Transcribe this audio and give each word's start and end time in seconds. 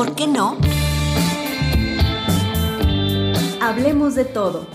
por 0.00 0.14
qué 0.14 0.26
no? 0.26 0.56
Hablemos 3.60 4.14
de 4.14 4.24
todo. 4.24 4.66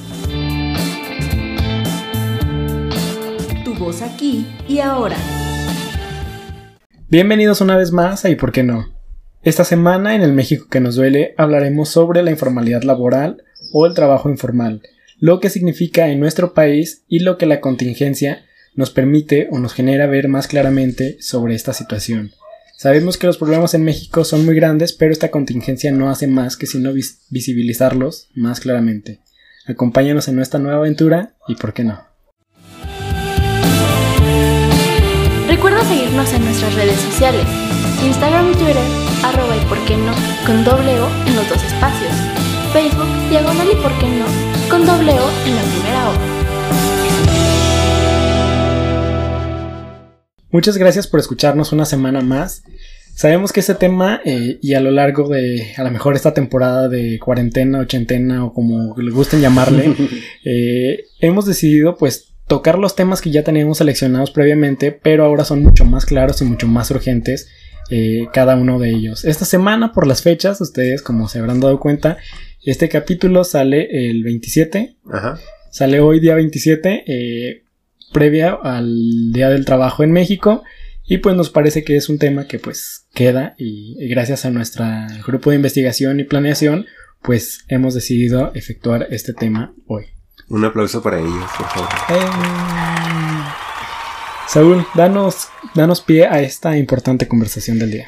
Tu 3.64 3.73
voz 3.73 4.04
aquí 4.04 4.46
y 4.70 4.77
ahora. 4.77 5.18
Bienvenidos 7.09 7.59
una 7.61 7.75
vez 7.75 7.91
más 7.91 8.23
a 8.23 8.30
¿Y 8.30 8.36
por 8.36 8.52
qué 8.52 8.61
no? 8.61 8.93
Esta 9.41 9.64
semana 9.64 10.14
en 10.14 10.21
el 10.21 10.32
México 10.32 10.68
que 10.70 10.80
nos 10.80 10.93
duele 10.93 11.34
hablaremos 11.39 11.89
sobre 11.89 12.21
la 12.21 12.30
informalidad 12.30 12.84
laboral 12.84 13.42
o 13.73 13.88
el 13.88 13.96
trabajo 13.96 14.30
informal, 14.30 14.84
lo 15.18 15.39
que 15.39 15.50
significa 15.50 16.07
en 16.10 16.20
nuestro 16.20 16.54
país 16.54 17.04
y 17.07 17.21
lo 17.21 17.39
que 17.39 17.48
la 17.48 17.62
contingencia 17.62 18.46
nos 18.76 18.92
permite 18.92 19.48
o 19.50 19.57
nos 19.57 19.73
genera 19.73 20.05
ver 20.05 20.28
más 20.28 20.48
claramente 20.48 21.18
sobre 21.20 21.55
esta 21.55 21.73
situación. 21.73 22.30
Sabemos 22.78 23.18
que 23.18 23.26
los 23.26 23.38
problemas 23.38 23.73
en 23.73 23.86
México 23.86 24.26
son 24.26 24.45
muy 24.45 24.54
grandes, 24.54 24.91
pero 24.91 25.13
esta 25.13 25.31
contingencia 25.31 25.94
no 25.94 26.09
hace 26.09 26.27
más 26.27 26.58
que 26.58 26.68
sino 26.68 26.91
visibilizarlos 27.30 28.27
más 28.36 28.59
claramente. 28.59 29.22
Acompáñanos 29.66 30.27
en 30.27 30.36
nuestra 30.36 30.59
nueva 30.59 30.80
aventura 30.80 31.35
y 31.48 31.55
por 31.55 31.73
qué 31.73 31.85
no. 31.85 32.04
Recuerda 35.48 35.85
seguirnos 35.85 36.34
en 36.34 36.44
nuestras 36.44 36.76
redes 36.76 36.99
sociales, 36.99 37.46
Instagram 38.05 38.52
y 38.52 38.55
Twitter, 38.55 38.84
arroba 39.23 39.55
y 39.55 39.66
por 39.66 39.80
qué 39.85 39.96
no, 39.96 40.13
con 40.46 40.66
doble 40.66 40.99
O 40.99 41.07
en 41.27 41.35
los 41.38 41.48
dos 41.48 41.63
espacios. 41.63 42.13
Facebook, 42.73 43.07
diagonal 43.30 43.70
y 43.71 43.76
por 43.82 43.98
qué 43.99 44.07
no, 44.10 44.26
con 44.70 44.85
doble 44.85 45.13
O 45.13 45.30
en 45.46 45.55
la 45.55 45.62
primera 45.63 46.10
O. 46.10 46.45
Muchas 50.52 50.77
gracias 50.77 51.08
por 51.08 51.20
escucharnos 51.20 51.72
una 51.72 51.85
semana 51.85 52.22
más. 52.22 52.63
Sabemos 53.13 53.54
que 53.54 53.62
este 53.62 53.76
tema 53.76 54.20
eh, 54.26 54.59
y 54.62 54.73
a 54.73 54.81
lo 54.81 54.91
largo 54.91 55.30
de 55.30 55.73
a 55.77 55.84
lo 55.84 55.91
mejor 55.91 56.16
esta 56.16 56.34
temporada 56.34 56.90
de 56.90 57.18
cuarentena, 57.20 57.79
ochentena 57.79 58.43
o 58.43 58.54
como 58.54 58.96
le 58.98 59.12
gusten 59.12 59.41
llamarle, 59.41 59.96
eh, 60.46 61.05
hemos 61.21 61.46
decidido 61.46 61.96
pues 61.96 62.34
tocar 62.48 62.77
los 62.77 62.96
temas 62.96 63.21
que 63.21 63.32
ya 63.32 63.43
teníamos 63.43 63.77
seleccionados 63.79 64.31
previamente, 64.31 64.91
pero 64.91 65.25
ahora 65.25 65.46
son 65.46 65.63
mucho 65.63 65.85
más 65.85 66.06
claros 66.06 66.41
y 66.41 66.46
mucho 66.46 66.68
más 66.68 66.91
urgentes 66.91 67.47
eh, 67.90 68.28
cada 68.34 68.56
uno 68.56 68.79
de 68.79 68.90
ellos. 68.90 69.25
Esta 69.25 69.46
semana, 69.46 69.91
por 69.94 70.07
las 70.07 70.22
fechas, 70.22 70.59
ustedes 70.59 71.01
como 71.01 71.28
se 71.28 71.40
habrán 71.40 71.59
dado 71.59 71.79
cuenta, 71.79 72.18
este 72.63 72.90
capítulo 72.90 73.44
sale 73.44 74.09
el 74.09 74.23
27. 74.23 74.96
Ajá. 75.12 75.40
Sale 75.69 76.00
hoy 76.00 76.19
día 76.19 76.35
27, 76.35 77.03
eh, 77.06 77.63
previa 78.16 78.58
al 78.63 79.34
Día 79.34 79.50
del 79.50 79.66
Trabajo 79.66 80.02
en 80.02 80.13
México. 80.13 80.63
Y 81.03 81.18
pues 81.18 81.35
nos 81.35 81.50
parece 81.50 81.84
que 81.84 81.97
es 81.97 82.08
un 82.08 82.18
tema 82.18 82.47
que 82.47 82.59
pues 82.59 83.07
queda 83.13 83.56
y, 83.57 83.97
y 84.00 84.07
gracias 84.07 84.46
a 84.46 84.52
nuestro 84.52 84.85
grupo 85.28 85.50
de 85.50 85.57
investigación 85.57 86.22
y 86.22 86.24
planeación 86.24 86.85
pues 87.22 87.66
hemos 87.68 87.94
decidido 87.94 88.53
efectuar 88.56 89.07
este 89.09 89.34
tema 89.34 89.75
hoy. 89.88 90.06
Un 90.47 90.63
aplauso 90.63 91.03
para 91.03 91.19
ellos, 91.19 91.46
por 91.57 91.68
favor. 91.68 91.90
Eh, 92.09 92.16
Saúl, 94.47 94.85
danos, 94.96 95.50
danos 95.74 96.00
pie 96.02 96.28
a 96.28 96.41
esta 96.41 96.78
importante 96.78 97.28
conversación 97.28 97.79
del 97.79 97.91
día. 97.91 98.07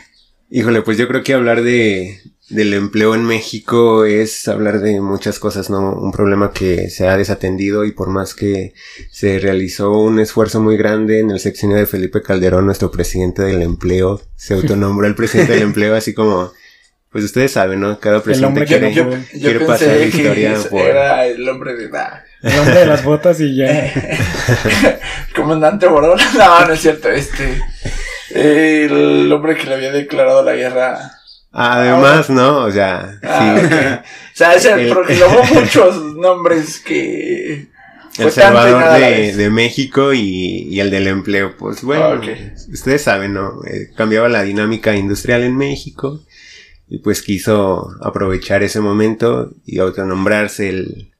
Híjole, 0.49 0.83
pues 0.83 0.97
yo 0.97 1.09
creo 1.09 1.23
que 1.23 1.33
hablar 1.33 1.64
de, 1.64 2.21
del 2.49 2.73
empleo 2.73 3.13
en 3.13 3.25
México 3.25 4.05
es 4.05 4.47
hablar 4.47 4.79
de 4.79 5.01
muchas 5.01 5.37
cosas, 5.39 5.69
¿no? 5.69 5.93
Un 5.93 6.11
problema 6.11 6.51
que 6.51 6.89
se 6.89 7.07
ha 7.07 7.17
desatendido 7.17 7.83
y 7.83 7.91
por 7.91 8.09
más 8.09 8.33
que 8.33 8.73
se 9.11 9.39
realizó 9.39 9.91
un 9.91 10.19
esfuerzo 10.19 10.61
muy 10.61 10.77
grande 10.77 11.19
en 11.19 11.31
el 11.31 11.39
sexenio 11.39 11.75
de 11.75 11.85
Felipe 11.85 12.21
Calderón, 12.21 12.65
nuestro 12.65 12.89
presidente 12.89 13.41
del 13.41 13.61
empleo, 13.61 14.21
se 14.35 14.53
autonombró 14.55 15.07
el 15.07 15.15
presidente 15.15 15.53
del 15.53 15.63
empleo 15.63 15.95
así 15.95 16.13
como 16.13 16.51
pues 17.11 17.23
ustedes 17.23 17.51
saben, 17.51 17.79
¿no? 17.79 17.99
Cada 17.99 18.21
presidente 18.21 18.65
quiere, 18.65 18.93
quiere 19.31 19.59
pasar 19.61 19.87
la 19.87 20.05
historia 20.05 20.55
por... 20.69 20.81
Era 20.81 21.25
el 21.25 21.47
hombre 21.47 21.75
de... 21.75 21.85
El 21.85 22.59
hombre 22.59 22.80
de 22.80 22.86
las 22.86 23.03
botas 23.03 23.39
y 23.39 23.55
ya. 23.55 23.91
Comandante 25.36 25.87
Borón. 25.87 26.19
No, 26.37 26.67
no 26.67 26.73
es 26.73 26.81
cierto. 26.81 27.09
Este... 27.09 27.61
El 28.30 29.31
hombre 29.31 29.55
que 29.55 29.67
le 29.67 29.75
había 29.75 29.91
declarado 29.91 30.43
la 30.43 30.53
guerra... 30.53 31.17
Además, 31.59 32.29
¿no? 32.29 32.65
O 32.65 32.71
sea, 32.71 33.19
ah, 33.23 33.59
sí. 33.59 34.09
O 34.33 34.37
sea, 34.37 34.53
es 34.53 34.65
el, 34.65 34.93
muchos 35.53 36.15
nombres 36.15 36.79
que... 36.79 37.67
El 38.19 38.31
Salvador 38.31 38.99
de, 38.99 39.35
de, 39.35 39.49
México 39.49 40.13
y, 40.13 40.67
y, 40.69 40.79
el 40.79 40.89
del 40.89 41.07
empleo. 41.07 41.55
Pues 41.57 41.83
bueno, 41.83 42.19
ustedes 42.71 43.03
saben, 43.03 43.33
¿no? 43.33 43.63
Eh, 43.65 43.91
cambiaba 43.95 44.27
la 44.27 44.41
dinámica 44.41 44.95
industrial 44.95 45.43
en 45.43 45.55
México 45.55 46.19
y 46.89 46.99
pues 46.99 47.21
quiso 47.21 47.91
aprovechar 48.01 48.63
ese 48.63 48.79
momento 48.79 49.51
y 49.65 49.77
autonombrarse 49.77 50.69
el, 50.69 51.11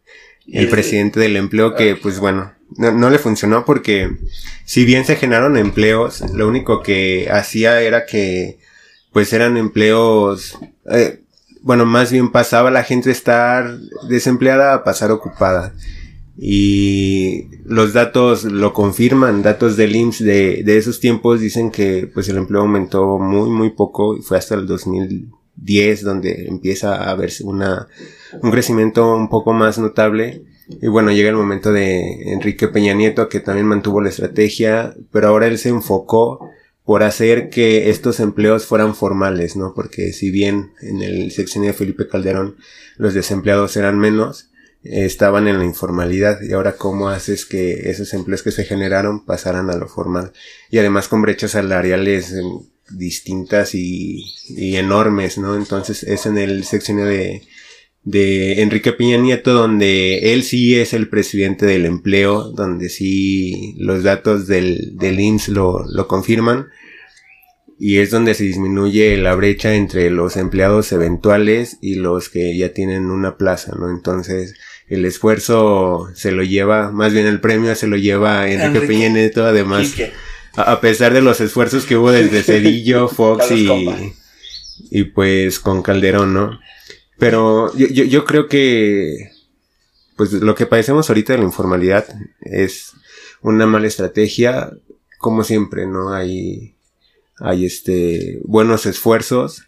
el 0.52 0.70
presidente 0.70 1.20
del 1.20 1.38
empleo 1.38 1.76
que 1.76 1.96
pues 1.96 2.20
bueno, 2.20 2.54
no, 2.78 3.10
le 3.10 3.20
funcionó 3.20 3.66
porque 3.66 4.12
si 4.66 4.86
bien 4.86 5.06
se 5.06 5.16
generaron 5.16 5.58
empleos, 5.58 6.22
lo 6.34 6.48
único 6.48 6.82
que 6.84 7.30
hacía 7.32 7.82
era 7.82 8.06
que 8.06 8.60
pues 9.18 9.34
eran 9.34 9.58
empleos, 9.58 10.60
eh, 10.92 11.24
bueno, 11.64 11.88
más 11.88 12.12
bien 12.12 12.32
pasaba 12.32 12.70
la 12.70 12.84
gente 12.84 13.10
de 13.10 13.14
estar 13.14 13.80
desempleada 14.08 14.76
a 14.76 14.84
pasar 14.84 15.10
ocupada. 15.10 15.74
Y 16.38 17.48
los 17.66 17.94
datos 17.94 18.44
lo 18.44 18.74
confirman, 18.74 19.42
datos 19.42 19.76
del 19.76 19.96
IMSS 19.96 20.20
de, 20.20 20.62
de 20.64 20.78
esos 20.78 21.00
tiempos 21.00 21.40
dicen 21.40 21.72
que 21.72 22.06
pues 22.14 22.30
el 22.30 22.38
empleo 22.38 22.62
aumentó 22.62 23.18
muy 23.18 23.50
muy 23.50 23.72
poco 23.72 24.16
y 24.16 24.22
fue 24.22 24.38
hasta 24.38 24.54
el 24.54 24.68
2000 24.68 25.32
10 25.56 26.04
donde 26.04 26.46
empieza 26.48 27.10
a 27.10 27.16
verse 27.16 27.44
una, 27.44 27.88
un 28.44 28.52
crecimiento 28.52 29.16
un 29.16 29.30
poco 29.30 29.52
más 29.52 29.80
notable. 29.80 30.44
Y 30.80 30.90
bueno, 30.90 31.12
llega 31.12 31.30
el 31.30 31.36
momento 31.36 31.74
de 31.74 32.34
Enrique 32.34 32.68
Peña 32.68 32.94
Nieto 32.94 33.30
que 33.30 33.40
también 33.40 33.66
mantuvo 33.66 34.00
la 34.00 34.10
estrategia, 34.10 34.94
pero 35.12 35.30
ahora 35.30 35.48
él 35.48 35.58
se 35.58 35.70
enfocó 35.70 36.52
por 36.88 37.04
hacer 37.04 37.50
que 37.50 37.90
estos 37.90 38.22
empleos 38.22 38.66
fueran 38.66 38.96
formales, 38.96 39.58
¿no? 39.58 39.74
Porque 39.76 40.14
si 40.14 40.32
bien 40.32 40.72
en 40.80 41.02
el 41.02 41.34
sexenio 41.34 41.68
de 41.68 41.78
Felipe 41.78 42.08
Calderón 42.08 42.56
los 42.96 43.14
desempleados 43.14 43.76
eran 43.76 44.00
menos, 44.00 44.52
estaban 44.84 45.50
en 45.50 45.60
la 45.60 45.66
informalidad 45.66 46.40
y 46.42 46.54
ahora 46.54 46.78
cómo 46.78 47.10
haces 47.10 47.46
que 47.46 47.90
esos 47.90 48.14
empleos 48.14 48.42
que 48.42 48.54
se 48.54 48.64
generaron 48.64 49.26
pasaran 49.26 49.70
a 49.70 49.76
lo 49.76 49.90
formal 49.90 50.32
y 50.72 50.78
además 50.78 51.10
con 51.10 51.22
brechas 51.22 51.52
salariales 51.52 52.34
distintas 52.90 53.76
y, 53.76 54.24
enormes, 54.78 55.38
¿no? 55.38 55.58
Entonces 55.58 56.04
es 56.04 56.26
en 56.26 56.38
el 56.38 56.64
seccionio 56.64 57.04
de, 57.04 57.46
de 58.04 58.62
Enrique 58.62 58.94
Peña 58.94 59.18
Nieto 59.18 59.54
donde 59.54 60.34
él 60.34 60.44
sí 60.44 60.76
es 60.76 60.94
el 60.94 61.10
presidente 61.10 61.66
del 61.66 61.86
empleo, 61.86 62.52
donde 62.52 62.90
sí 62.90 63.76
los 63.78 64.04
datos 64.04 64.48
del, 64.48 64.98
del 64.98 65.20
INS 65.20 65.50
lo, 65.50 65.84
lo 65.86 66.08
confirman 66.08 66.68
y 67.80 68.00
es 68.00 68.10
donde 68.10 68.34
se 68.34 68.44
disminuye 68.44 69.18
la 69.18 69.36
brecha 69.36 69.76
entre 69.76 70.10
los 70.10 70.36
empleados 70.36 70.92
eventuales 70.92 71.78
y 71.82 71.96
los 71.96 72.30
que 72.30 72.58
ya 72.58 72.74
tienen 72.74 73.12
una 73.12 73.38
plaza, 73.38 73.74
¿no? 73.78 73.92
Entonces, 73.92 74.56
el 74.88 75.06
esfuerzo 75.06 76.10
se 76.16 76.32
lo 76.32 76.44
lleva, 76.44 76.92
más 76.92 77.14
bien 77.14 77.28
el 77.28 77.40
premio 77.40 77.76
se 77.76 77.88
lo 77.88 77.98
lleva 77.98 78.50
Enrique, 78.50 78.88
Peña 78.88 79.10
Nieto, 79.10 79.46
además 79.46 79.94
a 80.56 80.82
pesar 80.82 81.14
de 81.14 81.22
los 81.22 81.40
esfuerzos 81.40 81.86
que 81.86 81.98
hubo 81.98 82.12
desde 82.12 82.42
Cedillo, 82.44 83.08
Fox 83.08 83.52
y, 83.52 83.70
y 84.90 85.04
pues 85.04 85.60
con 85.60 85.84
Calderón, 85.84 86.34
¿no? 86.34 86.60
Pero 87.18 87.76
yo, 87.76 87.88
yo, 87.88 88.04
yo, 88.04 88.26
creo 88.26 88.48
que 88.48 89.32
pues 90.16 90.34
lo 90.34 90.56
que 90.56 90.66
padecemos 90.66 91.10
ahorita 91.10 91.34
de 91.34 91.40
la 91.40 91.46
informalidad 91.46 92.06
es 92.42 92.94
una 93.42 93.66
mala 93.66 93.88
estrategia, 93.88 94.72
como 95.20 95.44
siempre, 95.44 95.88
¿no? 95.88 96.14
Hay, 96.14 96.76
hay 97.40 97.66
este, 97.66 98.40
buenos 98.44 98.86
esfuerzos, 98.86 99.64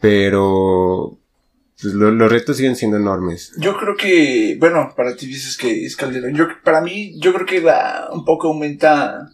pero 0.00 1.18
pues, 1.80 1.94
los 1.94 2.30
retos 2.30 2.56
siguen 2.56 2.76
siendo 2.76 2.96
enormes. 2.96 3.52
Yo 3.56 3.76
creo 3.76 3.96
que, 3.96 4.56
bueno, 4.58 4.92
para 4.96 5.16
ti 5.16 5.26
dices 5.26 5.56
que 5.56 5.84
es 5.84 5.96
Calderón. 5.96 6.34
Yo, 6.34 6.48
para 6.64 6.80
mí, 6.80 7.18
yo 7.20 7.32
creo 7.32 7.46
que 7.46 7.60
da 7.60 8.08
un 8.12 8.24
poco 8.24 8.48
aumenta 8.48 9.30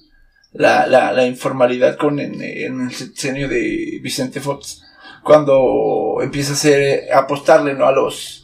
la, 0.52 0.86
la, 0.86 1.12
la 1.12 1.26
informalidad 1.26 1.96
con 1.96 2.20
en, 2.20 2.40
el 2.42 2.92
sexenio 2.92 3.48
de 3.48 3.98
Vicente 4.02 4.40
Fox 4.40 4.82
cuando 5.24 6.18
empieza 6.22 6.52
a 6.52 6.54
hacer 6.54 7.12
apostarle 7.12 7.74
no 7.74 7.86
a 7.86 7.92
los 7.92 8.42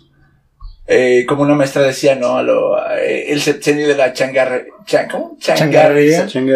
eh, 0.87 1.25
como 1.29 1.43
una 1.43 1.55
maestra 1.55 1.83
decía 1.83 2.17
no 2.17 2.37
a 2.37 2.43
lo 2.43 2.77
eh, 2.97 3.31
el 3.31 3.41
sexenio 3.41 3.87
de 3.87 3.95
la 3.95 4.13
changar 4.13 4.67
¿cómo? 5.09 5.37
changarrización 5.39 6.49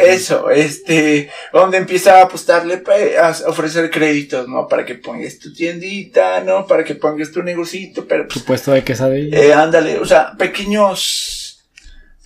eso 0.00 0.50
este 0.50 1.30
donde 1.52 1.76
empieza 1.76 2.18
a 2.18 2.22
apostarle 2.22 2.82
a 3.20 3.30
ofrecer 3.46 3.88
créditos 3.90 4.48
no 4.48 4.66
para 4.66 4.84
que 4.84 4.96
pongas 4.96 5.38
tu 5.38 5.52
tiendita 5.52 6.40
no 6.40 6.66
para 6.66 6.82
que 6.82 6.96
pongas 6.96 7.30
tu 7.30 7.42
negocito 7.42 8.04
pero 8.08 8.24
pues, 8.26 8.40
supuesto 8.40 8.72
de 8.72 8.82
quesadilla. 8.82 9.38
eh, 9.38 9.52
ándale 9.52 9.98
o 9.98 10.04
sea 10.04 10.32
pequeños 10.36 11.46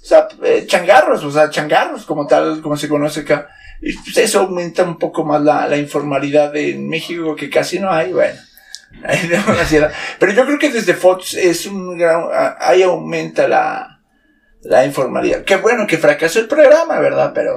o 0.03 0.07
sea, 0.07 0.29
eh, 0.43 0.65
changarros, 0.67 1.23
o 1.23 1.31
sea, 1.31 1.51
changarros 1.51 2.05
como 2.05 2.27
tal, 2.27 2.61
como 2.63 2.77
se 2.77 2.89
conoce 2.89 3.21
acá. 3.21 3.49
Y 3.83 3.97
pues 3.97 4.17
eso 4.19 4.41
aumenta 4.41 4.85
un 4.85 4.99
poco 4.99 5.25
más 5.25 5.43
la, 5.43 5.67
la 5.67 5.77
informalidad 5.77 6.55
en 6.57 6.89
México, 6.89 7.35
que 7.35 7.49
casi 7.49 7.79
no 7.79 7.91
hay, 7.91 8.13
bueno. 8.13 8.39
Hay 9.05 9.29
demasiada. 9.29 9.93
Pero 10.19 10.33
yo 10.33 10.45
creo 10.45 10.59
que 10.59 10.71
desde 10.71 10.95
Fox 10.95 11.35
es 11.35 11.65
un 11.65 11.97
gran, 11.97 12.25
ahí 12.59 12.83
aumenta 12.83 13.47
la, 13.47 14.01
la 14.63 14.85
informalidad. 14.85 15.45
Qué 15.45 15.57
bueno 15.57 15.87
que 15.87 15.97
fracasó 15.97 16.41
el 16.41 16.49
programa, 16.49 16.99
¿verdad? 16.99 17.33
Pero, 17.33 17.57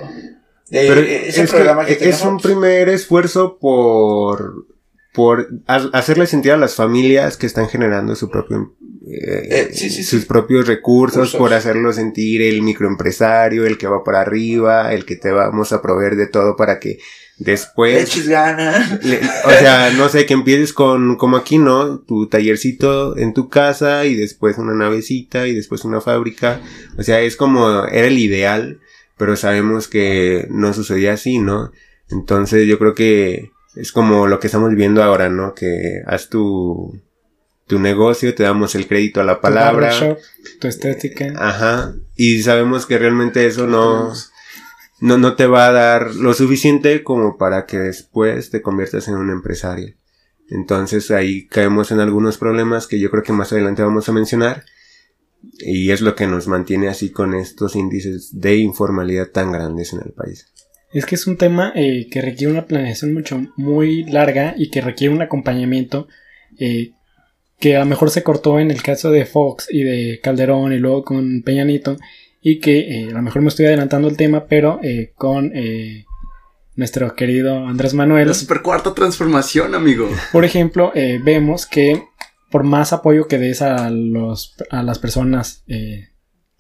Pero 0.70 1.02
ese 1.02 1.44
es 1.44 1.52
programa 1.52 1.86
que, 1.86 1.98
es 2.08 2.22
un 2.22 2.40
primer 2.40 2.88
esfuerzo 2.90 3.58
por 3.58 4.68
por 5.14 5.48
hacerle 5.68 6.26
sentir 6.26 6.54
a 6.54 6.58
las 6.58 6.76
familias 6.76 7.38
que 7.38 7.46
están 7.46 7.70
generando 7.70 8.16
su 8.16 8.30
propio 8.30 8.74
eh, 9.06 9.70
eh, 9.70 10.04
sus 10.04 10.26
propios 10.26 10.66
recursos, 10.66 11.36
por 11.36 11.54
hacerlo 11.54 11.92
sentir 11.92 12.42
el 12.42 12.62
microempresario, 12.62 13.66
el 13.66 13.78
que 13.78 13.88
va 13.88 14.04
para 14.04 14.22
arriba, 14.22 14.94
el 14.94 15.04
que 15.04 15.18
te 15.18 15.32
vamos 15.32 15.74
a 15.74 15.82
proveer 15.82 16.16
de 16.16 16.28
todo 16.28 16.56
para 16.56 16.80
que 16.80 17.00
después 17.38 18.16
o 18.16 18.20
sea, 19.60 19.92
no 19.98 20.08
sé, 20.08 20.26
que 20.26 20.34
empieces 20.34 20.72
con 20.72 21.18
como 21.18 21.36
aquí, 21.36 21.58
¿no? 21.58 22.00
Tu 22.00 22.28
tallercito 22.28 23.18
en 23.18 23.34
tu 23.34 23.50
casa 23.50 24.06
y 24.06 24.16
después 24.16 24.58
una 24.58 24.74
navecita 24.74 25.48
y 25.48 25.54
después 25.54 25.84
una 25.84 26.00
fábrica. 26.00 26.62
O 26.98 27.04
sea, 27.04 27.20
es 27.20 27.36
como 27.36 27.86
era 27.86 28.08
el 28.08 28.18
ideal, 28.18 28.80
pero 29.18 29.36
sabemos 29.36 29.90
que 29.90 30.48
no 30.50 30.74
sucedía 30.74 31.14
así, 31.14 31.40
¿no? 31.40 31.72
Entonces, 32.10 32.68
yo 32.68 32.80
creo 32.80 32.94
que 32.94 33.52
es 33.76 33.92
como 33.92 34.28
lo 34.28 34.40
que 34.40 34.48
estamos 34.48 34.70
viviendo 34.70 35.04
ahora, 35.04 35.28
¿no? 35.28 35.54
Que 35.54 36.02
haz 36.06 36.30
tu, 36.30 37.02
tu 37.74 37.80
negocio, 37.80 38.36
te 38.36 38.44
damos 38.44 38.76
el 38.76 38.86
crédito 38.86 39.20
a 39.20 39.24
la 39.24 39.42
palabra. 39.42 39.90
Tu, 40.60 40.68
estética. 40.68 41.34
Ajá. 41.38 41.96
Y 42.16 42.44
sabemos 42.44 42.86
que 42.86 43.00
realmente 43.00 43.48
eso 43.48 43.66
no, 43.66 44.14
no, 45.00 45.18
no 45.18 45.36
te 45.36 45.48
va 45.48 45.66
a 45.66 45.72
dar 45.72 46.14
lo 46.14 46.36
suficiente 46.36 47.02
como 47.02 47.36
para 47.36 47.66
que 47.66 47.80
después 47.80 48.52
te 48.52 48.62
conviertas 48.62 49.08
en 49.08 49.16
un 49.16 49.32
empresario. 49.32 49.96
Entonces 50.52 51.10
ahí 51.10 51.48
caemos 51.48 51.92
en 51.92 52.00
algunos 52.00 52.38
problemas 52.38 52.86
que 52.86 53.00
yo 53.00 53.10
creo 53.10 53.24
que 53.24 53.34
más 53.34 53.52
adelante 53.52 53.82
vamos 53.82 54.08
a 54.08 54.12
mencionar. 54.12 54.66
Y 55.58 55.90
es 55.90 56.02
lo 56.02 56.14
que 56.14 56.28
nos 56.28 56.48
mantiene 56.48 56.90
así 56.90 57.10
con 57.10 57.34
estos 57.34 57.76
índices 57.76 58.40
de 58.40 58.58
informalidad 58.58 59.30
tan 59.30 59.52
grandes 59.52 59.94
en 59.94 60.02
el 60.06 60.12
país. 60.12 60.46
Es 60.94 61.08
que 61.08 61.16
es 61.16 61.26
un 61.26 61.38
tema 61.38 61.74
eh, 61.76 62.08
que 62.12 62.22
requiere 62.22 62.54
una 62.54 62.68
planeación 62.68 63.16
mucho 63.16 63.48
muy 63.58 64.04
larga 64.04 64.54
y 64.56 64.70
que 64.70 64.82
requiere 64.82 65.12
un 65.12 65.24
acompañamiento 65.24 66.08
eh, 66.60 66.94
que 67.64 67.78
a 67.78 67.80
lo 67.80 67.86
mejor 67.86 68.12
se 68.12 68.24
cortó 68.24 68.60
en 68.60 68.72
el 68.72 68.84
caso 68.84 69.10
de 69.10 69.26
Fox 69.26 69.68
y 69.72 69.84
de 69.84 70.20
Calderón 70.22 70.74
y 70.74 70.80
luego 70.80 71.06
con 71.06 71.44
Peñanito 71.44 71.96
y 72.42 72.60
que 72.60 72.80
eh, 72.80 73.08
a 73.10 73.14
lo 73.14 73.22
mejor 73.22 73.42
me 73.42 73.48
estoy 73.48 73.68
adelantando 73.68 74.10
el 74.10 74.18
tema 74.18 74.48
pero 74.50 74.82
con 75.16 75.54
nuestro 76.76 77.16
querido 77.16 77.66
Andrés 77.66 77.94
Manuel. 77.94 78.28
La 78.28 78.34
super 78.34 78.62
cuarta 78.62 78.94
transformación, 78.94 79.76
amigo. 79.76 80.10
Por 80.34 80.44
ejemplo, 80.44 80.92
vemos 81.24 81.66
que 81.66 82.04
por 82.52 82.66
más 82.66 82.92
apoyo 82.92 83.30
que 83.30 83.38
des 83.38 83.62
a, 83.62 83.90
los, 83.90 84.56
a 84.70 84.84
las 84.84 85.00
personas, 85.00 85.64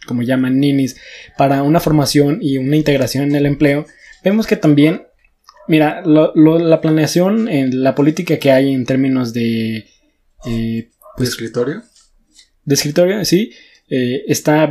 como 0.07 0.21
llaman 0.21 0.57
ninis, 0.57 0.95
para 1.37 1.63
una 1.63 1.81
formación 1.81 2.39
y 2.41 2.59
una 2.59 2.77
integración 2.77 3.25
en 3.25 3.35
el 3.35 3.45
empleo, 3.45 3.85
vemos 4.23 4.47
que 4.47 4.55
también, 4.55 5.03
mira, 5.67 6.01
la 6.05 6.79
planeación 6.79 7.49
en 7.49 7.83
la 7.83 7.93
política 7.93 8.37
que 8.37 8.53
hay 8.53 8.73
en 8.73 8.85
términos 8.85 9.33
de... 9.33 9.85
Eh, 10.45 10.89
pues, 11.15 11.29
¿De 11.29 11.33
escritorio? 11.33 11.83
De 12.65 12.75
escritorio, 12.75 13.25
sí, 13.25 13.51
eh, 13.89 14.23
está 14.27 14.63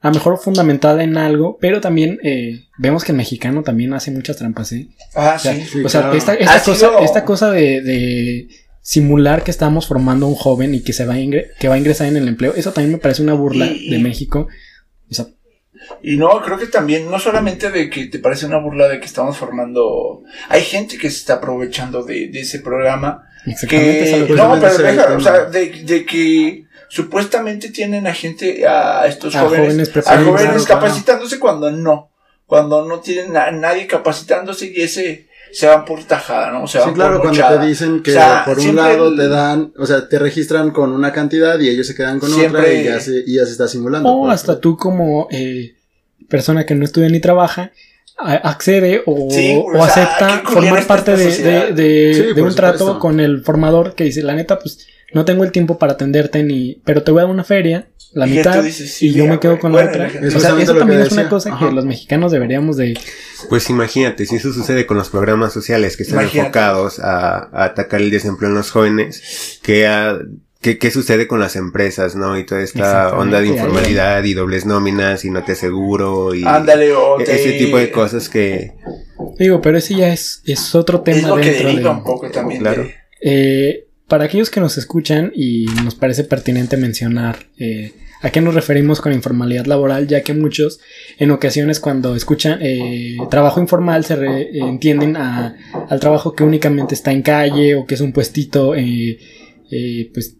a 0.00 0.08
lo 0.08 0.14
mejor 0.14 0.38
fundamentada 0.38 1.04
en 1.04 1.16
algo, 1.16 1.58
pero 1.60 1.80
también 1.80 2.18
eh, 2.22 2.66
vemos 2.78 3.04
que 3.04 3.12
el 3.12 3.18
mexicano 3.18 3.62
también 3.62 3.94
hace 3.94 4.10
muchas 4.10 4.36
trampas, 4.36 4.72
¿eh? 4.72 4.88
Ah, 5.14 5.38
sí. 5.38 5.84
O 5.84 5.88
sea, 5.88 6.12
esta, 6.12 7.24
cosa, 7.24 7.52
de, 7.52 8.48
simular 8.80 9.44
que 9.44 9.52
estamos 9.52 9.86
formando 9.86 10.26
un 10.26 10.34
joven 10.34 10.74
y 10.74 10.80
que 10.80 10.92
se 10.92 11.06
va 11.06 11.14
a, 11.14 11.18
que 11.18 11.68
va 11.68 11.76
a 11.76 11.78
ingresar 11.78 12.08
en 12.08 12.16
el 12.16 12.26
empleo, 12.26 12.52
eso 12.54 12.72
también 12.72 12.92
me 12.92 12.98
parece 12.98 13.22
una 13.22 13.34
burla 13.34 13.66
de 13.66 13.98
México. 13.98 14.48
O 15.08 15.14
sea, 15.14 15.26
y 16.02 16.16
no, 16.16 16.42
creo 16.42 16.58
que 16.58 16.66
también, 16.66 17.10
no 17.10 17.18
solamente 17.18 17.70
de 17.70 17.88
que 17.88 18.06
te 18.06 18.18
parece 18.18 18.46
una 18.46 18.58
burla 18.58 18.88
de 18.88 19.00
que 19.00 19.06
estamos 19.06 19.36
formando. 19.36 20.22
Hay 20.48 20.62
gente 20.62 20.98
que 20.98 21.10
se 21.10 21.18
está 21.18 21.34
aprovechando 21.34 22.02
de, 22.02 22.30
ese 22.32 22.60
programa. 22.60 23.28
Que, 23.68 24.26
no, 24.36 24.58
pero 24.60 24.78
deja, 24.78 25.16
o 25.16 25.20
sea, 25.20 25.44
de, 25.46 26.04
que 26.06 26.64
supuestamente 26.88 27.70
tienen 27.70 28.06
a 28.06 28.14
gente, 28.14 28.66
a 28.66 29.06
estos 29.06 29.34
jóvenes, 29.34 29.90
a 30.06 30.22
jóvenes 30.22 30.64
capacitándose 30.64 31.38
cuando 31.38 31.70
no. 31.70 32.10
Cuando 32.46 32.86
no 32.86 33.00
tienen 33.00 33.36
a 33.36 33.50
nadie 33.50 33.86
capacitándose 33.86 34.72
y 34.74 34.82
ese 34.82 35.28
se 35.52 35.66
van 35.66 35.84
por 35.84 36.02
tajada, 36.04 36.50
¿no? 36.50 36.66
Se 36.66 36.78
van 36.78 36.88
sí, 36.88 36.94
claro, 36.94 37.20
cuando 37.20 37.48
te 37.48 37.66
dicen 37.66 38.02
que 38.02 38.18
por 38.44 38.58
un 38.58 38.76
lado 38.76 39.14
te 39.14 39.28
dan, 39.28 39.72
o 39.76 39.86
sea, 39.86 40.08
te 40.08 40.18
registran 40.18 40.70
con 40.70 40.92
una 40.92 41.12
cantidad 41.12 41.58
y 41.60 41.68
ellos 41.68 41.86
se 41.86 41.94
quedan 41.94 42.20
con 42.20 42.32
otra 42.32 42.72
y 42.72 42.84
ya 42.84 43.00
se, 43.00 43.22
y 43.26 43.36
ya 43.36 43.44
se 43.44 43.52
está 43.52 43.68
simulando. 43.68 44.08
O 44.08 44.30
hasta 44.30 44.60
tú 44.60 44.76
como 44.76 45.28
eh, 45.30 45.74
persona 46.28 46.64
que 46.64 46.74
no 46.74 46.84
estudia 46.84 47.08
ni 47.08 47.20
trabaja 47.20 47.72
accede 48.18 49.02
o, 49.06 49.28
acepta 49.82 50.42
formar 50.44 50.86
parte 50.86 51.16
de, 51.16 52.34
un 52.40 52.54
trato 52.54 52.98
con 52.98 53.20
el 53.20 53.42
formador 53.42 53.94
que 53.94 54.04
dice, 54.04 54.22
la 54.22 54.34
neta, 54.34 54.58
pues 54.58 54.86
no 55.12 55.24
tengo 55.24 55.44
el 55.44 55.52
tiempo 55.52 55.78
para 55.78 55.92
atenderte 55.92 56.42
ni, 56.42 56.80
pero 56.84 57.02
te 57.02 57.10
voy 57.10 57.20
a 57.20 57.24
dar 57.24 57.30
una 57.30 57.44
feria, 57.44 57.88
la 58.12 58.26
mitad, 58.26 58.64
y 59.00 59.12
yo 59.12 59.26
me 59.26 59.40
quedo 59.40 59.58
con 59.58 59.72
la 59.72 59.86
otra. 59.86 60.10
O 60.34 60.40
sea, 60.40 60.58
eso 60.60 60.74
también 60.74 61.00
es 61.00 61.12
una 61.12 61.28
cosa 61.28 61.56
que 61.58 61.70
los 61.70 61.84
mexicanos 61.84 62.32
deberíamos 62.32 62.76
de... 62.76 62.98
Pues 63.48 63.68
imagínate, 63.70 64.26
si 64.26 64.36
eso 64.36 64.52
sucede 64.52 64.86
con 64.86 64.96
los 64.96 65.08
programas 65.08 65.52
sociales 65.52 65.96
que 65.96 66.02
están 66.04 66.24
enfocados 66.24 66.98
a, 67.00 67.48
a, 67.52 67.64
atacar 67.64 68.00
el 68.00 68.10
desempleo 68.10 68.50
en 68.50 68.56
los 68.56 68.70
jóvenes, 68.70 69.58
que 69.62 69.86
a 69.86 70.18
¿Qué, 70.62 70.78
¿Qué, 70.78 70.90
sucede 70.92 71.26
con 71.26 71.40
las 71.40 71.56
empresas, 71.56 72.14
no? 72.14 72.38
Y 72.38 72.46
toda 72.46 72.62
esta 72.62 73.18
onda 73.18 73.40
de 73.40 73.48
informalidad 73.48 74.22
y 74.22 74.32
dobles 74.32 74.64
nóminas 74.64 75.24
y 75.24 75.30
no 75.30 75.42
te 75.42 75.52
aseguro 75.52 76.34
y 76.34 76.44
Ándale, 76.44 76.92
ese 77.26 77.58
tipo 77.58 77.78
de 77.78 77.90
cosas 77.90 78.28
que 78.28 78.72
digo, 79.38 79.60
pero 79.60 79.78
ese 79.78 79.96
ya 79.96 80.12
es, 80.12 80.40
es 80.46 80.74
otro 80.76 81.00
tema 81.00 81.18
es 81.18 81.26
lo 81.26 81.36
que 81.36 81.50
deriva 81.50 81.90
un 81.90 82.04
poco 82.04 82.30
también. 82.30 82.60
Claro. 82.60 82.86
Eh, 83.20 83.88
para 84.06 84.24
aquellos 84.24 84.50
que 84.50 84.60
nos 84.60 84.78
escuchan 84.78 85.32
y 85.34 85.66
nos 85.84 85.96
parece 85.96 86.22
pertinente 86.22 86.76
mencionar 86.76 87.46
eh, 87.58 87.92
a 88.20 88.30
qué 88.30 88.40
nos 88.40 88.54
referimos 88.54 89.00
con 89.00 89.12
informalidad 89.12 89.66
laboral, 89.66 90.06
ya 90.06 90.22
que 90.22 90.32
muchos 90.32 90.78
en 91.18 91.32
ocasiones 91.32 91.80
cuando 91.80 92.14
escuchan 92.14 92.60
eh, 92.62 93.16
trabajo 93.30 93.60
informal 93.60 94.04
se 94.04 94.14
entienden 94.58 95.16
a, 95.16 95.56
al 95.88 95.98
trabajo 95.98 96.34
que 96.34 96.44
únicamente 96.44 96.94
está 96.94 97.10
en 97.10 97.22
calle 97.22 97.74
o 97.74 97.84
que 97.84 97.94
es 97.94 98.00
un 98.00 98.12
puestito 98.12 98.76
eh, 98.76 99.18
pues 100.12 100.36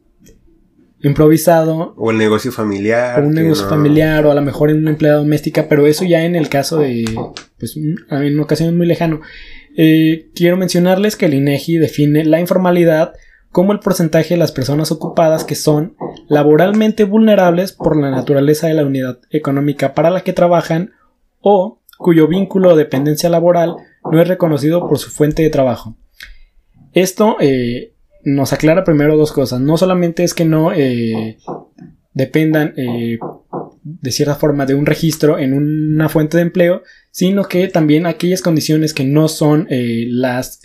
improvisado. 1.03 1.95
O 1.97 2.11
el 2.11 2.19
negocio 2.19 2.53
familiar. 2.53 3.21
O 3.21 3.27
un 3.27 3.35
negocio 3.35 3.69
familiar, 3.69 4.25
o 4.27 4.31
a 4.31 4.35
lo 4.35 4.43
mejor 4.43 4.71
en 4.71 4.79
una 4.79 4.91
empleada 4.91 5.19
doméstica, 5.19 5.67
pero 5.69 5.87
eso 5.87 6.05
ya 6.05 6.25
en 6.25 6.37
el 6.37 6.49
caso 6.49 6.79
de, 6.79 7.05
pues, 7.59 7.77
en 7.77 8.41
ocasiones 8.41 8.75
muy 8.75 8.87
lejano. 8.87 9.21
Eh, 9.77 10.31
quiero 10.35 10.57
mencionarles 10.57 11.17
que 11.17 11.27
el 11.27 11.35
INEGI 11.35 11.79
define 11.79 12.25
la 12.25 12.41
informalidad 12.41 13.15
como 13.51 13.73
el 13.73 13.81
porcentaje 13.81 14.35
de 14.35 14.39
las 14.39 14.53
personas 14.53 14.91
ocupadas 14.93 15.45
que 15.45 15.55
son 15.55 15.95
laboralmente 16.29 17.05
vulnerables 17.05 17.73
por 17.73 18.01
la 18.01 18.11
naturaleza 18.11 18.67
de 18.67 18.75
la 18.75 18.85
unidad 18.85 19.19
económica 19.31 19.95
para 19.95 20.11
la 20.11 20.23
que 20.23 20.33
trabajan 20.33 20.93
o 21.41 21.81
cuyo 21.99 22.29
vínculo 22.29 22.71
o 22.71 22.77
dependencia 22.77 23.29
laboral 23.29 23.77
no 24.11 24.21
es 24.21 24.29
reconocido 24.29 24.89
por 24.89 24.99
su 24.99 25.11
fuente 25.11 25.43
de 25.43 25.51
trabajo. 25.51 25.97
Esto 26.93 27.37
eh, 27.41 27.92
nos 28.25 28.53
aclara 28.53 28.85
primero 28.85 29.17
dos 29.17 29.33
cosas. 29.33 29.61
No 29.61 29.77
solamente 29.77 30.25
es 30.25 30.35
que 30.35 30.45
no 30.45 30.73
eh, 30.73 31.39
dependan 32.13 32.75
eh, 32.77 33.19
de 33.83 34.13
cierta 34.13 34.37
forma 34.37 34.67
de 34.67 34.75
un 34.75 34.87
registro 34.87 35.39
en 35.39 35.53
una 35.53 36.09
fuente 36.09 36.37
de 36.37 36.45
empleo, 36.45 36.83
sino 37.11 37.45
que 37.45 37.69
también 37.69 38.07
aquellas 38.07 38.43
condiciones 38.43 38.95
que 38.95 39.05
no 39.05 39.29
son 39.29 39.67
eh, 39.71 40.07
las 40.09 40.61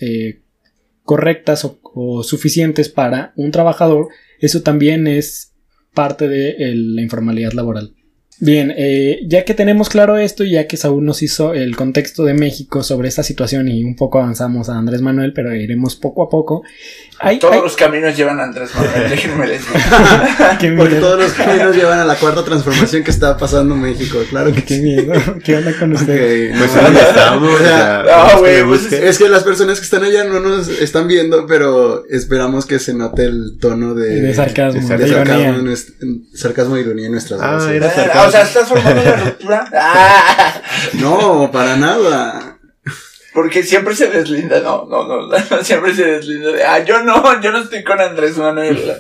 correctas 1.04 1.66
o, 1.66 2.24
suficientes 2.24 2.90
para 2.90 3.34
un 3.36 3.52
trabajador, 3.52 4.10
eso 4.40 4.62
también 4.62 5.08
es 5.08 5.54
parte 5.94 6.28
de 6.28 6.56
la 6.76 7.02
informalidad 7.02 7.54
laboral. 7.54 7.94
Bien, 8.40 8.72
ya 9.26 9.46
que 9.46 9.56
tenemos 9.56 9.90
claro 9.90 10.18
esto 10.18 10.44
ya 10.44 10.68
que 10.68 10.78
Saúl 10.78 11.06
nos 11.06 11.24
hizo 11.24 11.56
el 11.56 11.76
contexto 11.76 12.24
de 12.24 12.36
México 12.36 12.84
sobre 12.84 13.08
esta 13.08 13.24
situación 13.24 13.68
y 13.68 13.84
un 13.84 13.96
poco 13.96 14.20
avanzamos 14.20 14.70
a 14.70 14.78
Andrés 14.78 15.02
Manuel, 15.02 15.34
pero 15.34 15.56
iremos 15.56 15.96
poco 15.96 16.22
a 16.22 16.30
poco. 16.30 16.62
Todos 17.40 17.64
los 17.64 17.76
caminos 17.76 18.16
llevan 18.16 18.40
a 18.40 18.44
Andrés 18.44 18.70
Manuel, 18.76 19.10
déjenme 19.10 19.48
decir. 19.48 19.68
Porque 20.78 20.96
todos 20.96 21.20
los 21.20 21.32
caminos 21.34 21.76
llevan 21.76 22.00
a 22.00 22.06
la 22.06 22.16
cuarta 22.16 22.44
transformación 22.44 23.04
que 23.04 23.12
está 23.12 23.38
pasando 23.38 23.76
en 23.76 23.82
México, 23.82 24.20
claro 24.30 24.54
que 24.54 24.64
Qué 24.64 24.80
miedo, 24.80 25.14
¿qué 25.44 25.56
onda 25.56 25.74
con 25.78 25.94
usted? 25.94 26.52
pues 26.58 26.72
estamos? 26.76 27.60
Pues, 28.40 28.92
es 28.92 29.18
que 29.18 29.30
las 29.30 29.44
personas 29.44 29.80
que 29.80 29.86
están 29.86 30.04
allá 30.04 30.24
no 30.26 30.40
nos 30.40 30.68
están 30.68 31.08
viendo, 31.08 31.48
pero 31.48 32.06
esperamos 32.10 32.66
que 32.66 32.80
se 32.80 32.94
note 32.94 33.24
el 33.24 33.58
tono 33.60 33.96
de... 33.96 34.22
De 34.22 34.34
sarcasmo, 34.34 34.82
de, 34.82 35.08
sarcasmo, 35.08 35.42
ironía. 35.42 35.76
sarcasmo 36.34 36.78
e 36.78 36.82
ironía 36.82 37.06
en 37.08 37.12
nuestras 37.14 37.42
ah, 37.42 37.54
voces. 37.54 37.70
Era 37.70 37.92
sarcasmo. 37.92 38.28
O 38.28 38.32
sea, 38.32 38.42
¿estás 38.44 38.68
formando 38.68 39.02
una 39.02 39.16
ruptura? 39.16 39.70
No, 40.94 41.50
para 41.52 41.78
nada. 41.78 42.57
Porque 43.38 43.62
siempre 43.62 43.96
se 43.96 44.08
deslinda, 44.08 44.62
no, 44.62 44.88
no, 44.90 45.06
no, 45.06 45.28
no, 45.28 45.64
siempre 45.64 45.94
se 45.94 46.06
deslinda 46.06 46.54
de, 46.54 46.64
ah, 46.64 46.84
yo 46.84 47.04
no, 47.04 47.40
yo 47.42 47.52
no 47.52 47.60
estoy 47.60 47.84
con 47.84 48.02
Andrés 48.02 48.36
Manuel. 48.36 48.96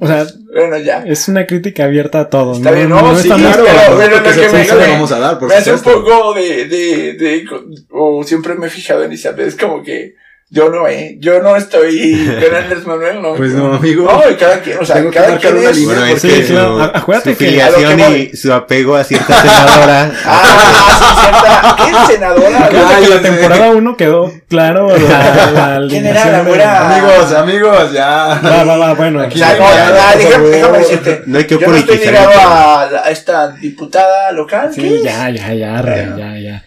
O 0.00 0.06
sea, 0.08 0.26
bueno, 0.52 0.78
ya. 0.78 1.04
Es 1.06 1.28
una 1.28 1.46
crítica 1.46 1.84
abierta 1.84 2.18
a 2.18 2.28
todo. 2.28 2.54
Está 2.54 2.72
bien, 2.72 2.88
no, 2.88 3.16
sí, 3.16 3.28
claro, 3.28 3.64
pero, 3.96 4.18
lo 4.18 4.22
que 4.24 4.48
me, 4.48 4.88
vamos 4.88 5.12
a 5.12 5.20
dar, 5.20 5.38
por 5.38 5.48
me 5.48 5.54
hace 5.54 5.72
un 5.72 5.80
poco 5.80 6.34
de, 6.34 6.66
de, 6.66 7.12
de, 7.12 7.44
o 7.92 8.24
siempre 8.24 8.56
me 8.56 8.66
he 8.66 8.70
fijado 8.70 9.04
en 9.04 9.12
Isabel, 9.12 9.46
es 9.46 9.54
como 9.54 9.84
que 9.84 10.16
yo 10.52 10.68
no, 10.68 10.86
eh. 10.86 11.16
Yo 11.18 11.42
no 11.42 11.56
estoy 11.56 12.26
con 12.26 12.54
Andrés 12.54 12.86
Manuel, 12.86 13.22
no. 13.22 13.34
Pues 13.36 13.54
no, 13.54 13.72
amigo. 13.72 14.04
No, 14.04 14.30
y 14.30 14.34
cada 14.34 14.60
quien, 14.60 14.78
o 14.78 14.84
sea, 14.84 15.02
cada 15.10 15.38
quien 15.38 15.56
es. 15.56 15.82
Bueno, 15.86 16.04
es 16.04 16.20
que 16.20 16.46
su, 16.46 16.58
acuérdate 16.58 17.30
su 17.30 17.36
filiación 17.38 18.00
y 18.00 18.36
su 18.36 18.52
apego 18.52 18.96
a 18.96 19.02
cierta 19.02 19.34
senadora. 19.40 20.12
ah, 20.26 20.98
sí, 20.98 21.20
cierta. 21.22 21.76
¿Qué 22.06 22.12
senadora? 22.12 22.68
Claro 22.68 23.00
que 23.00 23.08
la 23.08 23.22
temporada 23.22 23.70
1 23.70 23.96
quedó 23.96 24.32
claro. 24.46 24.88
La, 24.94 25.78
la 25.80 25.86
¿Quién 25.88 26.04
era 26.04 26.30
la 26.30 26.42
buena? 26.42 26.98
Amigos, 26.98 27.32
amigos, 27.32 27.92
ya. 27.94 28.38
Va, 28.44 28.64
va, 28.64 28.76
va, 28.76 28.92
bueno. 28.92 29.22
Aquí 29.22 29.38
ya, 29.38 29.54
no, 29.54 29.64
ya, 29.64 30.16
déjame, 30.18 30.48
déjame 30.48 30.78
decirte. 30.80 31.22
No 31.24 31.38
hay 31.38 31.44
que 31.46 31.58
Yo 31.58 31.66
no 31.66 31.76
estoy 31.76 31.96
ligado 31.96 32.30
a, 32.30 32.82
a 32.82 33.10
esta 33.10 33.52
diputada 33.52 34.30
local. 34.32 34.70
Sí, 34.74 35.00
ya, 35.02 35.30
ya, 35.30 35.54
ya, 35.54 35.82
ya, 35.82 36.36
ya. 36.36 36.64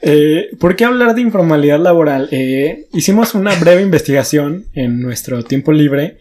Eh, 0.00 0.50
¿Por 0.58 0.76
qué 0.76 0.84
hablar 0.84 1.14
de 1.14 1.22
informalidad 1.22 1.80
laboral? 1.80 2.28
Eh, 2.30 2.86
hicimos 2.92 3.34
una 3.34 3.54
breve 3.56 3.82
investigación 3.82 4.66
en 4.74 5.00
nuestro 5.00 5.42
tiempo 5.44 5.72
libre. 5.72 6.18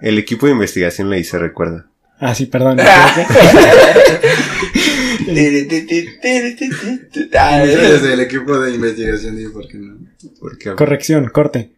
El 0.00 0.18
equipo 0.18 0.46
de 0.46 0.52
investigación 0.52 1.10
le 1.10 1.18
hice, 1.18 1.38
recuerda. 1.38 1.86
Ah, 2.20 2.34
sí, 2.34 2.46
perdón. 2.46 2.78
Desde 5.26 5.60
el 8.12 8.20
equipo 8.20 8.58
de 8.58 8.74
investigación 8.74 9.36
de 9.36 9.50
por 9.50 9.68
qué 9.68 9.78
no. 9.78 9.96
Corrección, 10.76 11.28
corte. 11.28 11.70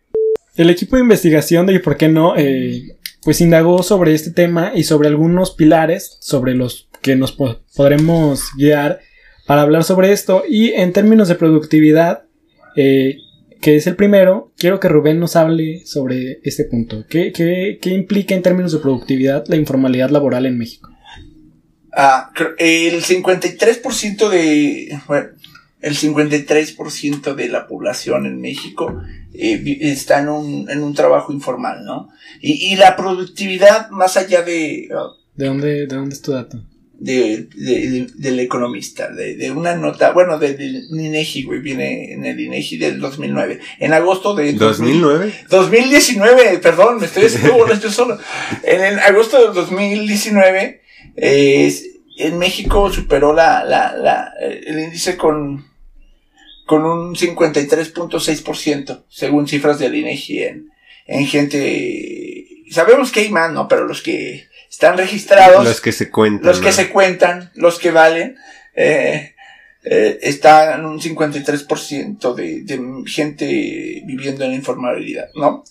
El 0.57 0.71
equipo 0.71 0.97
de 0.97 1.03
investigación 1.03 1.67
de 1.67 1.81
por 1.81 1.97
qué 1.97 2.09
no, 2.09 2.37
eh, 2.37 2.97
pues 3.23 3.41
indagó 3.41 3.83
sobre 3.83 4.15
este 4.15 4.31
tema 4.31 4.73
y 4.75 4.85
sobre 4.85 5.09
algunos 5.09 5.53
pilares 5.53 6.19
sobre 6.21 6.55
los 6.55 6.89
que 7.03 7.17
nos 7.17 7.33
podremos 7.33 8.51
guiar 8.57 9.01
para 9.51 9.63
hablar 9.63 9.83
sobre 9.83 10.13
esto. 10.13 10.45
Y 10.49 10.75
en 10.75 10.93
términos 10.93 11.27
de 11.27 11.35
productividad, 11.35 12.23
eh, 12.77 13.17
que 13.61 13.75
es 13.75 13.89
el 13.89 13.97
primero, 13.97 14.53
quiero 14.57 14.79
que 14.79 14.89
Rubén 14.89 15.19
nos 15.19 15.35
hable 15.35 15.85
sobre 15.87 16.39
este 16.45 16.67
punto. 16.67 17.05
¿Qué, 17.09 17.33
qué, 17.33 17.81
qué 17.83 17.91
implica 17.91 18.37
en 18.37 18.43
términos 18.43 18.71
de 18.71 18.79
productividad 18.79 19.45
la 19.49 19.57
informalidad 19.57 20.11
laboral 20.11 20.47
en 20.47 20.57
México? 20.57 20.89
Ah, 21.93 22.31
el 22.59 23.03
53% 23.03 24.29
de, 24.29 24.97
bueno, 25.09 25.31
el 25.81 25.97
53% 25.97 27.35
de 27.35 27.49
la 27.49 27.67
población 27.67 28.27
en 28.27 28.41
México 28.41 29.03
eh, 29.35 29.79
está 29.81 30.21
en 30.21 30.29
un, 30.29 30.71
en 30.71 30.81
un 30.81 30.95
trabajo 30.95 31.33
informal, 31.33 31.85
¿no? 31.85 32.09
Y, 32.41 32.73
y 32.73 32.77
la 32.77 32.95
productividad, 32.95 33.91
más 33.91 34.17
allá 34.17 34.43
de... 34.43 34.89
¿De 35.35 35.47
dónde, 35.47 35.89
¿De 35.89 35.97
dónde 35.97 36.15
es 36.15 36.23
tu 36.23 36.31
dato? 36.31 36.63
De, 37.01 37.49
de, 37.55 38.07
del 38.15 38.41
economista, 38.41 39.09
de, 39.11 39.35
de, 39.35 39.51
una 39.51 39.75
nota, 39.75 40.13
bueno, 40.13 40.39
del 40.39 40.87
INEGI, 40.91 41.45
güey, 41.45 41.61
viene 41.61 42.13
en 42.13 42.27
el 42.27 42.39
INEGI 42.39 42.77
del 42.77 43.01
2009. 43.01 43.59
En 43.79 43.95
agosto 43.95 44.35
de... 44.35 44.55
¿2009? 44.55 45.49
2019, 45.49 46.59
perdón, 46.59 47.01
me 47.01 47.07
estoy 47.07 47.25
haciendo 47.25 47.67
estoy 47.73 47.91
solo. 47.91 48.19
En 48.63 48.85
el 48.85 48.99
agosto 48.99 49.43
del 49.43 49.55
2019, 49.55 50.83
eh, 51.17 51.75
en 52.19 52.39
México 52.39 52.93
superó 52.93 53.33
la, 53.33 53.65
la, 53.65 53.97
la, 53.97 54.35
el 54.39 54.79
índice 54.79 55.17
con, 55.17 55.65
con 56.67 56.85
un 56.85 57.15
53.6%, 57.15 59.05
según 59.09 59.49
cifras 59.49 59.79
del 59.79 59.95
INEGI 59.95 60.43
en, 60.43 60.71
en 61.07 61.27
gente... 61.27 62.47
Sabemos 62.71 63.11
que 63.11 63.21
hay 63.21 63.31
más, 63.31 63.51
¿no? 63.53 63.67
Pero 63.67 63.87
los 63.87 64.03
que 64.03 64.50
están 64.71 64.97
registrados. 64.97 65.65
Los 65.65 65.81
que 65.81 65.93
se 65.93 66.11
cuentan. 66.11 66.47
Los 66.47 66.61
que 66.61 66.73
se 66.73 66.89
cuentan, 66.89 67.51
los 67.55 67.79
que 67.79 67.91
valen. 67.91 68.37
Eh, 68.75 69.35
eh, 69.83 70.19
está 70.23 70.77
en 70.77 70.85
un 70.85 71.01
53% 71.01 72.35
de, 72.35 72.63
de 72.63 72.81
gente 73.07 73.47
viviendo 74.05 74.45
en 74.45 74.51
la 74.51 74.57
informalidad, 74.57 75.31
¿no? 75.35 75.65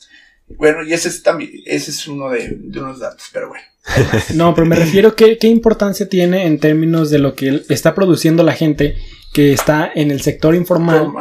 Bueno, 0.47 0.83
y 0.83 0.93
ese 0.93 1.09
es 1.09 1.21
también, 1.21 1.51
ese 1.65 1.91
es 1.91 2.07
uno 2.07 2.29
de, 2.31 2.57
de 2.59 2.79
unos 2.79 2.99
datos, 2.99 3.29
pero 3.31 3.49
bueno. 3.49 3.63
No, 4.33 4.55
pero 4.55 4.65
me 4.65 4.75
refiero 4.75 5.15
que 5.15 5.37
qué 5.37 5.47
importancia 5.47 6.09
tiene 6.09 6.45
en 6.47 6.59
términos 6.59 7.11
de 7.11 7.19
lo 7.19 7.35
que 7.35 7.61
está 7.69 7.93
produciendo 7.93 8.43
la 8.43 8.53
gente 8.53 8.95
que 9.31 9.53
está 9.53 9.91
en 9.93 10.09
el 10.09 10.21
sector 10.21 10.55
informal 10.55 11.11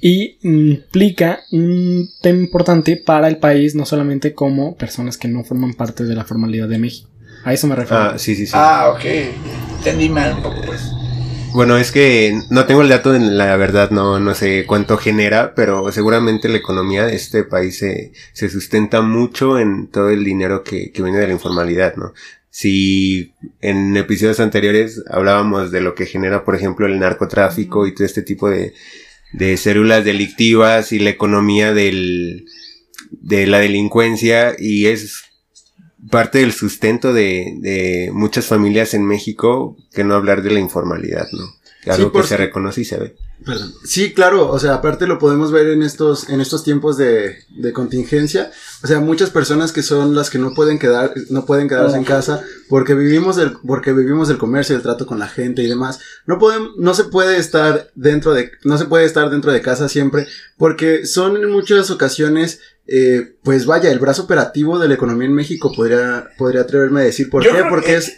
y 0.00 0.38
implica 0.42 1.40
un 1.52 2.08
tema 2.22 2.38
importante 2.38 2.96
para 2.96 3.28
el 3.28 3.36
país, 3.36 3.74
no 3.74 3.84
solamente 3.84 4.32
como 4.32 4.74
personas 4.76 5.18
que 5.18 5.28
no 5.28 5.44
forman 5.44 5.74
parte 5.74 6.04
de 6.04 6.14
la 6.14 6.24
formalidad 6.24 6.68
de 6.68 6.78
México. 6.78 7.07
A 7.44 7.52
eso 7.52 7.66
me 7.66 7.74
refiero. 7.74 8.02
Ah, 8.02 8.18
sí, 8.18 8.34
sí, 8.34 8.46
sí. 8.46 8.52
Ah, 8.54 8.92
ok. 8.94 9.04
Entendí 9.78 10.08
mal 10.08 10.34
un 10.34 10.42
poco, 10.42 10.60
pues. 10.66 10.82
Bueno, 11.52 11.78
es 11.78 11.92
que 11.92 12.38
no 12.50 12.66
tengo 12.66 12.82
el 12.82 12.90
dato, 12.90 13.12
la 13.12 13.56
verdad 13.56 13.90
no, 13.90 14.20
no 14.20 14.34
sé 14.34 14.66
cuánto 14.66 14.98
genera, 14.98 15.54
pero 15.54 15.90
seguramente 15.92 16.48
la 16.48 16.58
economía 16.58 17.06
de 17.06 17.16
este 17.16 17.42
país 17.42 17.78
se, 17.78 18.12
se 18.34 18.50
sustenta 18.50 19.00
mucho 19.00 19.58
en 19.58 19.86
todo 19.88 20.10
el 20.10 20.24
dinero 20.24 20.62
que, 20.62 20.92
que 20.92 21.02
viene 21.02 21.18
de 21.18 21.26
la 21.26 21.32
informalidad, 21.32 21.96
¿no? 21.96 22.12
Si 22.50 23.34
en 23.60 23.96
episodios 23.96 24.40
anteriores 24.40 25.02
hablábamos 25.10 25.70
de 25.70 25.80
lo 25.80 25.94
que 25.94 26.06
genera, 26.06 26.44
por 26.44 26.54
ejemplo, 26.54 26.86
el 26.86 26.98
narcotráfico 26.98 27.86
y 27.86 27.94
todo 27.94 28.04
este 28.04 28.22
tipo 28.22 28.50
de, 28.50 28.74
de 29.32 29.56
células 29.56 30.04
delictivas 30.04 30.92
y 30.92 30.98
la 30.98 31.10
economía 31.10 31.72
del, 31.72 32.46
de 33.10 33.46
la 33.46 33.58
delincuencia 33.58 34.54
y 34.58 34.86
es 34.86 35.22
parte 36.10 36.38
del 36.38 36.52
sustento 36.52 37.12
de, 37.12 37.54
de 37.58 38.10
muchas 38.12 38.46
familias 38.46 38.94
en 38.94 39.04
México 39.06 39.76
que 39.92 40.04
no 40.04 40.14
hablar 40.14 40.42
de 40.42 40.50
la 40.50 40.60
informalidad, 40.60 41.26
¿no? 41.32 41.92
Algo 41.92 42.12
que 42.12 42.22
se 42.22 42.36
reconoce 42.36 42.82
y 42.82 42.84
se 42.84 42.98
ve. 42.98 43.16
Perdón. 43.44 43.72
Sí, 43.84 44.12
claro, 44.12 44.50
o 44.50 44.58
sea, 44.58 44.74
aparte 44.74 45.06
lo 45.06 45.18
podemos 45.18 45.52
ver 45.52 45.68
en 45.68 45.82
estos, 45.82 46.28
en 46.28 46.40
estos 46.40 46.64
tiempos 46.64 46.96
de, 46.96 47.38
de 47.50 47.72
contingencia. 47.72 48.50
O 48.82 48.86
sea, 48.86 49.00
muchas 49.00 49.30
personas 49.30 49.72
que 49.72 49.82
son 49.82 50.14
las 50.14 50.28
que 50.28 50.38
no 50.38 50.54
pueden 50.54 50.78
quedar, 50.78 51.14
no 51.30 51.46
pueden 51.46 51.68
quedarse 51.68 51.96
en 51.96 52.04
casa 52.04 52.42
porque 52.68 52.94
vivimos 52.94 53.36
del, 53.36 53.52
porque 53.66 53.92
vivimos 53.92 54.28
del 54.28 54.38
comercio, 54.38 54.76
el 54.76 54.82
trato 54.82 55.06
con 55.06 55.18
la 55.18 55.28
gente 55.28 55.62
y 55.62 55.68
demás. 55.68 56.00
No 56.26 56.38
podemos, 56.38 56.72
no 56.78 56.94
se 56.94 57.04
puede 57.04 57.38
estar 57.38 57.90
dentro 57.94 58.34
de, 58.34 58.50
no 58.64 58.76
se 58.76 58.86
puede 58.86 59.04
estar 59.04 59.30
dentro 59.30 59.52
de 59.52 59.62
casa 59.62 59.88
siempre 59.88 60.26
porque 60.56 61.06
son 61.06 61.36
en 61.36 61.50
muchas 61.50 61.90
ocasiones 61.90 62.60
eh, 62.90 63.34
pues 63.42 63.66
vaya, 63.66 63.92
el 63.92 63.98
brazo 63.98 64.22
operativo 64.22 64.78
de 64.78 64.88
la 64.88 64.94
economía 64.94 65.26
en 65.26 65.34
México 65.34 65.70
podría, 65.76 66.30
podría 66.38 66.62
atreverme 66.62 67.02
a 67.02 67.04
decir 67.04 67.28
por 67.28 67.42
qué, 67.42 67.62
porque 67.68 67.96
es, 67.96 68.16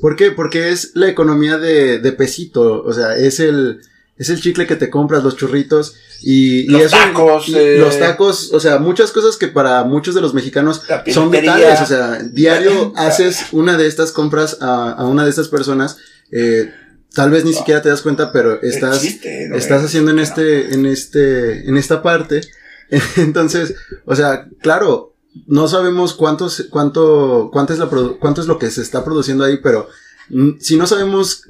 ¿por 0.00 0.14
qué? 0.14 0.30
Porque 0.30 0.70
es 0.70 0.92
la 0.94 1.08
economía 1.08 1.58
de, 1.58 1.98
de 1.98 2.12
pesito, 2.12 2.80
o 2.80 2.92
sea, 2.92 3.16
es 3.16 3.40
el, 3.40 3.80
es 4.20 4.28
el 4.28 4.38
chicle 4.38 4.66
que 4.66 4.76
te 4.76 4.90
compras, 4.90 5.24
los 5.24 5.34
churritos 5.34 5.94
y, 6.20 6.64
los 6.64 6.90
tacos, 6.90 7.48
eh, 7.48 7.78
los 7.78 7.98
tacos, 7.98 8.52
o 8.52 8.60
sea, 8.60 8.78
muchas 8.78 9.12
cosas 9.12 9.38
que 9.38 9.48
para 9.48 9.82
muchos 9.84 10.14
de 10.14 10.20
los 10.20 10.34
mexicanos 10.34 10.82
son 11.10 11.30
vitales, 11.30 11.80
o 11.80 11.86
sea, 11.86 12.22
diario 12.22 12.92
haces 12.96 13.46
una 13.52 13.78
de 13.78 13.86
estas 13.86 14.12
compras 14.12 14.58
a, 14.60 14.92
a 14.92 15.06
una 15.06 15.24
de 15.24 15.30
estas 15.30 15.48
personas, 15.48 15.96
eh, 16.30 16.70
tal 17.14 17.30
vez 17.30 17.46
ni 17.46 17.54
siquiera 17.54 17.80
te 17.80 17.88
das 17.88 18.02
cuenta, 18.02 18.30
pero 18.30 18.60
estás, 18.60 19.02
estás 19.02 19.84
haciendo 19.84 20.10
en 20.10 20.18
este, 20.18 20.74
en 20.74 20.84
este, 20.84 21.66
en 21.66 21.78
esta 21.78 22.02
parte. 22.02 22.42
Entonces, 23.16 23.74
o 24.04 24.14
sea, 24.14 24.48
claro, 24.60 25.14
no 25.46 25.66
sabemos 25.66 26.12
cuántos, 26.12 26.66
cuánto, 26.68 27.48
cuánto 27.50 27.72
es, 27.72 27.78
la 27.78 27.88
cuánto 27.88 28.42
es 28.42 28.46
lo 28.46 28.58
que 28.58 28.70
se 28.70 28.82
está 28.82 29.02
produciendo 29.02 29.44
ahí, 29.44 29.60
pero 29.62 29.88
mm, 30.28 30.58
si 30.60 30.76
no 30.76 30.86
sabemos 30.86 31.46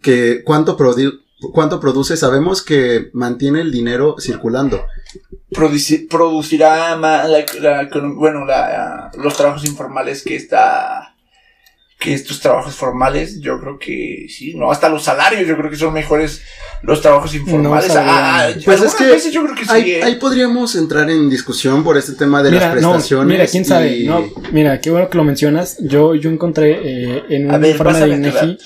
que 0.00 0.42
cuánto, 0.42 0.78
cuánto 1.52 1.80
produce, 1.80 2.16
sabemos 2.16 2.62
que 2.62 3.10
mantiene 3.12 3.60
el 3.60 3.70
dinero 3.70 4.16
circulando. 4.18 4.84
producirá 6.08 6.96
la, 6.96 7.88
bueno, 8.14 8.44
la, 8.44 9.10
los 9.16 9.36
trabajos 9.36 9.64
informales 9.64 10.22
que 10.22 10.36
está 10.36 11.14
que 11.98 12.14
estos 12.14 12.38
trabajos 12.38 12.76
formales, 12.76 13.40
yo 13.40 13.60
creo 13.60 13.76
que 13.76 14.26
sí, 14.28 14.54
no, 14.54 14.70
hasta 14.70 14.88
los 14.88 15.02
salarios, 15.02 15.48
yo 15.48 15.56
creo 15.56 15.68
que 15.68 15.76
son 15.76 15.92
mejores 15.92 16.42
los 16.82 17.02
trabajos 17.02 17.34
informales. 17.34 17.90
Ah, 17.96 18.46
ah, 18.46 18.50
pues 18.64 18.82
es 18.82 18.94
que, 18.94 19.32
yo 19.32 19.42
creo 19.42 19.56
que 19.56 19.64
sí, 19.64 19.90
¿eh? 19.94 20.04
ahí, 20.04 20.14
podríamos 20.14 20.76
entrar 20.76 21.10
en 21.10 21.28
discusión 21.28 21.82
por 21.82 21.96
este 21.96 22.12
tema 22.12 22.40
de 22.40 22.52
las 22.52 22.70
prestaciones. 22.70 23.26
mira, 23.26 23.46
quién 23.48 23.64
sabe, 23.64 24.04
no, 24.04 24.24
mira, 24.52 24.80
qué 24.80 24.92
bueno 24.92 25.10
que 25.10 25.18
lo 25.18 25.24
mencionas. 25.24 25.76
Yo, 25.80 26.14
yo 26.14 26.30
encontré 26.30 26.78
eh, 26.82 27.24
en 27.30 27.50
un 27.52 27.64
informe 27.64 27.98
de 27.98 28.08
INEGI 28.08 28.58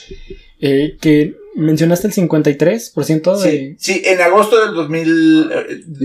eh, 0.60 0.96
que 1.00 1.34
mencionaste 1.54 2.08
el 2.08 2.14
53% 2.14 3.36
de... 3.36 3.50
Sí, 3.50 3.76
sí, 3.78 4.02
en 4.04 4.20
agosto 4.20 4.64
del 4.64 4.74
2000, 4.74 5.50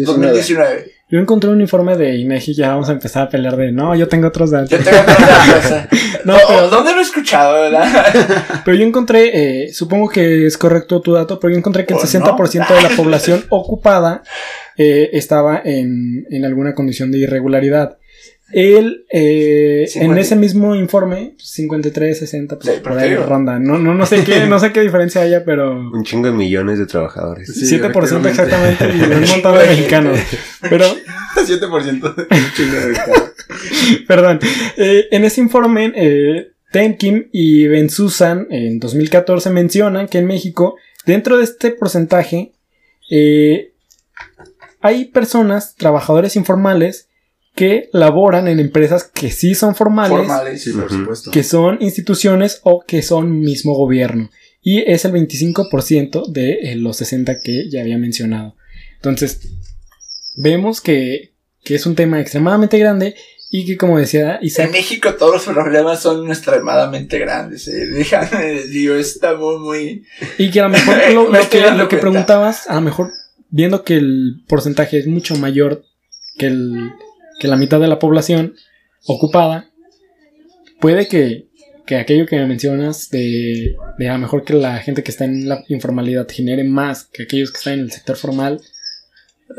2019. 0.06 0.98
Yo 1.10 1.20
encontré 1.20 1.50
un 1.50 1.62
informe 1.62 1.96
de 1.96 2.16
INEGI, 2.16 2.54
ya 2.54 2.70
vamos 2.70 2.90
a 2.90 2.92
empezar 2.92 3.24
a 3.24 3.30
pelear 3.30 3.56
de, 3.56 3.72
no, 3.72 3.96
yo 3.96 4.10
tengo 4.10 4.28
otros 4.28 4.52
datos. 4.52 4.72
Yo 4.72 4.80
tengo 4.80 5.00
otros 5.00 5.18
datos. 5.18 6.00
no, 6.26 6.36
pero, 6.46 6.70
¿Dónde 6.70 6.92
lo 6.92 7.00
he 7.00 7.04
escuchado, 7.04 7.54
verdad? 7.54 8.62
pero 8.66 8.76
yo 8.76 8.86
encontré, 8.86 9.68
eh, 9.68 9.72
supongo 9.72 10.10
que 10.10 10.46
es 10.46 10.58
correcto 10.58 11.00
tu 11.00 11.14
dato, 11.14 11.40
pero 11.40 11.52
yo 11.52 11.58
encontré 11.58 11.86
que 11.86 11.94
el 11.94 12.00
60% 12.02 12.76
de 12.76 12.82
la 12.82 12.90
población 12.98 13.46
ocupada 13.48 14.24
eh, 14.76 15.12
estaba 15.14 15.62
en, 15.64 16.26
en 16.30 16.44
alguna 16.44 16.76
condición 16.76 17.10
de 17.12 17.20
irregularidad. 17.20 18.00
Él, 18.52 19.06
eh, 19.12 19.90
en 19.96 20.18
ese 20.18 20.38
mismo 20.38 20.74
informe, 20.76 21.36
53, 21.38 22.18
60, 22.18 22.60
pues, 22.60 22.80
por 22.80 22.98
ahí 22.98 23.16
ronda. 23.16 23.60
No, 23.60 23.78
no, 23.78 23.94
no, 23.94 24.06
sé 24.06 24.24
qué, 24.24 24.46
no 24.48 24.60
sé 24.60 24.72
qué 24.72 24.82
diferencia 24.82 25.22
haya, 25.22 25.44
pero. 25.44 25.78
Un 25.92 26.04
chingo 26.04 26.28
de 26.28 26.34
millones 26.34 26.80
de 26.80 26.86
trabajadores. 26.86 27.50
7% 27.50 28.26
exactamente 28.26 28.86
y 28.86 29.02
un 29.02 29.22
montón 29.30 29.58
de 29.58 29.68
mexicanos. 29.68 30.20
Pero. 30.62 30.86
7% 31.36 32.16
de 32.16 32.28
un 32.36 32.54
chingo 32.56 32.80
de 32.80 32.88
mexicanos. 32.88 33.34
Perdón. 34.08 34.40
Eh, 34.78 35.08
en 35.12 35.26
ese 35.26 35.42
informe, 35.42 35.92
eh, 35.96 36.52
Tenkim 36.72 37.28
y 37.32 37.68
Ben 37.68 37.90
Susan 37.90 38.48
en 38.50 38.80
2014 38.80 39.50
mencionan 39.50 40.08
que 40.08 40.20
en 40.20 40.26
México, 40.26 40.76
dentro 41.06 41.38
de 41.38 41.44
este 41.44 41.72
porcentaje, 41.72 42.54
eh, 43.10 43.74
hay 44.82 45.06
personas, 45.06 45.76
trabajadores 45.76 46.36
informales, 46.36 47.07
que 47.58 47.90
laboran 47.92 48.48
en 48.48 48.60
empresas 48.60 49.04
que 49.04 49.32
sí 49.32 49.56
son 49.56 49.74
formales, 49.74 50.30
que 51.32 51.44
son 51.44 51.80
instituciones 51.82 52.62
o 52.62 52.84
que 52.86 53.02
son 53.02 53.40
mismo 53.40 53.74
gobierno. 53.74 54.30
Y 54.62 54.84
es 54.90 55.06
el 55.06 55.14
25% 55.14 56.28
de 56.28 56.52
eh, 56.52 56.76
los 56.76 56.98
60 56.98 57.40
que 57.40 57.68
ya 57.68 57.82
había 57.82 57.98
mencionado. 57.98 58.56
Entonces, 58.98 59.40
vemos 60.36 60.82
que, 60.82 61.34
que 61.64 61.74
es 61.74 61.88
un 61.88 61.96
tema 61.96 62.22
extremadamente 62.22 62.78
grande 62.78 63.16
y 63.50 63.66
que 63.66 63.76
como 63.76 63.98
decía 63.98 64.38
Isaac... 64.44 64.68
En 64.68 64.74
México 64.74 65.16
todos 65.16 65.34
los 65.34 65.56
problemas 65.56 66.00
son 66.00 66.30
extremadamente 66.30 67.18
grandes. 67.18 67.68
Eh. 67.70 67.88
Déjame, 67.88 68.62
digo, 68.70 68.94
está 68.94 69.36
muy, 69.36 69.58
muy... 69.58 70.06
Y 70.38 70.52
que 70.52 70.60
a 70.60 70.64
lo 70.64 70.70
mejor 70.70 70.96
lo, 71.12 71.32
que, 71.50 71.72
lo 71.72 71.88
que 71.88 71.98
preguntabas, 71.98 72.70
a 72.70 72.76
lo 72.76 72.82
mejor 72.82 73.10
viendo 73.50 73.84
que 73.84 73.96
el 73.96 74.44
porcentaje 74.48 75.00
es 75.00 75.08
mucho 75.08 75.36
mayor 75.38 75.84
que 76.38 76.46
el 76.46 76.92
que 77.40 77.48
la 77.48 77.58
mitad 77.58 77.80
de 77.80 77.88
la 77.88 78.00
población 78.00 78.56
ocupada, 79.06 79.70
puede 80.80 81.08
que, 81.08 81.48
que 81.86 81.96
aquello 81.96 82.26
que 82.26 82.38
me 82.38 82.46
mencionas 82.46 83.10
de, 83.10 83.76
de 83.98 84.10
a 84.10 84.14
lo 84.14 84.20
mejor 84.20 84.44
que 84.44 84.54
la 84.54 84.78
gente 84.80 85.04
que 85.04 85.12
está 85.12 85.26
en 85.26 85.48
la 85.48 85.64
informalidad 85.68 86.28
genere 86.30 86.64
más 86.64 87.06
que 87.06 87.24
aquellos 87.24 87.52
que 87.52 87.58
están 87.58 87.74
en 87.74 87.80
el 87.82 87.92
sector 87.92 88.16
formal, 88.16 88.62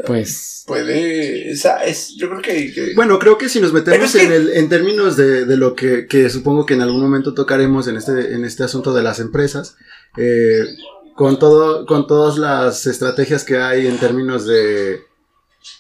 pues 0.07 0.65
puede 0.67 1.51
esa 1.51 1.83
es 1.85 2.15
yo 2.17 2.29
creo 2.29 2.43
que, 2.43 2.93
bueno 2.95 3.19
creo 3.19 3.39
que 3.39 3.49
si 3.49 3.59
nos 3.59 3.73
metemos 3.73 4.15
en 4.17 4.33
el 4.33 4.51
en 4.51 4.69
términos 4.69 5.17
de, 5.17 5.47
de 5.47 5.57
lo 5.57 5.75
que, 5.75 6.07
que, 6.07 6.29
supongo 6.29 6.67
que 6.67 6.75
en 6.75 6.83
algún 6.83 7.01
momento 7.01 7.33
tocaremos 7.33 7.89
en 7.89 7.97
este 7.97 8.35
en 8.35 8.45
este 8.45 8.65
asunto 8.65 8.93
de 8.93 9.03
las 9.03 9.19
empresas 9.19 9.77
eh, 10.19 10.65
con 11.17 11.39
todo 11.39 11.87
con 11.87 12.07
todas 12.07 12.37
las 12.37 12.87
estrategias 12.87 13.45
que 13.45 13.57
hay 13.57 13.87
en 13.87 13.97
términos 13.97 14.47
de 14.47 15.01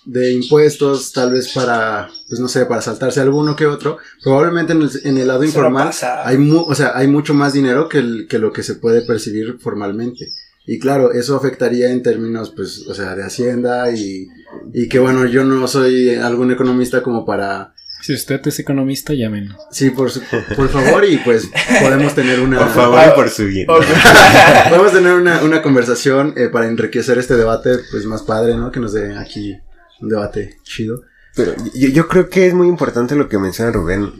de 0.04 0.32
impuestos, 0.32 1.12
tal 1.12 1.32
vez 1.32 1.52
para, 1.52 2.08
pues 2.28 2.40
no 2.40 2.48
sé, 2.48 2.64
para 2.64 2.80
saltarse 2.80 3.20
alguno 3.20 3.54
que 3.54 3.66
otro, 3.66 3.98
probablemente 4.22 4.72
en 4.72 4.82
el, 4.82 4.90
en 5.04 5.18
el 5.18 5.28
lado 5.28 5.44
informal 5.44 5.90
hay, 6.24 6.50
o 6.50 6.74
sea, 6.74 6.96
hay 6.96 7.08
mucho 7.08 7.34
más 7.34 7.52
dinero 7.52 7.88
que, 7.88 7.98
el, 7.98 8.26
que 8.28 8.38
lo 8.38 8.52
que 8.52 8.62
se 8.62 8.76
puede 8.76 9.02
percibir 9.02 9.58
formalmente. 9.60 10.30
Y 10.66 10.78
claro, 10.78 11.12
eso 11.12 11.36
afectaría 11.36 11.90
en 11.90 12.02
términos, 12.02 12.52
pues, 12.54 12.86
o 12.88 12.94
sea, 12.94 13.14
de 13.14 13.22
Hacienda 13.22 13.90
y, 13.90 14.28
y 14.74 14.88
que 14.88 14.98
bueno, 14.98 15.26
yo 15.26 15.44
no 15.44 15.66
soy 15.66 16.14
algún 16.14 16.52
economista 16.52 17.02
como 17.02 17.24
para... 17.24 17.74
Si 18.02 18.14
usted 18.14 18.40
es 18.46 18.58
economista, 18.60 19.12
llámenos. 19.12 19.56
Sí, 19.70 19.90
por, 19.90 20.10
por 20.56 20.68
favor, 20.68 21.04
y 21.04 21.16
pues 21.18 21.48
podemos 21.82 22.14
tener 22.14 22.40
una... 22.40 22.58
Por 22.58 22.68
favor 22.70 23.00
y 23.06 23.14
por 23.14 23.28
su 23.28 23.46
bien. 23.46 23.66
podemos 24.68 24.92
tener 24.92 25.14
una, 25.14 25.42
una 25.42 25.62
conversación 25.62 26.34
eh, 26.36 26.48
para 26.48 26.68
enriquecer 26.68 27.18
este 27.18 27.36
debate, 27.36 27.78
pues 27.90 28.04
más 28.06 28.22
padre, 28.22 28.54
¿no? 28.54 28.70
Que 28.70 28.80
nos 28.80 28.92
dé 28.92 29.16
aquí 29.16 29.58
un 30.00 30.08
debate 30.08 30.58
chido. 30.62 31.02
Pero 31.34 31.54
yo, 31.74 32.08
creo 32.08 32.28
que 32.28 32.46
es 32.46 32.54
muy 32.54 32.66
importante 32.66 33.14
lo 33.14 33.28
que 33.28 33.38
menciona 33.38 33.70
Rubén. 33.70 34.12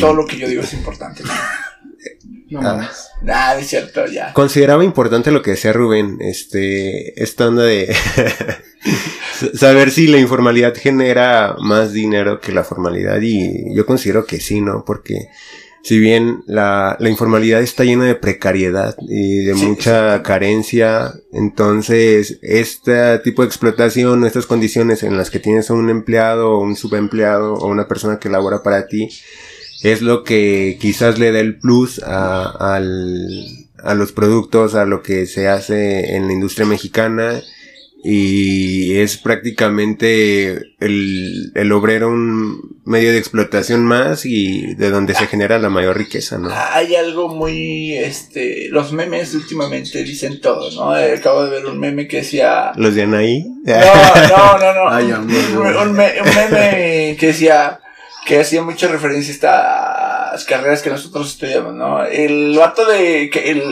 Todo 0.00 0.14
lo 0.14 0.26
que 0.26 0.36
yo 0.36 0.48
digo 0.48 0.62
es 0.62 0.72
importante. 0.72 1.22
no 2.50 2.60
ah. 2.60 2.90
Nada, 3.22 3.60
es 3.60 3.68
cierto, 3.68 4.06
ya. 4.06 4.32
Consideraba 4.32 4.82
importante 4.82 5.30
lo 5.30 5.42
que 5.42 5.52
decía 5.52 5.72
Rubén, 5.72 6.18
este, 6.20 7.22
esta 7.22 7.48
onda 7.48 7.64
de 7.64 7.94
saber 9.54 9.90
si 9.90 10.08
la 10.08 10.18
informalidad 10.18 10.74
genera 10.74 11.54
más 11.60 11.92
dinero 11.92 12.40
que 12.40 12.52
la 12.52 12.64
formalidad 12.64 13.20
y 13.20 13.74
yo 13.74 13.86
considero 13.86 14.24
que 14.24 14.40
sí, 14.40 14.60
¿no? 14.60 14.84
Porque 14.84 15.28
si 15.82 15.98
bien 15.98 16.42
la, 16.46 16.96
la 17.00 17.08
informalidad 17.08 17.62
está 17.62 17.84
llena 17.84 18.04
de 18.04 18.14
precariedad 18.14 18.96
y 19.00 19.44
de 19.44 19.54
mucha 19.54 20.22
carencia, 20.22 21.14
entonces 21.32 22.38
este 22.42 23.18
tipo 23.20 23.42
de 23.42 23.48
explotación, 23.48 24.24
estas 24.24 24.46
condiciones 24.46 25.02
en 25.02 25.16
las 25.16 25.30
que 25.30 25.38
tienes 25.40 25.70
a 25.70 25.74
un 25.74 25.88
empleado 25.88 26.50
o 26.52 26.60
un 26.60 26.76
subempleado 26.76 27.54
o 27.54 27.68
una 27.68 27.88
persona 27.88 28.18
que 28.18 28.28
labora 28.28 28.62
para 28.62 28.86
ti, 28.88 29.08
es 29.82 30.02
lo 30.02 30.24
que 30.24 30.76
quizás 30.80 31.18
le 31.18 31.32
da 31.32 31.40
el 31.40 31.58
plus 31.58 32.02
a, 32.04 32.74
al, 32.74 33.68
a 33.82 33.94
los 33.94 34.12
productos, 34.12 34.74
a 34.74 34.84
lo 34.84 35.02
que 35.02 35.26
se 35.26 35.48
hace 35.48 36.16
en 36.16 36.26
la 36.26 36.34
industria 36.34 36.66
mexicana 36.66 37.42
y 38.02 38.98
es 38.98 39.18
prácticamente 39.18 40.52
el, 40.80 41.52
el, 41.54 41.72
obrero 41.72 42.08
un 42.08 42.80
medio 42.84 43.12
de 43.12 43.18
explotación 43.18 43.84
más 43.84 44.24
y 44.24 44.74
de 44.74 44.90
donde 44.90 45.14
se 45.14 45.26
genera 45.26 45.58
la 45.58 45.68
mayor 45.68 45.98
riqueza, 45.98 46.38
¿no? 46.38 46.48
Hay 46.50 46.94
algo 46.96 47.28
muy, 47.28 47.94
este, 47.94 48.68
los 48.70 48.92
memes 48.92 49.34
últimamente 49.34 50.02
dicen 50.02 50.40
todo, 50.40 50.70
¿no? 50.70 50.92
Acabo 50.92 51.44
de 51.44 51.50
ver 51.50 51.66
un 51.66 51.78
meme 51.78 52.08
que 52.08 52.18
decía... 52.18 52.72
¿Los 52.76 52.94
de 52.94 53.02
Anaí? 53.02 53.44
No, 53.64 53.78
no, 54.28 54.58
no, 54.58 54.74
no. 54.74 54.90
Ay, 54.90 55.12
un, 55.12 55.30
un, 55.30 55.92
meme 55.92 57.16
que 57.18 57.26
decía, 57.26 57.80
que 58.24 58.40
hacía 58.40 58.62
mucha 58.62 58.88
referencia 58.88 59.30
a 59.32 60.32
estas 60.34 60.44
carreras 60.46 60.80
que 60.80 60.90
nosotros 60.90 61.32
estudiamos, 61.32 61.74
¿no? 61.74 62.04
El 62.04 62.56
vato 62.56 62.86
de, 62.86 63.28
que 63.28 63.50
el, 63.50 63.62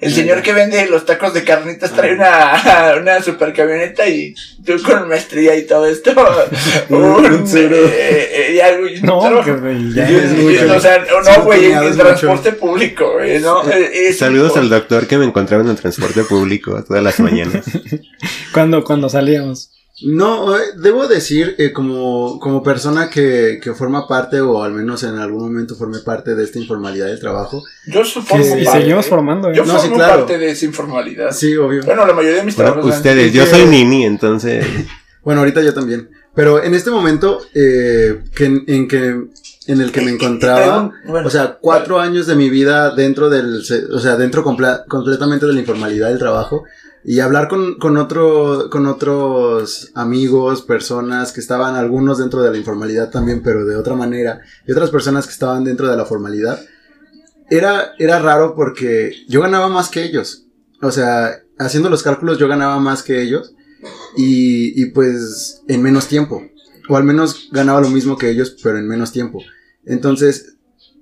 el 0.00 0.14
señor 0.14 0.42
que 0.42 0.52
vende 0.52 0.86
los 0.86 1.04
tacos 1.04 1.34
de 1.34 1.42
carnitas 1.42 1.92
trae 1.92 2.14
una, 2.14 2.94
una 3.00 3.20
super 3.22 3.52
camioneta 3.52 4.08
y 4.08 4.34
tú 4.64 4.80
con 4.82 5.08
maestría 5.08 5.56
y 5.56 5.66
todo 5.66 5.86
esto. 5.86 6.12
un, 6.90 7.44
eh, 7.54 8.60
eh, 8.60 9.00
no, 9.02 9.18
O 9.18 10.80
sea, 10.80 11.04
no, 11.04 11.44
güey, 11.44 11.72
en 11.72 11.78
el 11.78 11.96
transporte 11.96 12.52
público, 12.52 13.14
güey, 13.14 13.40
¿no? 13.40 13.68
Eh, 13.68 14.12
Saludos 14.12 14.56
al 14.56 14.68
doctor 14.68 15.06
que 15.06 15.18
me 15.18 15.24
encontraba 15.24 15.64
en 15.64 15.70
el 15.70 15.76
transporte 15.76 16.22
público 16.22 16.84
todas 16.84 17.02
las 17.02 17.18
mañanas. 17.18 17.64
cuando, 18.52 18.84
cuando 18.84 19.08
salíamos. 19.08 19.72
No, 20.02 20.56
eh, 20.56 20.60
debo 20.76 21.08
decir, 21.08 21.56
eh, 21.58 21.72
como, 21.72 22.38
como 22.38 22.62
persona 22.62 23.10
que, 23.10 23.58
que, 23.62 23.74
forma 23.74 24.06
parte, 24.06 24.40
o 24.40 24.62
al 24.62 24.72
menos 24.72 25.02
en 25.02 25.16
algún 25.16 25.42
momento 25.42 25.74
formé 25.74 25.98
parte 25.98 26.34
de 26.36 26.44
esta 26.44 26.58
informalidad 26.58 27.06
del 27.06 27.18
trabajo. 27.18 27.64
Yo 27.86 28.04
supongo 28.04 28.44
Y 28.58 28.64
seguimos 28.64 29.06
formando, 29.06 29.50
¿eh? 29.50 29.54
Yo 29.56 29.64
no, 29.64 29.78
formo 29.78 29.98
parte 29.98 30.38
de 30.38 30.50
esa 30.50 30.66
informalidad. 30.66 31.32
Sí, 31.32 31.56
obvio. 31.56 31.82
Bueno, 31.84 32.06
la 32.06 32.14
mayoría 32.14 32.38
de 32.38 32.44
mis 32.44 32.54
trabajos. 32.54 32.96
Ustedes, 32.96 33.32
yo 33.32 33.44
soy 33.44 33.66
Nini, 33.66 34.04
entonces. 34.04 34.64
bueno, 35.24 35.40
ahorita 35.40 35.62
yo 35.62 35.74
también. 35.74 36.10
Pero 36.34 36.62
en 36.62 36.74
este 36.74 36.92
momento, 36.92 37.40
eh, 37.54 38.22
que, 38.36 38.44
en 38.44 38.86
que 38.86 39.28
en 39.68 39.82
el 39.82 39.92
que 39.92 40.00
me 40.00 40.10
encontraba, 40.10 40.90
o 41.24 41.30
sea, 41.30 41.58
cuatro 41.60 42.00
años 42.00 42.26
de 42.26 42.34
mi 42.34 42.48
vida 42.48 42.94
dentro 42.94 43.28
del, 43.28 43.62
o 43.92 43.98
sea, 43.98 44.16
dentro 44.16 44.42
completamente 44.42 45.44
de 45.44 45.52
la 45.52 45.60
informalidad 45.60 46.08
del 46.08 46.18
trabajo, 46.18 46.64
y 47.10 47.20
hablar 47.20 47.48
con, 47.48 47.78
con, 47.78 47.96
otro, 47.96 48.68
con 48.68 48.84
otros 48.84 49.90
amigos, 49.94 50.60
personas 50.60 51.32
que 51.32 51.40
estaban 51.40 51.74
algunos 51.74 52.18
dentro 52.18 52.42
de 52.42 52.50
la 52.50 52.58
informalidad 52.58 53.08
también, 53.08 53.42
pero 53.42 53.64
de 53.64 53.76
otra 53.76 53.94
manera, 53.94 54.42
y 54.66 54.72
otras 54.72 54.90
personas 54.90 55.24
que 55.24 55.32
estaban 55.32 55.64
dentro 55.64 55.88
de 55.88 55.96
la 55.96 56.04
formalidad, 56.04 56.60
era, 57.48 57.92
era 57.98 58.18
raro 58.18 58.54
porque 58.54 59.24
yo 59.26 59.40
ganaba 59.40 59.68
más 59.68 59.88
que 59.88 60.04
ellos. 60.04 60.48
O 60.82 60.90
sea, 60.90 61.30
haciendo 61.58 61.88
los 61.88 62.02
cálculos 62.02 62.36
yo 62.36 62.46
ganaba 62.46 62.78
más 62.78 63.02
que 63.02 63.22
ellos 63.22 63.54
y, 64.14 64.78
y 64.78 64.90
pues 64.90 65.62
en 65.66 65.80
menos 65.80 66.08
tiempo. 66.08 66.42
O 66.90 66.96
al 66.98 67.04
menos 67.04 67.48
ganaba 67.52 67.80
lo 67.80 67.88
mismo 67.88 68.18
que 68.18 68.28
ellos, 68.28 68.54
pero 68.62 68.76
en 68.76 68.86
menos 68.86 69.12
tiempo. 69.12 69.42
Entonces, 69.86 70.57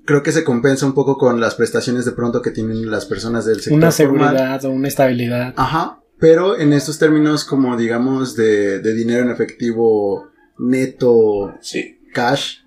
creo 0.07 0.23
que 0.23 0.33
se 0.33 0.45
compensa 0.45 0.87
un 0.87 0.95
poco 0.95 1.19
con 1.19 1.41
las 1.41 1.55
prestaciones 1.55 2.05
de 2.05 2.13
pronto 2.13 2.41
que 2.41 2.51
tienen 2.51 2.91
las 2.91 3.05
personas 3.05 3.45
del 3.45 3.57
sector. 3.57 3.77
Una 3.77 3.91
seguridad 3.91 4.65
o 4.65 4.71
una 4.71 4.89
estabilidad. 4.89 5.53
Ajá. 5.57 6.01
Pero 6.19 6.59
en 6.59 6.73
estos 6.73 6.99
términos 6.99 7.45
como 7.45 7.77
digamos 7.77 8.37
de, 8.37 8.79
de 8.79 8.95
dinero 8.95 9.23
en 9.23 9.31
efectivo 9.31 10.31
neto 10.59 11.55
sí. 11.61 11.99
cash, 12.15 12.61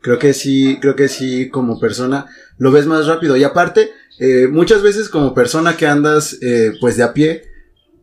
creo 0.00 0.18
que 0.18 0.32
sí, 0.32 0.78
creo 0.80 0.96
que 0.96 1.06
sí 1.06 1.48
como 1.48 1.78
persona 1.78 2.26
lo 2.58 2.72
ves 2.72 2.86
más 2.86 3.06
rápido. 3.06 3.36
Y 3.36 3.44
aparte, 3.44 3.90
eh, 4.18 4.48
muchas 4.50 4.82
veces 4.82 5.08
como 5.08 5.34
persona 5.34 5.76
que 5.76 5.86
andas 5.86 6.38
eh, 6.42 6.72
pues 6.80 6.96
de 6.96 7.04
a 7.04 7.12
pie, 7.12 7.44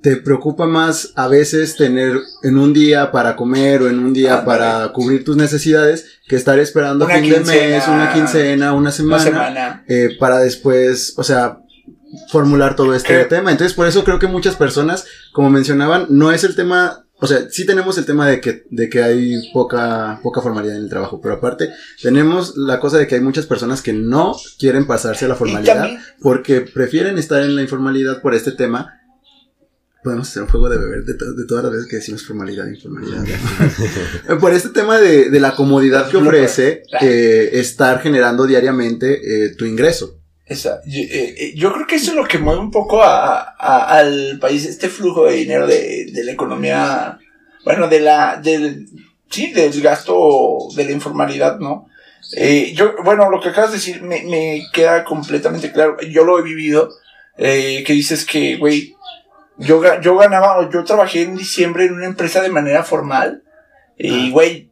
te 0.04 0.18
preocupa 0.18 0.68
más 0.68 1.14
a 1.16 1.30
veces 1.30 1.78
tener 1.78 2.20
en 2.44 2.58
un 2.58 2.74
día 2.74 3.10
para 3.10 3.38
comer 3.38 3.82
o 3.82 3.88
en 3.88 4.00
un 4.00 4.14
día 4.14 4.44
para 4.44 4.92
cubrir 4.92 5.24
tus 5.24 5.38
necesidades 5.38 6.20
que 6.28 6.36
estar 6.36 6.60
esperando 6.60 7.08
fin 7.08 7.24
de 7.24 7.40
mes, 7.40 7.88
una 7.88 8.14
quincena, 8.14 8.74
una 8.74 8.92
semana, 8.92 9.84
Eh, 9.88 10.10
para 10.20 10.40
después, 10.40 11.14
o 11.16 11.24
sea, 11.24 11.60
formular 12.30 12.76
todo 12.76 12.94
este 12.94 13.24
tema. 13.26 13.52
Entonces, 13.52 13.74
por 13.74 13.88
eso 13.88 14.04
creo 14.04 14.20
que 14.20 14.28
muchas 14.28 14.58
personas, 14.58 15.06
como 15.32 15.50
mencionaban, 15.50 16.08
no 16.10 16.34
es 16.34 16.44
el 16.44 16.58
tema, 16.58 17.06
o 17.22 17.26
sea, 17.26 17.50
sí 17.50 17.66
tenemos 17.66 17.98
el 17.98 18.06
tema 18.06 18.28
de 18.28 18.42
que, 18.42 18.66
de 18.70 18.90
que 18.90 19.02
hay 19.02 19.52
poca, 19.54 20.20
poca 20.22 20.42
formalidad 20.42 20.76
en 20.76 20.84
el 20.84 20.90
trabajo, 20.90 21.22
pero 21.22 21.36
aparte 21.36 21.70
tenemos 22.02 22.58
la 22.58 22.82
cosa 22.82 22.98
de 22.98 23.08
que 23.08 23.16
hay 23.16 23.22
muchas 23.22 23.46
personas 23.46 23.82
que 23.82 23.94
no 23.94 24.36
quieren 24.60 24.86
pasarse 24.86 25.24
a 25.24 25.30
la 25.30 25.36
formalidad 25.36 25.90
porque 26.22 26.60
prefieren 26.60 27.18
estar 27.18 27.42
en 27.42 27.56
la 27.56 27.62
informalidad 27.62 28.22
por 28.22 28.36
este 28.36 28.52
tema 28.52 29.00
podemos 30.04 30.30
hacer 30.30 30.44
un 30.44 30.50
juego 30.50 30.70
de 30.70 30.78
beber 30.78 31.04
de, 31.06 31.16
todas 31.48 31.64
las 31.64 31.74
veces 31.74 31.88
que 31.88 31.96
decimos 31.96 32.26
formalidad 32.26 32.68
e 32.68 32.76
informalidad. 32.76 33.24
Por 34.40 34.54
este 34.54 34.70
tema 34.70 35.00
de, 35.00 35.40
la 35.40 35.56
comodidad 35.56 36.10
que 36.10 36.18
ofrece 36.18 36.84
eh, 37.02 37.50
estar 37.54 38.02
generando 38.02 38.46
diariamente 38.46 39.46
eh, 39.46 39.56
tu 39.56 39.66
ingreso. 39.66 40.20
Esa, 40.46 40.82
eh, 40.86 41.54
yo, 41.56 41.74
creo 41.74 41.88
que 41.88 41.96
eso 41.96 42.12
es 42.12 42.18
lo 42.18 42.28
que 42.28 42.38
mueve 42.38 42.60
un 42.60 42.70
poco 42.70 43.02
al 43.02 44.38
país, 44.40 44.66
este 44.66 44.90
flujo 44.90 45.26
de 45.26 45.36
dinero 45.36 45.66
de, 45.66 46.12
la 46.14 46.32
economía, 46.32 47.18
bueno, 47.64 47.88
de 47.88 48.02
la, 48.02 48.38
del, 48.44 48.88
sí, 49.30 49.54
del 49.54 49.82
gasto 49.82 50.68
de 50.76 50.84
la 50.84 50.92
informalidad, 50.92 51.60
¿no? 51.60 51.88
yo, 52.74 52.96
bueno, 53.04 53.30
lo 53.30 53.40
que 53.40 53.50
acabas 53.50 53.72
de 53.72 53.78
decir 53.78 54.02
me, 54.02 54.24
me 54.24 54.64
queda 54.74 55.04
completamente 55.04 55.72
claro. 55.72 55.98
Yo 56.02 56.26
lo 56.26 56.40
he 56.40 56.44
vivido, 56.44 56.90
que 57.38 57.86
dices 57.88 58.26
que, 58.26 58.58
güey, 58.58 58.96
yo, 59.58 59.82
yo 60.02 60.18
ganaba, 60.18 60.70
yo 60.70 60.84
trabajé 60.84 61.24
en 61.24 61.36
diciembre 61.36 61.86
en 61.86 61.94
una 61.94 62.06
empresa 62.06 62.42
de 62.42 62.50
manera 62.50 62.84
formal. 62.84 63.44
Y, 63.98 64.32
güey, 64.32 64.72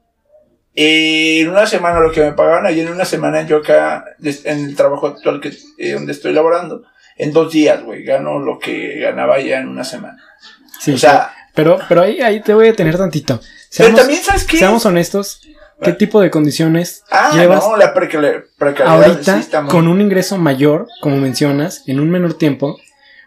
en 0.74 1.50
una 1.50 1.66
semana 1.68 2.00
lo 2.00 2.12
que 2.12 2.22
me 2.22 2.34
pagaban 2.34 2.66
ahí 2.66 2.80
en 2.80 2.92
una 2.92 3.06
semana 3.06 3.44
yo 3.44 3.58
acá, 3.58 4.06
en 4.22 4.66
el 4.66 4.76
trabajo 4.76 5.08
actual 5.08 5.40
que, 5.42 5.52
eh, 5.78 5.94
donde 5.94 6.12
estoy 6.12 6.34
laborando, 6.34 6.84
en 7.18 7.34
dos 7.34 7.52
días, 7.52 7.84
güey, 7.84 8.04
gano 8.04 8.40
lo 8.40 8.58
que 8.58 9.00
ganaba 9.00 9.40
ya 9.40 9.60
en 9.60 9.68
una 9.68 9.84
semana. 9.84 10.18
Sí, 10.80 10.94
o 10.94 10.98
sea, 10.98 11.32
pero, 11.54 11.80
pero 11.88 12.02
ahí, 12.02 12.22
ahí 12.22 12.42
te 12.42 12.54
voy 12.54 12.70
a 12.70 12.76
tener 12.76 12.98
tantito. 12.98 13.40
pero 13.78 13.96
también, 13.96 14.22
¿sabes 14.24 14.46
qué? 14.46 14.58
Seamos 14.58 14.86
honestos. 14.86 15.42
¿Qué 15.84 15.94
tipo 15.94 16.22
de 16.22 16.30
condiciones 16.30 17.04
ah, 17.10 17.32
llevas 17.34 17.64
no, 17.68 17.76
la 17.76 17.92
precariedad 17.92 18.44
ahorita 18.86 19.66
con 19.68 19.88
un 19.88 20.00
ingreso 20.00 20.38
mayor, 20.38 20.88
como 21.02 21.18
mencionas, 21.18 21.82
en 21.88 22.00
un 22.00 22.12
menor 22.12 22.36
tiempo, 22.36 22.78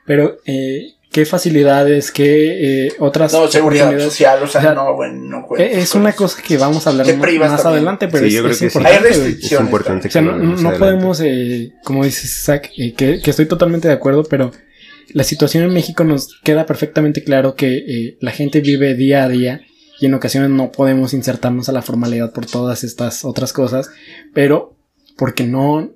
pero 0.07 0.37
eh, 0.47 0.94
qué 1.15 1.25
facilidades, 1.25 2.11
qué 2.11 2.87
eh, 2.87 2.93
otras 2.99 3.33
no, 3.33 3.47
seguridad 3.47 3.97
social, 4.01 4.43
o 4.43 4.49
sea, 4.49 4.75
no, 4.75 4.95
bueno, 4.95 5.47
no 5.49 5.57
e-, 5.57 5.79
Es 5.79 5.95
una 5.95 6.13
cosa 6.13 6.43
que 6.43 6.57
vamos 6.57 6.89
a 6.89 6.91
hablar 6.91 7.07
más, 7.39 7.65
adelante, 7.65 8.09
pero 8.09 8.29
sí, 8.29 8.37
es, 8.37 8.59
que 8.59 8.65
importante. 8.65 9.09
es 9.11 9.53
importante. 9.53 10.09
O 10.09 10.11
sea, 10.11 10.23
no, 10.23 10.73
podemos, 10.73 11.21
eh, 11.21 11.73
como 11.85 12.05
dice 12.05 12.27
Zach, 12.27 12.69
eh, 12.77 12.95
que, 12.95 13.21
que, 13.23 13.31
estoy 13.31 13.47
totalmente 13.47 13.87
de 13.87 13.95
acuerdo, 13.95 14.25
pero 14.25 14.51
la 15.13 15.23
situación 15.23 15.63
en 15.63 15.73
México 15.73 16.03
nos 16.03 16.41
queda 16.43 16.67
perfectamente 16.67 17.23
claro 17.23 17.55
que 17.55 17.77
eh, 17.77 18.19
la 18.21 18.33
gente 18.33 18.61
vive 18.61 18.95
día 18.95 19.23
a 19.23 19.29
día 19.29 19.61
y 20.01 20.07
en 20.07 20.15
ocasiones 20.15 20.51
no 20.51 20.73
podemos 20.73 21.15
insertarnos 21.15 21.69
a 21.69 21.73
la 21.73 21.83
formalidad 21.83 22.33
por 22.33 22.47
todas 22.47 22.83
estas 22.83 23.25
otras 23.25 23.53
cosas, 23.53 23.89
pero 24.33 24.75
porque 25.17 25.45
no 25.45 25.93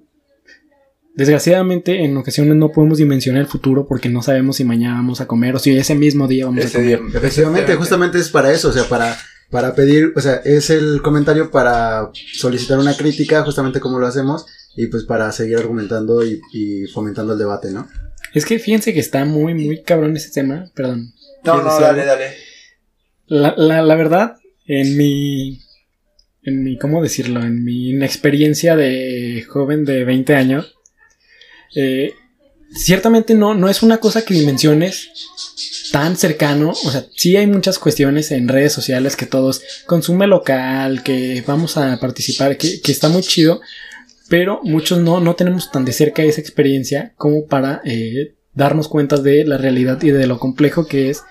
Desgraciadamente, 1.18 2.04
en 2.04 2.16
ocasiones 2.16 2.54
no 2.54 2.70
podemos 2.70 2.98
dimensionar 2.98 3.40
el 3.40 3.48
futuro 3.48 3.88
porque 3.88 4.09
no 4.09 4.22
sabemos 4.22 4.59
si 4.59 4.64
mañana 4.64 4.94
vamos 4.94 5.20
a 5.20 5.26
comer 5.26 5.57
o 5.57 5.59
si 5.59 5.76
ese 5.76 5.96
mismo 5.96 6.28
día 6.28 6.44
vamos 6.44 6.64
a 6.66 6.70
comer. 6.70 7.00
Efectivamente, 7.12 7.74
justamente 7.74 8.18
es 8.18 8.28
para 8.28 8.52
eso, 8.52 8.68
o 8.68 8.72
sea, 8.72 8.85
para, 8.85 9.18
para 9.50 9.74
pedir, 9.74 10.12
o 10.14 10.20
sea, 10.20 10.37
es 10.44 10.70
el 10.70 11.02
comentario 11.02 11.50
para 11.50 12.09
solicitar 12.14 12.78
una 12.78 12.96
crítica, 12.96 13.42
justamente 13.42 13.81
como 13.81 13.98
lo 13.98 14.07
hacemos, 14.07 14.46
y 14.76 14.87
pues 14.87 15.02
para 15.02 15.33
seguir 15.33 15.57
argumentando 15.57 16.24
y, 16.24 16.87
fomentando 16.94 17.33
el 17.33 17.38
debate, 17.40 17.72
¿no? 17.72 17.88
Es 18.33 18.46
que 18.46 18.61
fíjense 18.61 18.94
que 18.94 19.00
está 19.00 19.24
muy, 19.24 19.54
muy 19.54 19.83
cabrón 19.83 20.16
ese 20.16 20.31
tema, 20.31 20.70
perdón. 20.76 21.14
No, 21.42 21.61
no, 21.64 21.81
dale, 21.81 22.04
dale. 22.04 22.26
La, 23.26 23.54
la, 23.57 23.83
la 23.83 23.96
verdad, 23.96 24.37
en 24.66 24.96
mi 24.96 25.59
en 26.44 26.62
mi, 26.62 26.78
¿cómo 26.78 27.02
decirlo? 27.02 27.42
En 27.42 27.64
mi 27.64 27.90
inexperiencia 27.90 28.76
de 28.76 29.44
joven 29.48 29.85
de 29.85 30.04
20 30.04 30.37
años, 30.37 30.77
eh, 31.74 32.14
ciertamente 32.70 33.35
no, 33.35 33.54
no 33.54 33.68
es 33.68 33.83
una 33.83 33.98
cosa 33.98 34.24
que 34.24 34.35
dimensiones 34.35 35.11
tan 35.92 36.16
cercano. 36.16 36.70
O 36.70 36.90
sea, 36.90 37.07
sí 37.16 37.37
hay 37.37 37.46
muchas 37.46 37.78
cuestiones 37.78 38.31
en 38.31 38.48
redes 38.48 38.72
sociales 38.72 39.16
que 39.16 39.26
todos 39.26 39.62
consume 39.87 40.26
local, 40.26 41.02
que 41.02 41.42
vamos 41.46 41.76
a 41.76 41.98
participar, 42.00 42.57
que, 42.57 42.81
está 42.85 43.09
muy 43.09 43.22
chido. 43.22 43.61
Pero 44.28 44.61
muchos 44.62 44.98
no, 44.98 45.20
no 45.20 45.35
tenemos 45.37 45.70
tan 45.70 45.85
de 45.85 45.92
cerca 45.92 46.22
esa 46.22 46.40
experiencia 46.40 47.14
como 47.16 47.46
para 47.46 47.81
eh, 47.85 48.35
darnos 48.52 48.88
cuenta 48.88 49.16
de 49.16 49.44
la 49.44 49.57
realidad 49.57 50.02
y 50.02 50.11
de 50.11 50.26
lo 50.26 50.38
complejo 50.38 50.87
que 50.87 51.09
es 51.09 51.22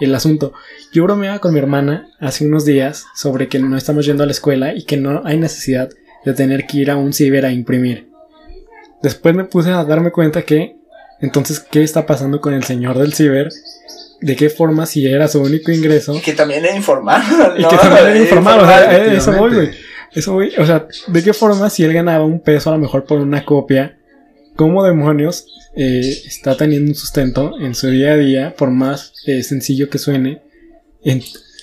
el 0.00 0.14
asunto. 0.14 0.52
Yo 0.92 1.04
bromeaba 1.04 1.38
con 1.38 1.52
mi 1.52 1.58
hermana 1.58 2.08
hace 2.18 2.46
unos 2.46 2.64
días 2.64 3.04
sobre 3.14 3.48
que 3.48 3.58
no 3.58 3.76
estamos 3.76 4.06
yendo 4.06 4.22
a 4.22 4.26
la 4.26 4.32
escuela 4.32 4.74
y 4.74 4.84
que 4.84 4.96
no 4.96 5.22
hay 5.24 5.36
necesidad 5.36 5.90
de 6.24 6.32
tener 6.32 6.66
que 6.66 6.78
ir 6.78 6.90
a 6.90 6.96
un 6.96 7.12
ciber 7.12 7.44
a 7.44 7.52
imprimir. 7.52 8.08
Después 9.02 9.34
me 9.34 9.44
puse 9.44 9.70
a 9.70 9.84
darme 9.84 10.10
cuenta 10.10 10.42
que, 10.42 10.76
entonces, 11.20 11.60
¿qué 11.60 11.82
está 11.82 12.06
pasando 12.06 12.40
con 12.40 12.54
el 12.54 12.64
señor 12.64 12.98
del 12.98 13.14
ciber? 13.14 13.50
¿De 14.20 14.36
qué 14.36 14.48
forma 14.48 14.86
si 14.86 15.06
era 15.06 15.28
su 15.28 15.40
único 15.40 15.70
ingreso? 15.70 16.20
que 16.24 16.32
también 16.32 16.64
era 16.64 16.74
informal. 16.74 17.22
Y 17.58 17.64
que 17.64 17.76
también 17.76 18.06
era 18.06 18.18
informal, 18.18 18.60
o 18.62 18.66
sea, 18.66 18.96
eh, 18.96 19.16
eso 19.16 19.32
voy, 19.32 19.54
güey. 19.54 19.70
Eso 20.12 20.32
voy, 20.32 20.52
o 20.56 20.64
sea, 20.64 20.86
¿de 21.08 21.22
qué 21.22 21.34
forma 21.34 21.68
si 21.68 21.84
él 21.84 21.92
ganaba 21.92 22.24
un 22.24 22.40
peso 22.40 22.70
a 22.70 22.72
lo 22.72 22.78
mejor 22.78 23.04
por 23.04 23.18
una 23.18 23.44
copia? 23.44 23.98
¿Cómo 24.54 24.82
demonios 24.82 25.46
eh, 25.76 26.22
está 26.26 26.56
teniendo 26.56 26.88
un 26.90 26.94
sustento 26.94 27.52
en 27.60 27.74
su 27.74 27.88
día 27.88 28.12
a 28.12 28.16
día, 28.16 28.54
por 28.56 28.70
más 28.70 29.12
eh, 29.26 29.42
sencillo 29.42 29.90
que 29.90 29.98
suene, 29.98 30.40
en, 31.04 31.20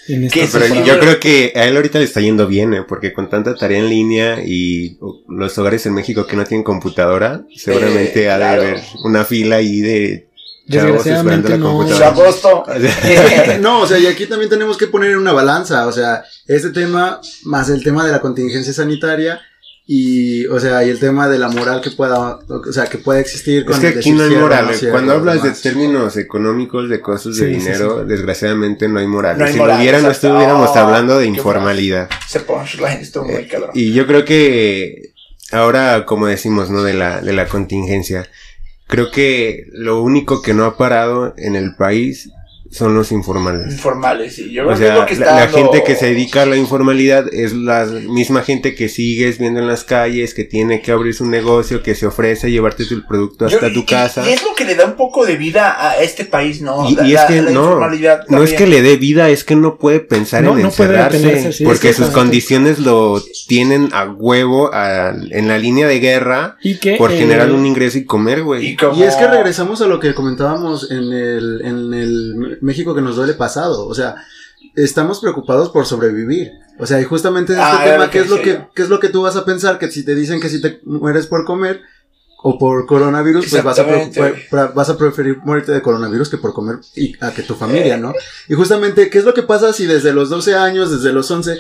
pero 0.08 0.84
yo 0.84 1.00
creo 1.00 1.20
que 1.20 1.54
a 1.56 1.66
él 1.66 1.76
ahorita 1.76 2.00
le 2.00 2.06
está 2.06 2.20
yendo 2.20 2.48
bien, 2.48 2.74
¿eh? 2.74 2.84
porque 2.88 3.14
con 3.14 3.30
tanta 3.30 3.56
tarea 3.56 3.80
en 3.80 3.90
línea 3.90 4.44
y 4.46 4.98
los 5.28 5.58
hogares 5.58 5.86
en 5.86 5.94
México 5.94 6.28
que 6.28 6.36
no 6.36 6.44
tienen 6.44 6.64
computadora, 6.64 7.46
seguramente 7.56 8.30
ha 8.30 8.38
de 8.38 8.46
haber 8.46 8.82
una 9.04 9.24
fila 9.24 9.58
ahí 9.58 9.80
de 9.82 10.30
chavos 10.70 11.06
esperando 11.06 11.50
la 11.50 11.60
computadora. 11.60 13.58
no, 13.60 13.82
o 13.82 13.88
sea, 13.88 14.00
y 14.00 14.08
aquí 14.08 14.26
también 14.26 14.50
tenemos 14.50 14.78
que 14.78 14.88
poner 14.88 15.18
una 15.18 15.34
balanza, 15.34 15.88
o 15.88 15.92
sea, 15.92 16.24
este 16.48 16.72
tema 16.72 17.22
más 17.44 17.70
el 17.70 17.84
tema 17.84 18.06
de 18.06 18.12
la 18.12 18.22
contingencia 18.22 18.74
sanitaria 18.74 19.42
y 19.86 20.46
o 20.48 20.60
sea 20.62 20.86
y 20.86 20.90
el 20.90 21.00
tema 21.00 21.28
de 21.28 21.38
la 21.38 21.50
moral 21.50 21.82
que 21.82 21.92
pueda 21.92 22.40
o 22.48 22.72
sea 22.72 22.86
que 22.86 22.98
pueda 22.98 23.20
existir 23.20 23.66
con 23.66 23.74
es 23.76 23.80
que 23.82 24.00
aquí 24.00 24.12
no 24.14 24.24
hay 24.24 24.36
moral 24.36 24.70
cuando 24.90 25.12
hablas 25.12 25.44
de 25.44 25.52
términos 25.52 26.16
económicos 26.16 26.88
de 26.88 27.02
costos 27.02 27.38
de 27.38 27.48
dinero 27.48 28.06
desgraciadamente 28.06 28.88
no 28.88 29.00
hay 29.00 29.08
moral. 29.08 29.46
Si 29.50 29.58
lo 29.58 29.76
hubiera 29.76 30.00
no 30.00 30.12
estuviéramos 30.12 30.76
hablando 30.78 31.20
de 31.20 31.28
informalidad. 31.28 32.10
Eh, 33.30 33.48
y 33.74 33.94
yo 33.94 34.08
creo 34.08 34.24
que 34.24 35.14
ahora 35.52 36.06
como 36.06 36.28
decimos 36.28 36.70
no 36.70 36.84
de 36.84 36.94
la 36.94 37.20
de 37.20 37.34
la 37.34 37.48
contingencia 37.48 38.26
creo 38.88 39.12
que 39.12 39.66
lo 39.74 40.02
único 40.02 40.42
que 40.42 40.54
no 40.54 40.64
ha 40.64 40.78
parado 40.78 41.34
en 41.38 41.58
el 41.58 41.76
país 41.76 42.30
son 42.74 42.96
los 42.96 43.12
informales. 43.12 43.72
Informales, 43.74 44.36
sí. 44.36 44.52
Yo 44.52 44.68
o 44.68 44.76
sea, 44.76 45.06
que 45.06 45.16
la, 45.16 45.48
gente 45.48 45.84
que 45.84 45.96
se 45.96 46.08
dedica 46.08 46.42
a 46.42 46.46
la 46.48 46.58
informalidad 46.58 47.32
es 47.32 47.54
la 47.54 47.86
misma 47.86 48.42
gente 48.42 48.74
que 48.74 48.90
sigues 48.90 49.38
viendo 49.38 49.60
en 49.60 49.68
las 49.68 49.84
calles, 49.84 50.34
que 50.34 50.44
tiene 50.44 50.82
que 50.82 50.92
abrir 50.92 51.14
su 51.14 51.28
negocio, 51.28 51.84
que 51.84 51.94
se 51.94 52.08
ofrece 52.08 52.50
llevarte 52.50 52.86
tu 52.86 53.06
producto 53.06 53.46
hasta 53.46 53.72
tu 53.72 53.86
casa. 53.86 54.28
Y 54.28 54.34
es 54.34 54.44
lo 54.44 54.56
que 54.56 54.66
le 54.66 54.74
da 54.74 54.86
un 54.86 54.96
poco 54.96 55.24
de 55.26 55.38
vida 55.38 55.92
a 55.92 55.98
este 55.98 56.26
país, 56.26 56.62
¿no? 56.62 56.90
Y, 56.90 57.14
es 57.14 57.22
que 57.22 57.42
no, 57.44 57.80
no 58.30 58.44
es 58.44 58.54
que 58.54 58.66
le 58.66 58.82
dé 58.82 58.98
vida, 58.98 59.30
es 59.30 59.44
que 59.44 59.56
no 59.56 59.78
puede 59.78 60.00
pensar 60.00 60.44
en 60.44 60.60
encerrarse, 60.60 61.64
porque 61.64 61.94
sus 61.94 62.10
condiciones 62.10 62.80
lo 62.80 63.22
tienen 63.48 63.90
a 63.94 64.10
huevo 64.10 64.72
en 64.74 65.48
la 65.48 65.60
línea 65.60 65.88
de 65.88 66.00
guerra 66.00 66.58
por 66.98 67.12
generar 67.12 67.52
un 67.52 67.68
ingreso 67.68 68.00
y 68.00 68.06
comer, 68.06 68.42
güey. 68.42 68.66
Y, 68.66 68.78
y, 68.96 69.04
es 69.04 69.16
que 69.16 69.28
regresamos 69.28 69.80
a 69.82 69.86
lo 69.86 70.00
que 70.00 70.16
comentábamos 70.16 70.90
en 70.90 71.14
el, 71.14 71.62
en 71.64 71.94
el 71.94 72.63
México 72.64 72.96
que 72.96 73.02
nos 73.02 73.16
duele 73.16 73.34
pasado. 73.34 73.88
O 73.88 73.94
sea, 73.94 74.16
estamos 74.76 75.20
preocupados 75.20 75.70
por 75.70 75.86
sobrevivir. 75.86 76.52
O 76.80 76.86
sea, 76.86 77.00
y 77.00 77.04
justamente 77.04 77.54
en 77.54 77.60
este 77.60 77.72
ah, 77.72 77.84
tema, 77.84 78.10
¿qué 78.10 78.20
es, 78.20 78.30
lo 78.30 78.42
que, 78.42 78.68
¿qué 78.74 78.82
es 78.82 78.90
lo 78.90 79.00
que 79.00 79.10
tú 79.10 79.22
vas 79.22 79.36
a 79.36 79.46
pensar? 79.46 79.78
Que 79.78 79.92
si 79.92 80.04
te 80.04 80.16
dicen 80.16 80.40
que 80.40 80.50
si 80.50 80.62
te 80.62 80.82
mueres 80.86 81.28
por 81.28 81.46
comer 81.46 81.82
o 82.46 82.58
por 82.58 82.86
coronavirus, 82.86 83.48
pues 83.50 83.64
vas 83.64 83.80
a, 83.80 84.68
vas 84.74 84.90
a 84.90 84.98
preferir 84.98 85.38
morirte 85.44 85.72
de 85.72 85.82
coronavirus 85.82 86.30
que 86.30 86.38
por 86.38 86.54
comer 86.54 86.80
y 86.96 87.16
a 87.24 87.32
que 87.32 87.44
tu 87.44 87.56
familia, 87.56 87.98
¿no? 87.98 88.14
Y 88.50 88.56
justamente, 88.56 89.10
¿qué 89.10 89.20
es 89.20 89.24
lo 89.24 89.34
que 89.34 89.44
pasa 89.44 89.72
si 89.72 89.86
desde 89.86 90.14
los 90.14 90.30
12 90.30 90.56
años, 90.56 90.92
desde 90.92 91.14
los 91.14 91.30
11, 91.32 91.58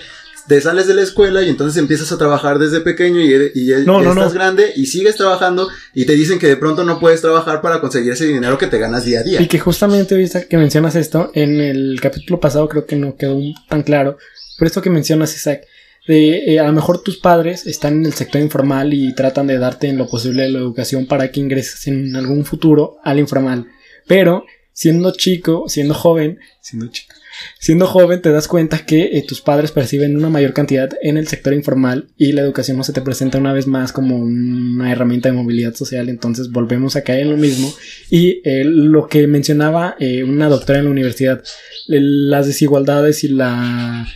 te 0.47 0.59
sales 0.61 0.87
de 0.87 0.93
la 0.93 1.01
escuela 1.01 1.41
y 1.41 1.49
entonces 1.49 1.77
empiezas 1.77 2.11
a 2.11 2.17
trabajar 2.17 2.59
desde 2.59 2.81
pequeño 2.81 3.21
y, 3.21 3.51
y 3.55 3.67
ya, 3.67 3.77
estás 3.77 4.33
grande 4.33 4.73
y 4.75 4.87
sigues 4.87 5.15
trabajando 5.15 5.69
y 5.93 6.05
te 6.05 6.13
dicen 6.13 6.39
que 6.39 6.47
de 6.47 6.57
pronto 6.57 6.83
no 6.83 6.99
puedes 6.99 7.21
trabajar 7.21 7.61
para 7.61 7.79
conseguir 7.79 8.11
ese 8.11 8.27
dinero 8.27 8.57
que 8.57 8.67
te 8.67 8.77
ganas 8.77 9.05
día 9.05 9.19
a 9.19 9.23
día. 9.23 9.41
Y 9.41 9.47
que 9.47 9.59
justamente 9.59 10.15
ahorita 10.15 10.43
que 10.45 10.57
mencionas 10.57 10.95
esto, 10.95 11.31
en 11.33 11.61
el 11.61 11.99
capítulo 12.01 12.39
pasado 12.39 12.67
creo 12.67 12.85
que 12.85 12.95
no 12.95 13.15
quedó 13.15 13.39
tan 13.69 13.83
claro, 13.83 14.17
pero 14.57 14.67
esto 14.67 14.81
que 14.81 14.89
mencionas, 14.89 15.35
Isaac, 15.35 15.65
de 16.07 16.53
eh, 16.53 16.59
a 16.59 16.63
lo 16.63 16.73
mejor 16.73 17.01
tus 17.01 17.17
padres 17.17 17.65
están 17.65 17.99
en 17.99 18.05
el 18.05 18.13
sector 18.13 18.41
informal 18.41 18.93
y 18.93 19.13
tratan 19.15 19.47
de 19.47 19.57
darte 19.57 19.87
en 19.87 19.97
lo 19.97 20.07
posible 20.07 20.49
la 20.49 20.59
educación 20.59 21.05
para 21.05 21.31
que 21.31 21.39
ingreses 21.39 21.87
en 21.87 22.15
algún 22.15 22.45
futuro 22.45 22.97
al 23.03 23.19
informal, 23.19 23.67
pero 24.07 24.45
siendo 24.73 25.11
chico, 25.11 25.65
siendo 25.69 25.93
joven, 25.93 26.39
siendo 26.61 26.87
chico, 26.87 27.15
siendo 27.59 27.87
joven 27.87 28.21
te 28.21 28.31
das 28.31 28.47
cuenta 28.47 28.85
que 28.85 29.17
eh, 29.17 29.25
tus 29.27 29.41
padres 29.41 29.71
perciben 29.71 30.17
una 30.17 30.29
mayor 30.29 30.53
cantidad 30.53 30.89
en 31.01 31.17
el 31.17 31.27
sector 31.27 31.53
informal 31.53 32.09
y 32.17 32.31
la 32.31 32.41
educación 32.41 32.77
no 32.77 32.83
se 32.83 32.93
te 32.93 33.01
presenta 33.01 33.37
una 33.37 33.53
vez 33.53 33.67
más 33.67 33.91
como 33.91 34.17
una 34.17 34.91
herramienta 34.91 35.29
de 35.29 35.35
movilidad 35.35 35.73
social, 35.73 36.09
entonces 36.09 36.51
volvemos 36.51 36.95
a 36.95 37.03
caer 37.03 37.21
en 37.21 37.31
lo 37.31 37.37
mismo. 37.37 37.73
Y 38.09 38.41
eh, 38.43 38.63
lo 38.65 39.07
que 39.07 39.27
mencionaba 39.27 39.95
eh, 39.99 40.23
una 40.23 40.49
doctora 40.49 40.79
en 40.79 40.85
la 40.85 40.91
universidad, 40.91 41.43
las 41.87 42.47
desigualdades 42.47 43.23
y 43.23 43.29
la 43.29 44.07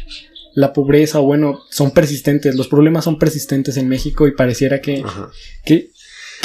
la 0.57 0.73
pobreza, 0.73 1.19
o 1.19 1.23
bueno, 1.23 1.61
son 1.69 1.91
persistentes, 1.91 2.55
los 2.55 2.67
problemas 2.67 3.03
son 3.03 3.19
persistentes 3.19 3.77
en 3.77 3.87
México 3.87 4.27
y 4.27 4.31
pareciera 4.31 4.81
que, 4.81 5.03
que 5.63 5.91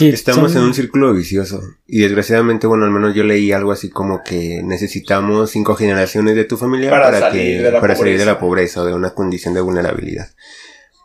Estamos 0.09 0.55
en 0.57 0.63
un 0.63 0.75
círculo 0.75 1.13
vicioso. 1.13 1.63
Y 1.87 2.01
desgraciadamente, 2.01 2.67
bueno, 2.67 2.85
al 2.85 2.91
menos 2.91 3.15
yo 3.15 3.25
leí 3.25 3.53
algo 3.53 3.73
así 3.73 3.91
como 3.91 4.23
que 4.23 4.63
necesitamos 4.63 5.51
cinco 5.51 5.75
generaciones 5.75 6.35
de 6.35 6.45
tu 6.45 6.57
familia 6.57 6.91
para, 6.91 7.19
salir, 7.19 7.63
de, 7.63 7.71
la 7.71 7.81
para 7.81 7.95
salir 7.95 8.19
de 8.19 8.27
la 8.27 8.39
pobreza 8.39 8.83
o 8.83 8.85
de 8.85 8.95
una 8.95 9.11
condición 9.11 9.55
de 9.55 9.61
vulnerabilidad. 9.61 10.29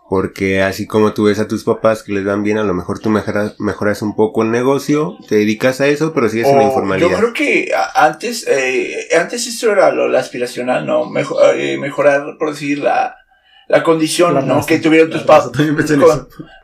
Porque 0.09 0.61
así 0.61 0.87
como 0.87 1.13
tú 1.13 1.25
ves 1.25 1.39
a 1.39 1.49
tus 1.49 1.65
papás 1.65 2.01
que 2.01 2.13
les 2.13 2.23
dan 2.23 2.41
bien, 2.41 2.57
a 2.57 2.63
lo 2.63 2.73
mejor 2.73 2.99
tú 2.99 3.09
mejoras, 3.09 3.59
mejoras 3.59 4.01
un 4.01 4.15
poco 4.15 4.41
el 4.41 4.51
negocio, 4.51 5.17
te 5.27 5.35
dedicas 5.35 5.81
a 5.81 5.87
eso, 5.87 6.13
pero 6.13 6.29
sigues 6.29 6.47
en 6.47 6.57
la 6.57 6.63
informalidad. 6.63 7.09
Yo 7.09 7.17
creo 7.17 7.33
que 7.33 7.71
antes, 7.93 8.47
eh, 8.47 9.09
antes 9.19 9.47
esto 9.47 9.71
era 9.71 9.91
lo, 9.91 10.17
aspiracional, 10.17 10.85
¿no? 10.85 11.09
Mejor, 11.09 11.57
eh, 11.57 11.77
mejorar, 11.77 12.37
por 12.39 12.51
decir, 12.51 12.79
la, 12.79 13.17
la 13.67 13.83
condición 13.83 14.47
¿no? 14.47 14.65
que 14.65 14.79
tuvieron 14.79 15.09
tus 15.09 15.23
padres. 15.23 15.51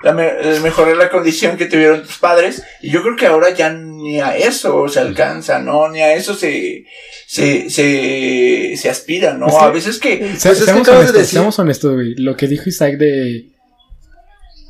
La, 0.03 0.13
mejorar 0.13 0.95
la 0.95 1.09
condición 1.09 1.57
que 1.57 1.65
tuvieron 1.65 2.01
tus 2.01 2.17
padres. 2.17 2.63
Y 2.81 2.91
yo 2.91 3.01
creo 3.01 3.15
que 3.15 3.27
ahora 3.27 3.53
ya 3.53 3.71
ni 3.73 4.21
a 4.21 4.37
eso 4.37 4.87
se 4.87 4.99
alcanza, 4.99 5.59
¿no? 5.59 5.89
Ni 5.89 6.01
a 6.01 6.13
eso 6.13 6.33
se, 6.33 6.85
se, 7.27 7.69
se, 7.69 8.75
se 8.77 8.89
aspira, 8.89 9.33
¿no? 9.33 9.47
a 9.47 9.71
veces 9.71 9.99
que. 9.99 10.17
Pues 10.17 10.45
es 10.45 10.59
seamos, 10.59 10.87
honestos, 10.87 11.59
honestos, 11.59 11.93
güey. 11.93 12.15
Lo 12.15 12.37
que 12.37 12.47
dijo 12.47 12.69
Isaac 12.69 12.97
de. 12.97 13.49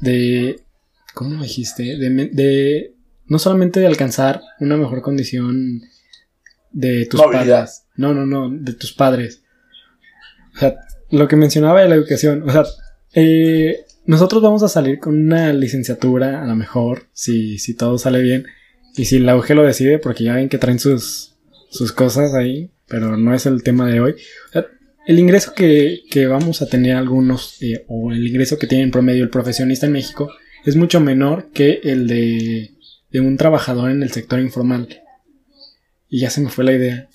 de. 0.01 0.59
¿Cómo 1.13 1.43
dijiste? 1.43 1.83
De, 1.97 2.09
de. 2.31 2.93
No 3.27 3.37
solamente 3.37 3.79
de 3.79 3.87
alcanzar 3.87 4.41
una 4.59 4.75
mejor 4.75 5.01
condición 5.01 5.81
de 6.71 7.05
tus 7.05 7.21
padres. 7.21 7.83
No, 7.95 8.13
no, 8.13 8.25
no, 8.25 8.49
de 8.49 8.73
tus 8.73 8.91
padres. 8.93 9.43
O 10.55 10.59
sea, 10.59 10.75
lo 11.13 11.27
que 11.27 11.35
mencionaba 11.35 11.81
de 11.81 11.89
la 11.89 11.95
educación, 11.95 12.41
o 12.41 12.51
sea, 12.51 12.63
eh, 13.13 13.85
nosotros 14.05 14.41
vamos 14.41 14.63
a 14.63 14.67
salir 14.67 14.99
con 14.99 15.15
una 15.15 15.53
licenciatura, 15.53 16.41
a 16.41 16.47
lo 16.47 16.55
mejor, 16.55 17.03
si, 17.13 17.59
si 17.59 17.75
todo 17.75 17.99
sale 17.99 18.21
bien, 18.21 18.47
y 18.95 19.05
si 19.05 19.19
la 19.19 19.37
UG 19.37 19.51
lo 19.51 19.63
decide, 19.63 19.99
porque 19.99 20.23
ya 20.23 20.33
ven 20.33 20.49
que 20.49 20.57
traen 20.57 20.79
sus, 20.79 21.35
sus 21.69 21.91
cosas 21.91 22.33
ahí, 22.33 22.71
pero 22.87 23.15
no 23.15 23.33
es 23.35 23.45
el 23.45 23.61
tema 23.61 23.87
de 23.87 24.01
hoy. 24.01 24.15
O 24.49 24.51
sea, 24.53 24.65
el 25.05 25.19
ingreso 25.19 25.53
que, 25.53 26.01
que, 26.09 26.25
vamos 26.25 26.63
a 26.63 26.67
tener 26.67 26.95
algunos, 26.95 27.61
eh, 27.61 27.85
o 27.87 28.11
el 28.11 28.25
ingreso 28.25 28.57
que 28.57 28.67
tiene 28.67 28.83
en 28.83 28.91
promedio 28.91 29.23
el 29.23 29.29
profesionista 29.29 29.85
en 29.85 29.91
México, 29.91 30.31
es 30.65 30.75
mucho 30.75 30.99
menor 30.99 31.51
que 31.53 31.79
el 31.83 32.07
de, 32.07 32.71
de 33.11 33.19
un 33.19 33.37
trabajador 33.37 33.91
en 33.91 34.01
el 34.01 34.11
sector 34.11 34.39
informal. 34.39 35.03
Y 36.09 36.21
ya 36.21 36.31
se 36.31 36.41
me 36.41 36.49
fue 36.49 36.63
la 36.63 36.73
idea. 36.73 37.09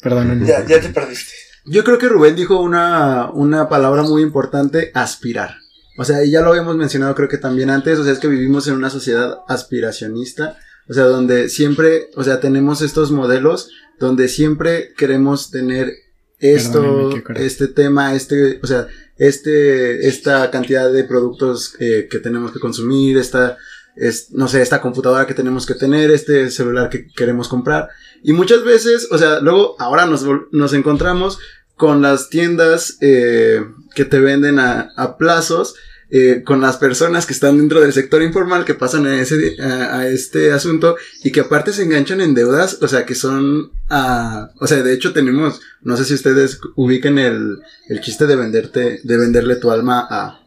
Perdónenme. 0.00 0.46
Ya, 0.46 0.64
ya 0.64 0.80
te 0.80 0.90
perdiste. 0.90 1.49
Yo 1.64 1.84
creo 1.84 1.98
que 1.98 2.08
Rubén 2.08 2.36
dijo 2.36 2.60
una, 2.60 3.30
una 3.32 3.68
palabra 3.68 4.02
muy 4.02 4.22
importante, 4.22 4.90
aspirar. 4.94 5.56
O 5.98 6.04
sea, 6.04 6.24
y 6.24 6.30
ya 6.30 6.40
lo 6.40 6.50
habíamos 6.50 6.76
mencionado 6.76 7.14
creo 7.14 7.28
que 7.28 7.38
también 7.38 7.70
antes, 7.70 7.98
o 7.98 8.04
sea, 8.04 8.12
es 8.12 8.18
que 8.18 8.28
vivimos 8.28 8.66
en 8.66 8.74
una 8.74 8.90
sociedad 8.90 9.40
aspiracionista, 9.48 10.56
o 10.88 10.94
sea, 10.94 11.04
donde 11.04 11.48
siempre, 11.48 12.08
o 12.16 12.24
sea, 12.24 12.40
tenemos 12.40 12.80
estos 12.80 13.12
modelos 13.12 13.70
donde 13.98 14.28
siempre 14.28 14.94
queremos 14.96 15.50
tener 15.50 15.92
esto, 16.38 17.10
este 17.36 17.68
tema, 17.68 18.14
este, 18.14 18.60
o 18.62 18.66
sea, 18.66 18.88
este, 19.18 20.08
esta 20.08 20.50
cantidad 20.50 20.90
de 20.90 21.04
productos 21.04 21.74
eh, 21.78 22.08
que 22.10 22.18
tenemos 22.18 22.50
que 22.52 22.60
consumir, 22.60 23.18
esta, 23.18 23.58
es, 23.96 24.30
no 24.32 24.48
sé, 24.48 24.62
esta 24.62 24.80
computadora 24.80 25.26
que 25.26 25.34
tenemos 25.34 25.66
que 25.66 25.74
tener, 25.74 26.10
este 26.10 26.50
celular 26.50 26.90
que 26.90 27.06
queremos 27.08 27.48
comprar. 27.48 27.88
Y 28.22 28.32
muchas 28.32 28.64
veces, 28.64 29.08
o 29.10 29.18
sea, 29.18 29.40
luego 29.40 29.76
ahora 29.78 30.06
nos, 30.06 30.24
nos 30.52 30.72
encontramos 30.72 31.38
con 31.76 32.02
las 32.02 32.28
tiendas 32.28 32.98
eh, 33.00 33.64
que 33.94 34.04
te 34.04 34.20
venden 34.20 34.58
a, 34.58 35.16
plazos, 35.18 35.74
eh, 36.10 36.42
con 36.44 36.60
las 36.60 36.76
personas 36.76 37.24
que 37.24 37.32
están 37.32 37.56
dentro 37.56 37.80
del 37.80 37.92
sector 37.92 38.22
informal 38.22 38.64
que 38.64 38.74
pasan 38.74 39.06
a, 39.06 39.20
ese, 39.20 39.56
a, 39.62 40.06
este 40.08 40.52
asunto 40.52 40.96
y 41.24 41.32
que 41.32 41.40
aparte 41.40 41.72
se 41.72 41.84
enganchan 41.84 42.20
en 42.20 42.34
deudas, 42.34 42.78
o 42.82 42.88
sea, 42.88 43.06
que 43.06 43.14
son, 43.14 43.72
o 43.88 44.66
sea, 44.66 44.82
de 44.82 44.92
hecho 44.92 45.12
tenemos, 45.14 45.60
no 45.80 45.96
sé 45.96 46.04
si 46.04 46.14
ustedes 46.14 46.60
ubiquen 46.76 47.18
el, 47.18 47.60
el 47.88 48.00
chiste 48.02 48.26
de 48.26 48.36
venderte, 48.36 49.00
de 49.02 49.16
venderle 49.16 49.56
tu 49.56 49.70
alma 49.70 50.06
a 50.10 50.40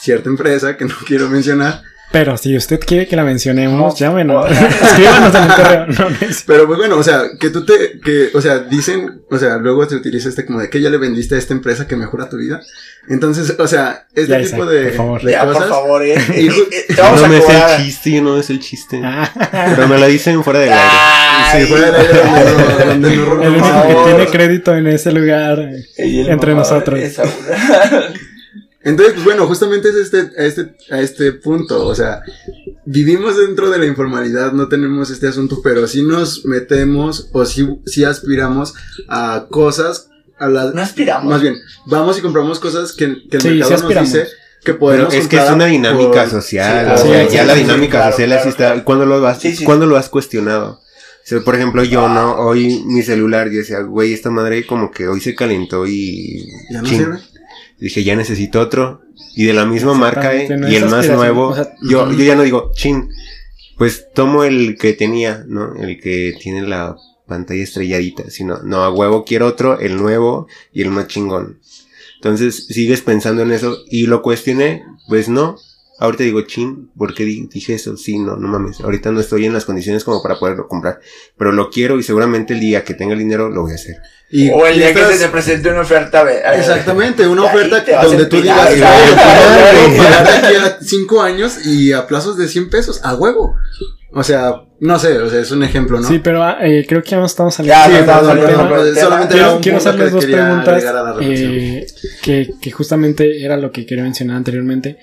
cierta 0.00 0.28
empresa 0.28 0.76
que 0.76 0.86
no 0.86 0.94
quiero 1.06 1.28
mencionar, 1.28 1.82
pero 2.14 2.38
si 2.38 2.56
usted 2.56 2.78
quiere 2.78 3.08
que 3.08 3.16
la 3.16 3.24
mencionemos, 3.24 3.98
llámenos. 3.98 4.48
Escríbanos 4.82 5.34
en 5.34 5.42
el 5.42 5.52
correo. 5.52 5.86
Pero 6.46 6.66
pues 6.68 6.78
bueno, 6.78 6.96
o 6.96 7.02
sea, 7.02 7.24
que 7.40 7.50
tú 7.50 7.66
te, 7.66 7.98
que, 7.98 8.28
o 8.32 8.40
sea, 8.40 8.60
dicen, 8.60 9.24
o 9.28 9.36
sea, 9.36 9.56
luego 9.56 9.84
se 9.88 9.96
utiliza 9.96 10.28
este 10.28 10.46
como 10.46 10.60
de 10.60 10.70
que 10.70 10.80
ya 10.80 10.90
le 10.90 10.98
vendiste 10.98 11.34
a 11.34 11.38
esta 11.38 11.54
empresa 11.54 11.88
que 11.88 11.96
mejora 11.96 12.28
tu 12.28 12.36
vida. 12.36 12.60
Entonces, 13.08 13.56
o 13.58 13.66
sea, 13.66 14.06
este 14.14 14.44
tipo 14.44 14.64
de, 14.64 14.90
por 14.90 14.96
favor. 14.96 15.28
ya, 15.28 15.44
Por 15.44 15.68
favor, 15.68 16.04
eh. 16.04 16.16
no 16.96 17.28
me 17.28 17.38
es 17.38 17.48
el 17.48 17.84
chiste, 17.84 18.20
no 18.20 18.38
es 18.38 18.48
el 18.48 18.60
chiste. 18.60 19.00
Ah. 19.02 19.72
Pero 19.74 19.88
me 19.88 19.98
lo 19.98 20.06
dicen 20.06 20.44
fuera 20.44 20.60
del 20.60 20.72
aire. 20.72 20.86
Sí, 21.50 21.66
fuera 21.66 21.90
del 21.90 22.00
aire 22.00 22.84
donde, 22.86 23.16
no, 23.16 23.42
El 23.42 23.48
único 23.50 23.88
que 23.88 23.94
tiene 24.04 24.26
crédito 24.28 24.76
en 24.76 24.86
ese 24.86 25.10
lugar 25.10 25.68
entre 25.96 26.54
nosotros. 26.54 27.00
Entonces, 28.84 29.14
pues 29.14 29.24
bueno, 29.24 29.46
justamente 29.46 29.88
es 29.88 29.96
este, 29.96 30.30
a 30.38 30.44
este, 30.44 30.74
a 30.90 31.00
este 31.00 31.32
punto, 31.32 31.86
o 31.86 31.94
sea, 31.94 32.22
vivimos 32.84 33.38
dentro 33.38 33.70
de 33.70 33.78
la 33.78 33.86
informalidad, 33.86 34.52
no 34.52 34.68
tenemos 34.68 35.10
este 35.10 35.26
asunto, 35.26 35.60
pero 35.64 35.88
sí 35.88 36.02
nos 36.02 36.44
metemos 36.44 37.30
o 37.32 37.46
sí, 37.46 37.66
sí 37.86 38.04
aspiramos 38.04 38.74
a 39.08 39.46
cosas, 39.50 40.10
a 40.38 40.48
las... 40.48 40.74
No 40.74 40.82
aspiramos. 40.82 41.30
Más 41.30 41.40
bien, 41.40 41.56
vamos 41.86 42.18
y 42.18 42.20
compramos 42.20 42.60
cosas 42.60 42.92
que, 42.92 43.26
que 43.30 43.38
el 43.38 43.58
mercado 43.58 43.88
nos 43.88 44.00
dice 44.02 44.26
que 44.62 44.74
podemos 44.74 45.08
Pero 45.08 45.22
es 45.22 45.28
que 45.28 45.36
es 45.36 45.50
una 45.50 45.66
dinámica 45.66 46.28
social, 46.28 46.92
o 46.92 46.98
sea, 46.98 47.26
ya 47.26 47.44
la 47.44 47.54
dinámica 47.54 48.10
social 48.10 48.32
así 48.34 48.50
está, 48.50 48.84
¿cuándo 48.84 49.06
lo 49.06 49.26
has, 49.26 49.40
¿cuándo 49.64 49.86
lo 49.86 49.96
has 49.96 50.10
cuestionado? 50.10 50.80
O 51.24 51.26
sea, 51.26 51.40
por 51.40 51.54
ejemplo, 51.54 51.84
yo 51.84 52.06
no, 52.10 52.34
hoy 52.34 52.82
mi 52.84 53.02
celular, 53.02 53.48
yo 53.48 53.60
decía, 53.60 53.80
güey, 53.80 54.12
esta 54.12 54.28
madre 54.28 54.66
como 54.66 54.90
que 54.90 55.08
hoy 55.08 55.20
se 55.20 55.34
calentó 55.34 55.86
y... 55.86 56.46
¿Ya 56.70 56.82
no 56.82 56.88
sirve? 56.88 57.18
Dije, 57.78 58.04
ya 58.04 58.16
necesito 58.16 58.60
otro. 58.60 59.02
Y 59.36 59.44
de 59.44 59.52
la 59.52 59.66
misma 59.66 59.94
marca, 59.94 60.34
¿eh? 60.34 60.48
y 60.68 60.74
el 60.74 60.86
más 60.86 61.08
nuevo. 61.08 61.54
yo, 61.82 62.10
yo 62.12 62.24
ya 62.24 62.34
no 62.34 62.42
digo, 62.42 62.70
chin. 62.74 63.08
Pues 63.76 64.06
tomo 64.14 64.44
el 64.44 64.76
que 64.78 64.92
tenía, 64.92 65.44
¿no? 65.46 65.74
El 65.76 66.00
que 66.00 66.36
tiene 66.40 66.62
la 66.62 66.96
pantalla 67.26 67.62
estrelladita. 67.62 68.30
Sino, 68.30 68.62
no, 68.62 68.82
a 68.82 68.92
huevo 68.92 69.24
quiero 69.24 69.46
otro, 69.46 69.80
el 69.80 69.96
nuevo 69.96 70.46
y 70.72 70.82
el 70.82 70.90
más 70.90 71.08
chingón. 71.08 71.60
Entonces, 72.16 72.66
sigues 72.68 73.02
pensando 73.02 73.42
en 73.42 73.52
eso. 73.52 73.78
Y 73.88 74.06
lo 74.06 74.22
cuestioné, 74.22 74.84
pues 75.08 75.28
no. 75.28 75.56
Ahorita 75.98 76.24
digo, 76.24 76.40
chin, 76.42 76.90
¿por 76.96 77.14
qué 77.14 77.24
dije 77.24 77.74
eso? 77.74 77.96
Sí, 77.96 78.18
no, 78.18 78.36
no 78.36 78.48
mames. 78.48 78.80
Ahorita 78.80 79.12
no 79.12 79.20
estoy 79.20 79.46
en 79.46 79.52
las 79.52 79.64
condiciones 79.64 80.02
como 80.02 80.20
para 80.22 80.38
poderlo 80.38 80.66
comprar. 80.66 80.98
Pero 81.38 81.52
lo 81.52 81.70
quiero 81.70 81.98
y 81.98 82.02
seguramente 82.02 82.54
el 82.54 82.60
día 82.60 82.82
que 82.82 82.94
tenga 82.94 83.12
el 83.12 83.20
dinero 83.20 83.48
lo 83.48 83.62
voy 83.62 83.72
a 83.72 83.76
hacer. 83.76 83.96
Y, 84.30 84.50
o 84.50 84.66
el 84.66 84.76
día 84.76 84.92
que 84.92 85.04
se 85.04 85.24
te 85.24 85.28
presente 85.28 85.70
una 85.70 85.82
oferta. 85.82 86.24
Exactamente, 86.54 87.26
una 87.28 87.44
oferta 87.44 87.84
donde 88.02 88.26
tú 88.26 88.42
digas, 88.42 88.70
voy 88.70 88.82
a 88.82 90.20
aquí 90.48 90.56
a 90.56 90.78
cinco 90.80 91.22
años 91.22 91.64
y 91.64 91.92
a 91.92 92.06
plazos 92.08 92.36
de 92.36 92.48
100 92.48 92.70
pesos, 92.70 93.00
a 93.04 93.14
huevo. 93.14 93.54
O 94.16 94.24
sea, 94.24 94.62
no 94.80 94.98
sé, 94.98 95.18
o 95.18 95.28
sea, 95.28 95.40
es 95.40 95.50
un 95.52 95.62
ejemplo, 95.62 96.00
¿no? 96.00 96.08
Sí, 96.08 96.18
pero 96.18 96.44
eh, 96.60 96.84
creo 96.88 97.02
que 97.02 97.10
ya 97.10 97.18
no 97.18 97.26
estamos 97.26 97.54
saliendo. 97.54 97.80
Ya, 97.88 97.98
sí, 97.98 98.04
no, 98.06 98.24
saliendo 98.24 98.94
solamente 98.94 99.34
quiero, 99.34 99.60
quiero 99.60 99.78
hacerles 99.78 100.12
dos 100.12 100.24
preguntas 100.24 100.84
eh, 101.20 101.86
que, 102.22 102.50
que 102.60 102.70
justamente 102.72 103.44
era 103.44 103.56
lo 103.56 103.70
que 103.70 103.86
quería 103.86 104.04
mencionar 104.04 104.36
anteriormente. 104.36 104.98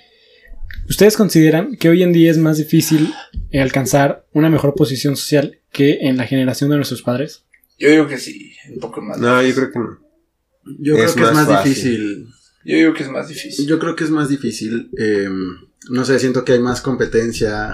¿Ustedes 0.91 1.15
consideran 1.15 1.77
que 1.77 1.87
hoy 1.87 2.03
en 2.03 2.11
día 2.11 2.29
es 2.29 2.37
más 2.37 2.57
difícil 2.57 3.13
alcanzar 3.53 4.27
una 4.33 4.49
mejor 4.49 4.75
posición 4.75 5.15
social 5.15 5.57
que 5.71 5.99
en 6.01 6.17
la 6.17 6.27
generación 6.27 6.69
de 6.69 6.75
nuestros 6.75 7.01
padres? 7.01 7.45
Yo 7.79 7.89
digo 7.89 8.09
que 8.09 8.17
sí, 8.17 8.51
un 8.73 8.81
poco 8.81 9.01
más. 9.01 9.17
No, 9.17 9.41
yo 9.41 9.55
creo 9.55 9.71
que 9.71 9.79
no. 9.79 9.99
Yo 10.79 10.95
creo 10.95 11.15
que 11.15 11.21
es 11.21 11.31
más 11.31 11.63
difícil. 11.63 12.27
Yo 12.65 12.75
digo 12.75 12.93
que 12.93 13.03
es 13.03 13.09
más 13.09 13.29
difícil. 13.29 13.67
Yo 13.67 13.79
creo 13.79 13.95
que 13.95 14.03
es 14.03 14.09
más 14.09 14.27
difícil. 14.27 14.89
Eh, 14.97 15.29
no 15.89 16.03
sé, 16.03 16.19
siento 16.19 16.43
que 16.43 16.51
hay 16.51 16.59
más 16.59 16.81
competencia. 16.81 17.73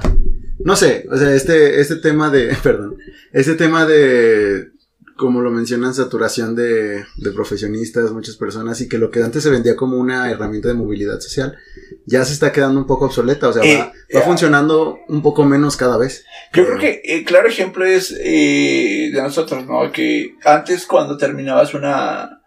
No 0.59 0.75
sé, 0.75 1.07
o 1.09 1.17
sea, 1.17 1.33
este, 1.33 1.81
este 1.81 1.95
tema 1.95 2.29
de, 2.29 2.55
perdón, 2.61 2.97
este 3.33 3.55
tema 3.55 3.87
de, 3.87 4.73
como 5.17 5.41
lo 5.41 5.51
mencionan, 5.51 5.93
saturación 5.93 6.55
de, 6.55 7.05
de 7.17 7.31
profesionistas, 7.33 8.11
muchas 8.11 8.37
personas, 8.37 8.79
y 8.81 8.87
que 8.87 8.97
lo 8.97 9.11
que 9.11 9.21
antes 9.23 9.43
se 9.43 9.49
vendía 9.49 9.75
como 9.75 9.97
una 9.97 10.31
herramienta 10.31 10.69
de 10.69 10.75
movilidad 10.75 11.19
social, 11.19 11.57
ya 12.05 12.23
se 12.23 12.33
está 12.33 12.51
quedando 12.51 12.79
un 12.79 12.87
poco 12.87 13.05
obsoleta, 13.05 13.49
o 13.49 13.53
sea, 13.53 13.63
Eh, 13.63 13.77
va, 13.77 13.85
va 13.85 13.93
eh, 14.21 14.23
funcionando 14.23 14.99
un 15.09 15.21
poco 15.21 15.43
menos 15.43 15.75
cada 15.75 15.97
vez. 15.97 16.23
Yo 16.53 16.65
creo 16.65 16.79
que 16.79 17.01
el 17.03 17.25
claro 17.25 17.49
ejemplo 17.49 17.85
es 17.85 18.15
eh, 18.17 19.09
de 19.13 19.21
nosotros, 19.21 19.65
¿no? 19.65 19.91
Que 19.91 20.35
antes 20.45 20.85
cuando 20.85 21.17
terminabas 21.17 21.73
una 21.73 22.41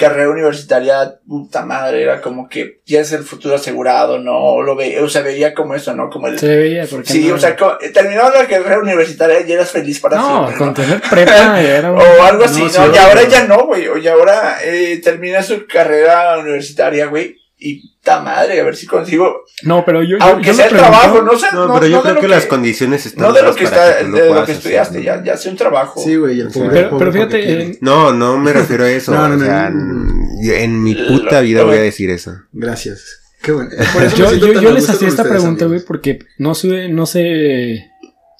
carrera 0.00 0.30
universitaria, 0.30 1.14
puta 1.28 1.64
madre, 1.64 2.02
era 2.02 2.20
como 2.20 2.48
que 2.48 2.80
ya 2.86 3.00
es 3.00 3.12
el 3.12 3.22
futuro 3.22 3.54
asegurado, 3.54 4.18
¿no? 4.18 4.36
O 4.38 4.62
lo 4.62 4.74
ve, 4.74 4.98
o 5.00 5.08
sea, 5.08 5.22
veía 5.22 5.54
como 5.54 5.74
eso, 5.74 5.94
¿no? 5.94 6.08
Como 6.10 6.26
el... 6.28 6.38
Se 6.38 6.56
veía 6.56 6.86
porque 6.90 7.12
Sí, 7.12 7.28
no- 7.28 7.34
o 7.34 7.38
sea, 7.38 7.54
terminabas 7.92 8.34
la 8.34 8.46
carrera 8.48 8.78
universitaria 8.78 9.40
y 9.46 9.52
eras 9.52 9.70
feliz 9.70 10.00
para 10.00 10.16
no, 10.16 10.28
siempre, 10.48 10.56
con 10.56 10.68
¿no? 10.68 10.74
tener 10.74 11.00
prepa 11.08 11.60
era 11.62 11.92
un- 11.92 11.98
O 12.00 12.22
algo 12.24 12.44
así, 12.44 12.62
No, 12.62 12.92
y 12.92 12.96
ahora 12.98 13.22
ya 13.28 13.44
no, 13.44 13.66
güey. 13.66 13.86
O 13.88 13.96
ya 13.98 14.14
ahora 14.14 14.56
eh, 14.64 15.00
termina 15.04 15.42
su 15.42 15.66
carrera 15.66 16.38
universitaria, 16.38 17.06
güey. 17.06 17.39
Y 17.62 17.94
ta 18.02 18.22
madre, 18.22 18.58
a 18.58 18.64
ver 18.64 18.74
si 18.74 18.86
consigo. 18.86 19.44
No, 19.64 19.84
pero 19.84 20.02
yo, 20.02 20.16
Aunque 20.20 20.46
yo 20.48 20.54
sea 20.54 20.64
el 20.66 20.76
trabajo, 20.76 21.20
no 21.20 21.38
sé. 21.38 21.48
No, 21.52 21.66
No, 21.68 21.74
pero 21.74 21.86
yo 21.88 21.96
no 21.96 22.02
creo 22.02 22.14
lo 22.14 22.20
que, 22.22 22.28
las 22.28 22.46
condiciones 22.46 23.04
están 23.04 23.26
No 23.26 23.32
de 23.34 23.42
lo 23.42 23.54
que 23.54 23.64
está, 23.64 24.02
de 24.02 24.28
lo 24.34 24.44
que 24.46 24.52
estudiaste, 24.52 25.02
ya, 25.02 25.22
ya 25.22 25.36
sea 25.36 25.52
un 25.52 25.58
trabajo. 25.58 26.02
Sí, 26.02 26.16
güey, 26.16 26.40
el 26.40 26.48
pobre, 26.48 26.70
Pero, 26.70 26.90
pobre 26.90 27.10
pero 27.10 27.26
porque 27.28 27.42
fíjate, 27.42 27.62
en- 27.62 27.78
No, 27.82 28.12
no 28.14 28.38
me 28.38 28.52
refiero 28.54 28.84
a 28.84 28.90
eso. 28.90 29.12
No, 29.14 29.28
no, 29.28 29.36
o 29.36 29.38
sea, 29.38 29.66
en 29.68 30.82
mi 30.82 30.94
Lo- 30.94 31.08
puta 31.08 31.40
vida 31.42 31.60
lo- 31.60 31.66
voy 31.66 31.76
a 31.76 31.82
decir 31.82 32.08
eso. 32.08 32.32
Gracias. 32.52 33.20
Qué 33.42 33.52
bueno. 33.52 33.70
Por 33.92 34.02
eso 34.04 34.30
me 34.30 34.38
yo, 34.38 34.70
les 34.72 34.88
hacía 34.88 35.08
esta 35.08 35.24
pregunta, 35.24 35.66
güey, 35.66 35.80
porque 35.80 36.20
no 36.38 36.54
sé, 36.54 36.88
no 36.88 37.04
sé 37.06 37.90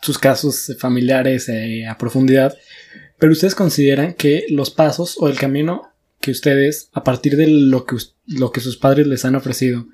sus 0.01 0.19
casos 0.19 0.75
familiares 0.79 1.49
eh, 1.51 1.87
a 1.87 1.99
profundidad, 1.99 2.57
pero 3.19 3.33
ustedes 3.33 3.55
consideran 3.55 4.15
que 4.15 4.47
los 4.49 4.71
pasos 4.71 5.17
o 5.19 5.29
el 5.29 5.39
camino 5.39 5.90
que 6.21 6.31
ustedes, 6.31 6.91
a 6.93 7.03
partir 7.05 7.37
de 7.37 7.47
lo 7.49 7.85
que, 7.87 7.97
lo 8.27 8.53
que 8.53 8.61
sus 8.61 8.77
padres 8.77 9.07
les 9.07 9.25
han 9.25 9.35
ofrecido, 9.37 9.87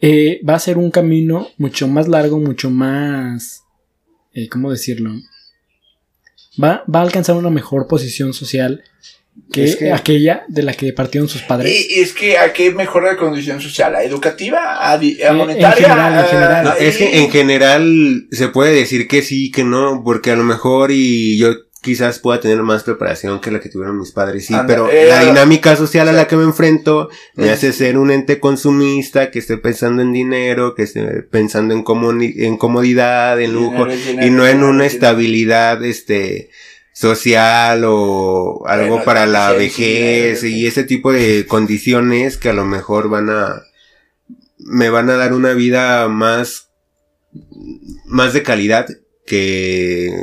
eh, 0.00 0.40
va 0.48 0.54
a 0.54 0.58
ser 0.60 0.78
un 0.78 0.90
camino 0.90 1.48
mucho 1.58 1.86
más 1.88 2.08
largo, 2.08 2.38
mucho 2.38 2.70
más, 2.70 3.62
eh, 4.32 4.48
¿cómo 4.48 4.70
decirlo? 4.70 5.12
Va, 6.62 6.84
va 6.92 7.00
a 7.00 7.02
alcanzar 7.02 7.36
una 7.36 7.50
mejor 7.50 7.86
posición 7.86 8.34
social 8.34 8.82
que, 9.50 9.64
Es 9.64 9.76
que- 9.76 9.92
aquella 9.92 10.44
de 10.48 10.62
la 10.62 10.74
que 10.74 10.92
partieron 10.92 11.28
sus 11.28 11.40
padres. 11.42 11.72
Y, 11.72 11.98
y 11.98 12.02
es 12.02 12.12
que 12.12 12.36
a 12.36 12.52
qué 12.52 12.70
mejora 12.70 13.12
la 13.12 13.16
condición 13.18 13.60
social, 13.62 13.94
a 13.94 14.02
educativa, 14.04 14.90
a, 14.90 14.98
di- 14.98 15.22
a 15.22 15.26
En- 15.28 15.32
en 15.32 15.36
monetaria. 15.38 15.72
general, 15.88 16.18
en 16.24 16.30
general. 16.30 16.64
No, 16.64 16.72
es 16.74 16.96
que 16.98 17.18
en 17.22 17.30
general 17.30 18.26
se 18.30 18.48
puede 18.48 18.72
decir 18.74 19.08
que 19.08 19.22
sí, 19.22 19.50
que 19.50 19.64
no, 19.64 20.02
porque 20.04 20.30
a 20.32 20.36
lo 20.36 20.44
mejor 20.44 20.90
y 20.92 21.38
yo 21.38 21.54
quizás 21.82 22.20
pueda 22.20 22.40
tener 22.40 22.62
más 22.62 22.84
preparación 22.84 23.40
que 23.40 23.50
la 23.50 23.60
que 23.60 23.68
tuvieron 23.68 23.98
mis 23.98 24.12
padres, 24.12 24.46
sí, 24.46 24.54
Anda, 24.54 24.66
pero 24.66 24.88
eh, 24.90 25.06
la 25.08 25.24
dinámica 25.24 25.76
social 25.76 26.08
a 26.08 26.12
la 26.12 26.26
que 26.28 26.36
me 26.36 26.44
enfrento 26.44 27.10
me 27.34 27.48
Eh. 27.48 27.50
hace 27.50 27.72
ser 27.72 27.98
un 27.98 28.10
ente 28.10 28.40
consumista 28.40 29.30
que 29.30 29.40
esté 29.40 29.58
pensando 29.58 30.00
en 30.00 30.12
dinero, 30.12 30.74
que 30.74 30.84
esté 30.84 31.22
pensando 31.24 31.74
en, 31.74 31.82
comodidad, 31.82 33.40
en 33.40 33.52
lujo, 33.52 33.84
Dinero, 33.84 33.94
dinero, 33.94 34.26
y 34.26 34.30
no 34.30 34.46
en 34.46 34.62
una 34.62 34.86
estabilidad, 34.86 35.84
este, 35.84 36.50
social 36.92 37.82
o 37.84 38.62
algo 38.66 38.88
Bueno, 38.90 39.04
para 39.04 39.26
la 39.26 39.52
vejez 39.52 40.44
y 40.44 40.66
ese 40.66 40.84
tipo 40.84 41.10
de 41.10 41.46
condiciones 41.46 42.36
que 42.36 42.50
a 42.50 42.52
lo 42.52 42.64
mejor 42.64 43.08
van 43.08 43.30
a 43.30 43.62
me 44.58 44.90
van 44.90 45.10
a 45.10 45.16
dar 45.16 45.32
una 45.32 45.54
vida 45.54 46.06
más 46.08 46.68
más 48.04 48.34
de 48.34 48.42
calidad 48.42 48.86
que 49.26 50.14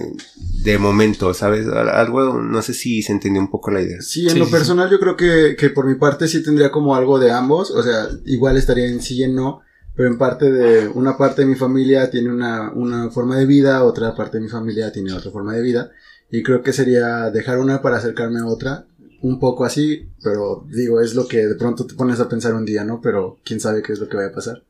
de 0.63 0.77
momento, 0.77 1.33
¿sabes? 1.33 1.67
Al- 1.67 1.89
Algo, 1.89 2.41
no 2.41 2.61
sé 2.61 2.73
si 2.73 3.01
se 3.01 3.11
entendió 3.11 3.41
un 3.41 3.49
poco 3.49 3.71
la 3.71 3.81
idea. 3.81 4.01
Sí, 4.01 4.23
en 4.25 4.33
Sí, 4.33 4.39
lo 4.39 4.45
sí, 4.45 4.51
personal 4.51 4.89
yo 4.89 4.99
creo 4.99 5.15
que, 5.15 5.55
que 5.57 5.69
por 5.69 5.85
mi 5.87 5.95
parte 5.95 6.27
sí 6.27 6.43
tendría 6.43 6.71
como 6.71 6.95
algo 6.95 7.19
de 7.19 7.31
ambos, 7.31 7.71
o 7.71 7.81
sea, 7.83 8.07
igual 8.25 8.57
estaría 8.57 8.87
en 8.87 9.01
sí 9.01 9.15
y 9.17 9.23
en 9.23 9.35
no, 9.35 9.61
pero 9.95 10.09
en 10.09 10.17
parte 10.17 10.51
de, 10.51 10.87
una 10.87 11.17
parte 11.17 11.41
de 11.41 11.47
mi 11.47 11.55
familia 11.55 12.09
tiene 12.09 12.29
una, 12.31 12.71
una 12.73 13.09
forma 13.09 13.37
de 13.37 13.45
vida, 13.45 13.83
otra 13.83 14.15
parte 14.15 14.37
de 14.37 14.43
mi 14.43 14.49
familia 14.49 14.91
tiene 14.91 15.13
otra 15.13 15.31
forma 15.31 15.53
de 15.55 15.61
vida, 15.61 15.91
y 16.31 16.43
creo 16.43 16.61
que 16.61 16.73
sería 16.73 17.29
dejar 17.31 17.59
una 17.59 17.81
para 17.81 17.97
acercarme 17.97 18.39
a 18.39 18.45
otra, 18.45 18.85
un 19.21 19.39
poco 19.39 19.65
así, 19.65 20.09
pero 20.23 20.65
digo, 20.69 21.01
es 21.01 21.15
lo 21.15 21.27
que 21.27 21.45
de 21.45 21.55
pronto 21.55 21.85
te 21.85 21.95
pones 21.95 22.19
a 22.21 22.29
pensar 22.29 22.53
un 22.53 22.65
día, 22.65 22.83
¿no? 22.85 23.01
Pero 23.01 23.39
quién 23.43 23.59
sabe 23.59 23.81
qué 23.81 23.91
es 23.93 23.99
lo 23.99 24.07
que 24.07 24.15
vaya 24.15 24.29
a 24.29 24.33
pasar. 24.33 24.63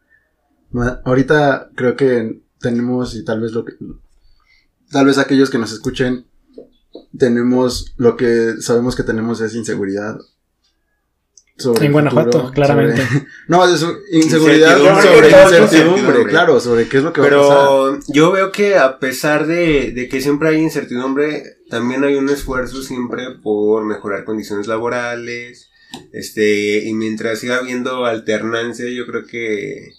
Ahorita 1.04 1.70
creo 1.76 1.96
que 1.96 2.42
tenemos, 2.60 3.16
y 3.16 3.24
tal 3.24 3.42
vez 3.42 3.52
lo 3.54 3.66
que, 3.66 3.74
tal 4.92 5.06
vez 5.06 5.18
aquellos 5.18 5.50
que 5.50 5.58
nos 5.58 5.72
escuchen 5.72 6.26
tenemos 7.18 7.94
lo 7.98 8.16
que 8.18 8.56
sabemos 8.62 8.96
que 8.96 9.04
tenemos 9.04 9.42
es 9.42 9.54
inseguridad. 9.56 10.18
sobre 11.58 11.88
En 11.88 11.92
Guanajuato, 11.92 12.32
futuro, 12.40 12.54
claramente. 12.54 13.06
sobre- 13.06 13.26
no, 13.48 13.66
es 13.68 13.86
inseguridad 14.12 14.78
Incertidumbre, 14.78 15.32
sobre 15.32 15.54
incertidumbre, 15.54 16.26
claro, 16.26 16.60
sobre 16.60 16.88
qué 16.88 16.98
es 16.98 17.04
lo 17.04 17.12
que 17.14 17.22
va 17.22 17.28
a 17.28 17.30
pasar. 17.30 17.58
Pero 17.58 18.00
yo 18.08 18.32
veo 18.32 18.52
que 18.52 18.78
a 18.78 18.98
pesar 19.00 19.46
de, 19.48 19.92
de 19.92 20.08
que 20.08 20.22
siempre 20.22 20.50
hay 20.50 20.58
incertidumbre, 20.62 21.44
también 21.70 22.04
hay 22.04 22.16
un 22.16 22.30
esfuerzo 22.30 22.82
siempre 22.82 23.26
por 23.44 23.86
mejorar 23.86 24.24
condiciones 24.24 24.68
laborales. 24.68 25.70
Este, 26.14 26.84
y 26.88 26.94
mientras 26.94 27.40
siga 27.40 27.58
habiendo 27.58 28.06
alternancia, 28.06 28.86
yo 28.90 29.06
creo 29.08 29.26
que 29.26 29.94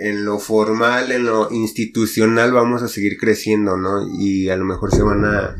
en 0.00 0.24
lo 0.24 0.38
formal, 0.38 1.12
en 1.12 1.26
lo 1.26 1.52
institucional 1.52 2.52
vamos 2.52 2.82
a 2.82 2.88
seguir 2.88 3.18
creciendo, 3.18 3.76
¿no? 3.76 4.08
Y 4.18 4.48
a 4.48 4.56
lo 4.56 4.64
mejor 4.64 4.94
se 4.94 5.02
van 5.02 5.24
a, 5.26 5.56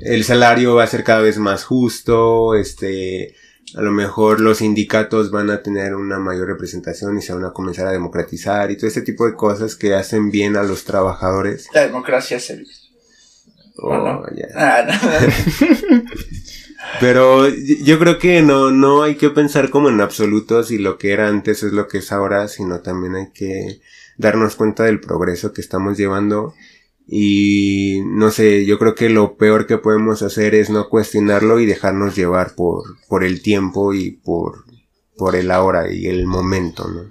el 0.00 0.22
salario 0.24 0.76
va 0.76 0.84
a 0.84 0.86
ser 0.86 1.02
cada 1.02 1.20
vez 1.20 1.38
más 1.38 1.64
justo, 1.64 2.54
este, 2.54 3.34
a 3.74 3.82
lo 3.82 3.90
mejor 3.90 4.40
los 4.40 4.58
sindicatos 4.58 5.32
van 5.32 5.50
a 5.50 5.62
tener 5.62 5.96
una 5.96 6.20
mayor 6.20 6.46
representación 6.46 7.18
y 7.18 7.22
se 7.22 7.34
van 7.34 7.44
a 7.44 7.52
comenzar 7.52 7.88
a 7.88 7.92
democratizar 7.92 8.70
y 8.70 8.76
todo 8.76 8.86
ese 8.86 9.02
tipo 9.02 9.26
de 9.26 9.34
cosas 9.34 9.74
que 9.74 9.94
hacen 9.94 10.30
bien 10.30 10.56
a 10.56 10.62
los 10.62 10.84
trabajadores. 10.84 11.66
La 11.74 11.86
democracia 11.86 12.38
se 12.38 12.56
vive. 12.56 12.70
Oh, 13.76 13.96
no. 13.96 14.22
ya. 14.36 14.46
Ah, 14.54 14.86
no. 14.86 16.00
Pero 17.00 17.48
yo 17.48 17.98
creo 17.98 18.18
que 18.18 18.42
no, 18.42 18.70
no 18.70 19.02
hay 19.02 19.16
que 19.16 19.30
pensar 19.30 19.70
como 19.70 19.88
en 19.88 20.00
absoluto 20.00 20.62
si 20.62 20.78
lo 20.78 20.98
que 20.98 21.12
era 21.12 21.28
antes 21.28 21.62
es 21.62 21.72
lo 21.72 21.88
que 21.88 21.98
es 21.98 22.12
ahora, 22.12 22.48
sino 22.48 22.80
también 22.80 23.14
hay 23.14 23.30
que 23.32 23.80
darnos 24.16 24.56
cuenta 24.56 24.84
del 24.84 25.00
progreso 25.00 25.52
que 25.52 25.60
estamos 25.60 25.96
llevando. 25.96 26.54
Y 27.06 28.02
no 28.06 28.30
sé, 28.30 28.66
yo 28.66 28.78
creo 28.78 28.94
que 28.94 29.10
lo 29.10 29.36
peor 29.36 29.66
que 29.66 29.78
podemos 29.78 30.22
hacer 30.22 30.54
es 30.54 30.70
no 30.70 30.88
cuestionarlo 30.88 31.58
y 31.58 31.66
dejarnos 31.66 32.14
llevar 32.14 32.54
por, 32.54 32.84
por 33.08 33.24
el 33.24 33.42
tiempo 33.42 33.94
y 33.94 34.12
por, 34.12 34.64
por 35.16 35.34
el 35.36 35.50
ahora 35.50 35.92
y 35.92 36.06
el 36.06 36.26
momento, 36.26 36.88
¿no? 36.88 37.10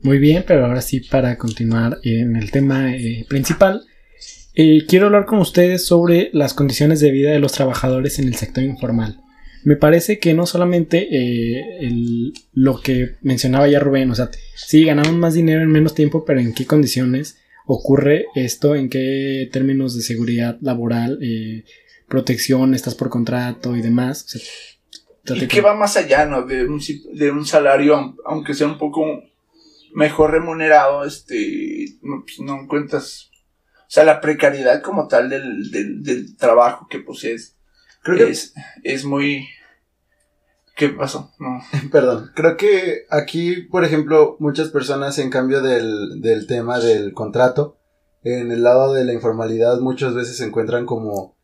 Muy 0.00 0.18
bien, 0.18 0.44
pero 0.46 0.66
ahora 0.66 0.82
sí, 0.82 0.98
para 0.98 1.38
continuar 1.38 1.98
en 2.02 2.34
el 2.34 2.50
tema 2.50 2.96
eh, 2.96 3.24
principal, 3.28 3.82
eh, 4.54 4.84
quiero 4.88 5.06
hablar 5.06 5.24
con 5.26 5.38
ustedes 5.38 5.86
sobre 5.86 6.30
las 6.32 6.54
condiciones 6.54 7.00
de 7.00 7.10
vida 7.10 7.30
de 7.32 7.38
los 7.40 7.52
trabajadores 7.52 8.18
en 8.18 8.28
el 8.28 8.34
sector 8.36 8.62
informal. 8.64 9.20
Me 9.64 9.76
parece 9.76 10.18
que 10.18 10.34
no 10.34 10.44
solamente 10.46 11.08
eh, 11.10 11.78
el- 11.80 12.32
lo 12.52 12.80
que 12.80 13.14
mencionaba 13.22 13.68
ya 13.68 13.78
Rubén, 13.78 14.10
o 14.10 14.14
sea, 14.14 14.28
sí, 14.56 14.84
ganamos 14.84 15.12
más 15.14 15.34
dinero 15.34 15.62
en 15.62 15.68
menos 15.70 15.94
tiempo, 15.94 16.24
pero 16.24 16.40
en 16.40 16.52
qué 16.52 16.66
condiciones 16.66 17.38
ocurre 17.66 18.26
esto, 18.34 18.74
en 18.74 18.88
qué 18.88 19.48
términos 19.52 19.94
de 19.96 20.02
seguridad 20.02 20.58
laboral, 20.60 21.18
eh, 21.22 21.64
protección, 22.08 22.74
estás 22.74 22.94
por 22.96 23.08
contrato 23.08 23.76
y 23.76 23.82
demás. 23.82 24.24
O 24.24 24.28
sea, 24.30 24.40
y 24.40 25.24
trate 25.24 25.48
que 25.48 25.60
va 25.60 25.74
más 25.74 25.96
allá, 25.96 26.26
¿no? 26.26 26.42
De 26.44 26.66
un, 26.66 26.80
si- 26.80 27.04
de 27.14 27.30
un 27.30 27.46
salario, 27.46 27.94
aun- 27.96 28.16
aunque 28.26 28.54
sea 28.54 28.66
un 28.66 28.78
poco 28.78 29.06
mejor 29.94 30.32
remunerado, 30.32 31.04
este, 31.04 31.86
no, 32.02 32.24
pues, 32.24 32.40
no 32.40 32.60
encuentras, 32.62 33.30
o 33.30 33.31
sea, 33.92 34.04
la 34.04 34.20
precariedad 34.20 34.82
como 34.82 35.06
tal 35.06 35.28
del, 35.28 35.70
del, 35.70 36.02
del 36.02 36.36
trabajo 36.36 36.86
que 36.88 36.98
posees 36.98 37.56
Creo 38.02 38.18
que, 38.18 38.30
es, 38.30 38.52
es 38.82 39.04
muy... 39.04 39.46
¿Qué 40.76 40.88
pasó? 40.88 41.30
No. 41.38 41.62
perdón, 41.92 42.30
creo 42.34 42.56
que 42.56 43.06
aquí, 43.10 43.62
por 43.62 43.84
ejemplo, 43.84 44.36
muchas 44.40 44.68
personas 44.68 45.18
en 45.18 45.30
cambio 45.30 45.62
del, 45.62 46.20
del 46.20 46.46
tema 46.46 46.78
del 46.78 47.12
contrato, 47.12 47.76
en 48.24 48.50
el 48.50 48.62
lado 48.62 48.92
de 48.92 49.04
la 49.04 49.12
informalidad 49.12 49.78
muchas 49.80 50.14
veces 50.14 50.36
se 50.36 50.44
encuentran 50.44 50.86
como 50.86 51.36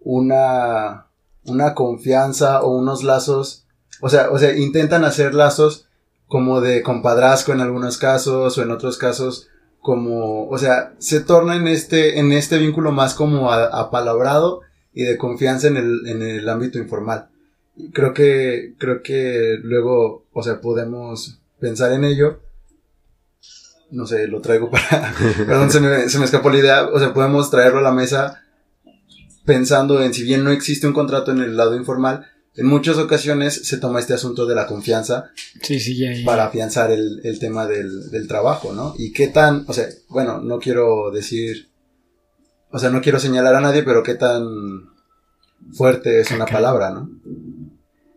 una, 0.00 1.06
una 1.44 1.74
confianza 1.74 2.62
o 2.62 2.76
unos 2.76 3.02
lazos, 3.02 3.66
o 4.00 4.08
sea, 4.08 4.30
o 4.30 4.38
sea, 4.38 4.56
intentan 4.56 5.04
hacer 5.04 5.34
lazos 5.34 5.88
como 6.26 6.60
de 6.60 6.82
compadrazgo 6.82 7.52
en 7.52 7.60
algunos 7.60 7.96
casos 7.96 8.58
o 8.58 8.62
en 8.62 8.70
otros 8.70 8.98
casos 8.98 9.48
como, 9.84 10.48
o 10.48 10.56
sea, 10.56 10.94
se 10.98 11.20
torna 11.20 11.56
en 11.56 11.68
este, 11.68 12.18
en 12.18 12.32
este 12.32 12.56
vínculo 12.56 12.90
más 12.90 13.12
como 13.12 13.52
a- 13.52 13.66
apalabrado 13.82 14.62
y 14.94 15.02
de 15.02 15.18
confianza 15.18 15.68
en 15.68 15.76
el, 15.76 16.06
en 16.06 16.22
el 16.22 16.48
ámbito 16.48 16.78
informal. 16.78 17.28
creo 17.92 18.14
que, 18.14 18.72
creo 18.78 19.02
que 19.02 19.58
luego, 19.62 20.24
o 20.32 20.42
sea, 20.42 20.60
podemos 20.62 21.38
pensar 21.60 21.92
en 21.92 22.04
ello. 22.04 22.40
No 23.90 24.06
sé, 24.06 24.26
lo 24.26 24.40
traigo 24.40 24.70
para, 24.70 25.12
perdón, 25.46 25.70
se 25.70 25.80
me, 25.80 26.08
se 26.08 26.18
me 26.18 26.24
escapó 26.24 26.48
la 26.48 26.58
idea, 26.58 26.86
o 26.88 26.98
sea, 26.98 27.12
podemos 27.12 27.50
traerlo 27.50 27.80
a 27.80 27.82
la 27.82 27.92
mesa 27.92 28.40
pensando 29.44 30.02
en 30.02 30.14
si 30.14 30.22
bien 30.22 30.42
no 30.44 30.50
existe 30.50 30.86
un 30.86 30.94
contrato 30.94 31.30
en 31.30 31.40
el 31.40 31.56
lado 31.58 31.76
informal, 31.76 32.26
en 32.56 32.66
muchas 32.66 32.98
ocasiones 32.98 33.66
se 33.66 33.78
toma 33.78 34.00
este 34.00 34.14
asunto 34.14 34.46
de 34.46 34.54
la 34.54 34.66
confianza 34.66 35.30
sí, 35.60 35.80
sí, 35.80 35.98
ya, 35.98 36.12
ya. 36.12 36.24
para 36.24 36.46
afianzar 36.46 36.90
el, 36.92 37.20
el 37.24 37.38
tema 37.38 37.66
del, 37.66 38.10
del, 38.10 38.28
trabajo, 38.28 38.72
¿no? 38.72 38.94
Y 38.96 39.12
qué 39.12 39.26
tan, 39.26 39.64
o 39.66 39.72
sea, 39.72 39.86
bueno, 40.08 40.40
no 40.40 40.58
quiero 40.60 41.10
decir, 41.10 41.68
o 42.70 42.78
sea, 42.78 42.90
no 42.90 43.00
quiero 43.00 43.18
señalar 43.18 43.56
a 43.56 43.60
nadie, 43.60 43.82
pero 43.82 44.02
qué 44.02 44.14
tan 44.14 44.44
fuerte 45.72 46.20
es 46.20 46.30
una 46.30 46.46
palabra, 46.46 46.90
¿no? 46.90 47.10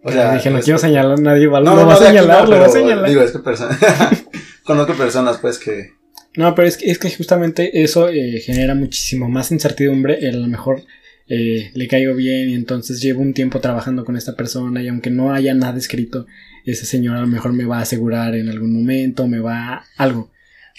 O 0.04 0.12
sea, 0.12 0.36
dije, 0.36 0.52
no 0.52 0.60
quiero 0.60 0.80
señalar 0.80 1.14
a 1.14 1.22
nadie, 1.22 1.48
no, 1.48 1.60
no, 1.60 1.76
no 1.76 1.88
va 1.88 1.96
a 1.96 1.98
señalar, 1.98 2.48
lo 2.48 2.60
va 2.60 2.66
a 2.68 2.70
señalar. 2.70 3.10
Digo, 3.10 3.22
es 3.22 3.32
que 3.32 3.40
personas, 3.40 3.80
conozco 4.64 4.94
personas, 4.94 5.38
pues, 5.40 5.58
que... 5.58 5.92
No, 6.36 6.54
pero 6.54 6.68
es 6.68 6.78
que, 6.78 6.92
es 6.92 7.00
que 7.00 7.10
justamente 7.10 7.82
eso 7.82 8.08
eh, 8.10 8.40
genera 8.40 8.76
muchísimo 8.76 9.28
más 9.28 9.52
incertidumbre, 9.52 10.28
a 10.28 10.32
lo 10.32 10.48
mejor 10.48 10.84
eh, 11.30 11.72
le 11.74 11.88
caigo 11.88 12.16
bien 12.16 12.50
y 12.50 12.56
entonces 12.56 13.02
llevo 13.02 13.22
un 13.22 13.34
tiempo 13.34 13.60
trabajando 13.60 14.06
con 14.06 14.16
esta 14.16 14.36
persona 14.36 14.82
y 14.82 14.88
aunque 14.88 15.10
no 15.10 15.34
haya 15.34 15.54
nada 15.54 15.78
escrito, 15.78 16.26
ese 16.66 16.86
señor 16.86 17.18
a 17.18 17.22
lo 17.22 17.28
mejor 17.28 17.54
me 17.54 17.66
va 17.66 17.80
a 17.80 17.82
asegurar 17.82 18.36
en 18.36 18.50
algún 18.50 18.74
momento, 18.74 19.28
me 19.28 19.40
va 19.40 19.86
algo. 19.98 20.30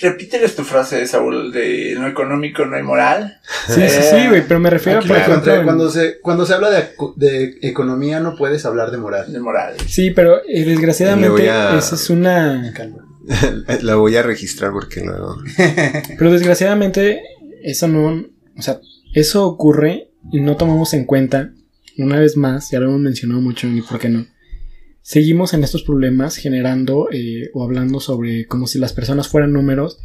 Repíteles 0.01 0.55
tu 0.55 0.63
frase, 0.63 1.05
Saúl, 1.09 1.53
de 1.53 1.95
no 1.99 2.07
económico, 2.07 2.65
no 2.65 2.77
hay 2.77 2.85
moral. 2.85 3.41
Sí, 3.67 3.83
sí, 3.89 4.01
sí, 4.11 4.29
güey, 4.29 4.47
pero 4.47 4.61
me 4.61 4.71
refiero, 4.71 5.01
por 5.01 5.17
ejemplo, 5.17 5.65
cuando, 5.65 5.91
se, 5.91 6.21
cuando 6.21 6.47
se 6.47 6.55
habla 6.55 6.71
de, 6.71 6.91
de, 7.17 7.59
economía 7.63 8.21
no 8.21 8.37
puedes 8.37 8.65
hablar 8.65 8.93
de 8.93 8.99
moral. 8.99 9.33
De 9.33 9.41
moral. 9.41 9.75
Sí, 9.89 10.13
pero 10.13 10.41
eh, 10.49 10.65
desgraciadamente 10.65 11.47
esa 11.47 11.95
es 11.97 12.11
una... 12.11 12.73
La 13.83 13.97
voy 13.97 14.17
a 14.17 14.23
registrar 14.23 14.71
porque 14.71 15.03
luego... 15.05 15.37
pero 16.17 16.33
desgraciadamente 16.33 17.21
eso 17.63 17.89
no... 17.89 18.25
O 18.57 18.63
sea, 18.63 18.81
eso 19.15 19.47
ocurre 19.47 20.08
no 20.33 20.57
tomamos 20.57 20.95
en 20.95 21.05
cuenta, 21.05 21.53
una 21.97 22.19
vez 22.19 22.37
más, 22.37 22.71
ya 22.71 22.81
lo 22.81 22.89
hemos 22.89 23.01
mencionado 23.01 23.41
mucho 23.41 23.69
y 23.69 23.83
por 23.83 23.99
qué 23.99 24.09
no, 24.09 24.27
seguimos 25.03 25.55
en 25.55 25.65
estos 25.65 25.83
problemas 25.83 26.37
generando 26.37 27.09
eh, 27.11 27.51
o 27.55 27.65
hablando 27.65 28.01
sobre 28.01 28.47
como 28.47 28.67
si 28.67 28.79
las 28.79 28.93
personas 28.93 29.29
fueran 29.29 29.53
números 29.53 29.99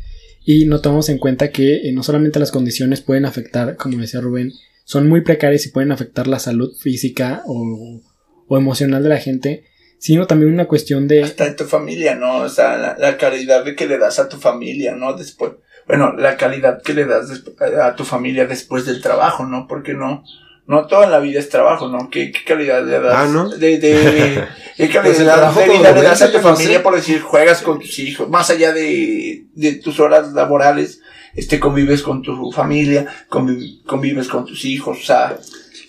y 0.46 0.66
no 0.66 0.82
tomamos 0.82 1.10
en 1.10 1.18
cuenta 1.18 1.52
que 1.52 1.88
eh, 1.88 1.92
no 1.94 2.04
solamente 2.04 2.40
las 2.40 2.52
condiciones 2.52 3.02
pueden 3.02 3.26
afectar, 3.26 3.76
como 3.76 3.98
decía 3.98 4.22
Rubén, 4.22 4.52
son 4.86 5.08
muy 5.08 5.22
precarias 5.22 5.66
y 5.66 5.70
pueden 5.70 5.92
afectar 5.92 6.28
la 6.28 6.40
salud 6.40 6.74
física 6.78 7.44
o, 7.46 8.02
o 8.48 8.58
emocional 8.58 9.04
de 9.04 9.10
la 9.10 9.20
gente, 9.20 9.66
sino 10.00 10.28
también 10.28 10.52
una 10.52 10.68
cuestión 10.68 11.08
de... 11.08 11.24
Hasta 11.24 11.46
de 11.46 11.54
tu 11.54 11.64
familia, 11.64 12.16
¿no? 12.16 12.40
O 12.40 12.50
sea, 12.50 12.78
la, 12.78 12.98
la 12.98 13.18
calidad 13.18 13.64
de 13.64 13.76
que 13.76 13.88
le 13.88 13.98
das 13.98 14.20
a 14.20 14.28
tu 14.28 14.38
familia, 14.38 14.96
¿no? 14.96 15.14
Después 15.14 15.54
bueno, 15.88 16.14
la 16.14 16.38
calidad 16.38 16.82
que 16.82 16.94
le 16.94 17.06
das 17.06 17.44
a 17.82 17.96
tu 17.96 18.04
familia 18.04 18.46
después 18.46 18.86
del 18.86 19.02
trabajo, 19.02 19.46
¿no? 19.46 19.68
Porque 19.68 19.94
no, 19.94 20.24
no 20.66 20.88
toda 20.88 21.08
la 21.08 21.20
vida 21.20 21.40
es 21.40 21.50
trabajo, 21.50 21.90
¿no? 21.90 22.10
¿Qué, 22.10 22.32
qué 22.32 22.44
calidad 22.46 22.86
le 22.86 23.00
das? 23.00 23.16
Ah, 23.16 23.28
¿no? 23.28 23.50
De, 23.50 23.78
de, 23.78 24.44
¿Qué 24.78 24.90
calidad 24.90 25.54
de 25.54 25.70
vida 25.70 25.92
le 25.92 26.02
das 26.02 26.22
a 26.22 26.32
tu 26.32 26.40
familia 26.40 26.82
por 26.82 26.96
decir, 26.96 27.22
juegas 27.22 27.62
con 27.62 27.80
tus 27.80 28.00
hijos, 28.00 28.30
más 28.30 28.50
allá 28.50 28.72
de, 28.72 29.46
de 29.54 29.74
tus 29.74 30.00
horas 30.00 30.34
laborales, 30.34 31.02
este, 31.36 31.60
convives 31.60 32.02
con 32.02 32.22
tu 32.22 32.52
familia, 32.52 33.08
convives 33.28 34.28
con 34.28 34.46
tus 34.46 34.66
hijos, 34.66 35.00
o 35.02 35.06
sea, 35.06 35.38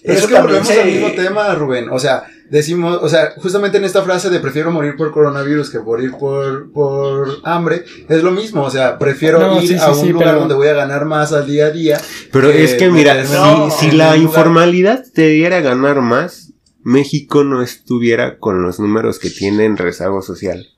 pero 0.04 0.18
es 0.18 0.26
que 0.26 0.38
volvemos 0.38 0.70
al 0.70 0.86
mismo 0.86 1.12
tema, 1.12 1.54
Rubén. 1.54 1.88
O 1.90 1.98
sea, 1.98 2.24
decimos, 2.54 3.00
o 3.02 3.08
sea, 3.08 3.34
justamente 3.36 3.78
en 3.78 3.84
esta 3.84 4.02
frase 4.02 4.30
de 4.30 4.38
prefiero 4.38 4.70
morir 4.70 4.94
por 4.96 5.10
coronavirus 5.10 5.70
que 5.70 5.80
morir 5.80 6.12
por, 6.12 6.70
por 6.70 7.40
hambre, 7.42 7.84
es 8.08 8.22
lo 8.22 8.30
mismo. 8.30 8.62
O 8.62 8.70
sea, 8.70 8.96
prefiero 8.96 9.60
ir 9.60 9.78
a 9.80 9.92
un 9.92 10.12
lugar 10.12 10.36
donde 10.36 10.54
voy 10.54 10.68
a 10.68 10.72
ganar 10.72 11.04
más 11.04 11.32
al 11.32 11.48
día 11.48 11.66
a 11.66 11.70
día. 11.72 12.00
Pero 12.30 12.50
es 12.50 12.74
que 12.74 12.90
mira, 12.90 13.26
si, 13.26 13.88
si 13.88 13.90
la 13.90 14.16
informalidad 14.16 15.04
te 15.12 15.26
diera 15.30 15.60
ganar 15.62 16.00
más, 16.00 16.52
México 16.84 17.42
no 17.42 17.60
estuviera 17.60 18.38
con 18.38 18.62
los 18.62 18.78
números 18.78 19.18
que 19.18 19.30
tiene 19.30 19.64
en 19.64 19.76
rezago 19.76 20.22
social. 20.22 20.68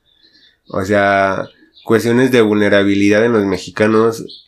O 0.69 0.83
sea, 0.83 1.47
cuestiones 1.85 2.33
de 2.33 2.41
vulnerabilidad 2.41 3.23
en 3.23 3.35
los 3.35 3.45
mexicanos 3.45 4.46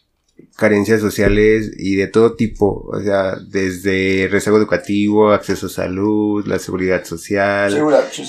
carencias 0.57 1.01
sociales 1.01 1.71
y 1.79 1.95
de 1.95 2.09
todo 2.09 2.35
tipo, 2.35 2.89
o 2.93 3.01
sea, 3.01 3.37
desde 3.37 4.29
rezago 4.29 4.57
educativo, 4.57 5.31
acceso 5.31 5.67
a 5.67 5.71
salud, 5.71 6.45
la 6.47 6.59
seguridad 6.59 7.05
social, 7.05 7.81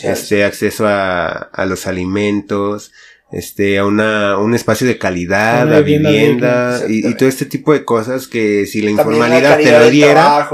este 0.03 0.43
acceso 0.43 0.88
a, 0.88 1.32
a, 1.32 1.66
los 1.66 1.88
alimentos, 1.88 2.91
este 3.32 3.80
a 3.80 3.86
una 3.86 4.38
un 4.38 4.53
espacio 4.53 4.86
de 4.86 4.99
calidad, 4.99 5.74
a 5.74 5.82
vivienda, 5.82 6.84
y, 6.88 7.16
todo 7.16 7.28
este 7.28 7.45
tipo 7.45 7.74
de 7.74 7.84
cosas 7.84 8.28
que 8.28 8.68
si 8.68 8.84
la 8.84 8.91
informalidad 8.91 9.57
te 9.57 9.72
lo 9.72 9.89
diera, 9.89 10.49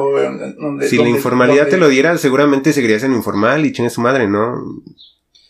si 0.87 0.97
la 0.97 1.09
informalidad 1.09 1.67
te 1.67 1.77
lo 1.77 1.89
diera, 1.89 2.17
seguramente 2.17 2.71
seguirías 2.71 3.03
en 3.03 3.13
informal 3.13 3.65
y 3.65 3.73
chingue 3.73 3.89
su 3.89 3.99
madre, 3.99 4.27
¿no? 4.27 4.81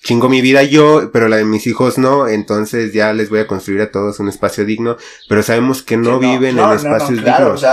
Chingo 0.06 0.30
mi 0.30 0.40
vida 0.40 0.62
yo, 0.62 1.10
pero 1.12 1.28
la 1.28 1.38
de 1.38 1.46
mis 1.46 1.66
hijos 1.66 1.98
no, 1.98 2.28
entonces 2.28 2.94
ya 2.94 3.12
les 3.12 3.32
voy 3.32 3.40
a 3.40 3.48
construir 3.48 3.82
a 3.82 3.90
todos 3.90 4.20
un 4.20 4.30
espacio 4.30 4.64
digno, 4.64 4.98
pero 5.28 5.42
sabemos 5.42 5.82
que 5.82 5.98
no, 5.98 6.20
viven 6.20 6.60
en 6.60 6.72
espacios 6.74 7.24
dignos. 7.26 7.66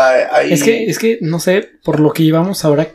Es 0.48 0.62
que, 0.64 0.86
es 0.86 0.98
que, 0.98 1.18
no 1.20 1.38
sé, 1.38 1.68
por 1.84 2.00
lo 2.00 2.14
que 2.14 2.22
llevamos 2.22 2.64
ahora, 2.64 2.88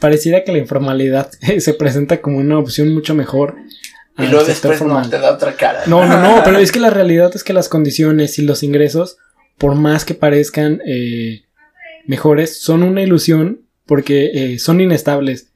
pareciera 0.00 0.42
que 0.42 0.50
la 0.50 0.58
informalidad 0.58 1.30
se 1.60 1.74
presenta 1.74 2.20
como 2.20 2.38
una 2.38 2.58
opción 2.58 2.92
mucho 2.92 3.14
mejor. 3.14 3.54
Y 4.18 4.26
luego 4.26 4.44
después 4.44 4.82
no, 4.82 5.08
te 5.08 5.20
da 5.20 5.34
otra 5.34 5.54
cara. 5.54 5.82
No, 5.86 6.04
no, 6.04 6.20
no, 6.20 6.42
pero 6.44 6.58
es 6.58 6.72
que 6.72 6.80
la 6.80 6.90
realidad 6.90 7.30
es 7.32 7.44
que 7.44 7.52
las 7.52 7.68
condiciones 7.68 8.40
y 8.40 8.42
los 8.42 8.64
ingresos, 8.64 9.18
por 9.56 9.76
más 9.76 10.04
que 10.04 10.14
parezcan 10.14 10.82
eh, 10.84 11.44
mejores, 12.06 12.60
son 12.60 12.82
una 12.82 13.02
ilusión 13.02 13.60
porque 13.86 14.30
eh, 14.34 14.58
son 14.58 14.80
inestables. 14.80 15.49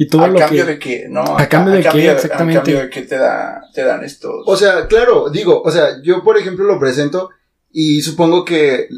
Y 0.00 0.06
todo 0.06 0.22
a 0.22 0.32
cambio 0.32 0.64
de 0.64 0.78
que, 0.78 1.08
no, 1.08 1.22
a, 1.22 1.48
cambio 1.48 1.74
de 1.74 1.82
que, 1.82 2.10
exactamente. 2.10 2.58
A 2.58 2.62
cambio 2.62 2.80
de 2.82 2.88
que 2.88 3.02
te, 3.02 3.18
da, 3.18 3.62
te 3.74 3.82
dan 3.82 4.04
estos. 4.04 4.44
O 4.46 4.56
sea, 4.56 4.86
claro, 4.86 5.28
digo, 5.28 5.60
o 5.60 5.70
sea, 5.72 6.00
yo 6.02 6.22
por 6.22 6.38
ejemplo 6.38 6.64
lo 6.66 6.78
presento 6.78 7.30
y 7.72 8.00
supongo 8.02 8.44
que 8.44 8.88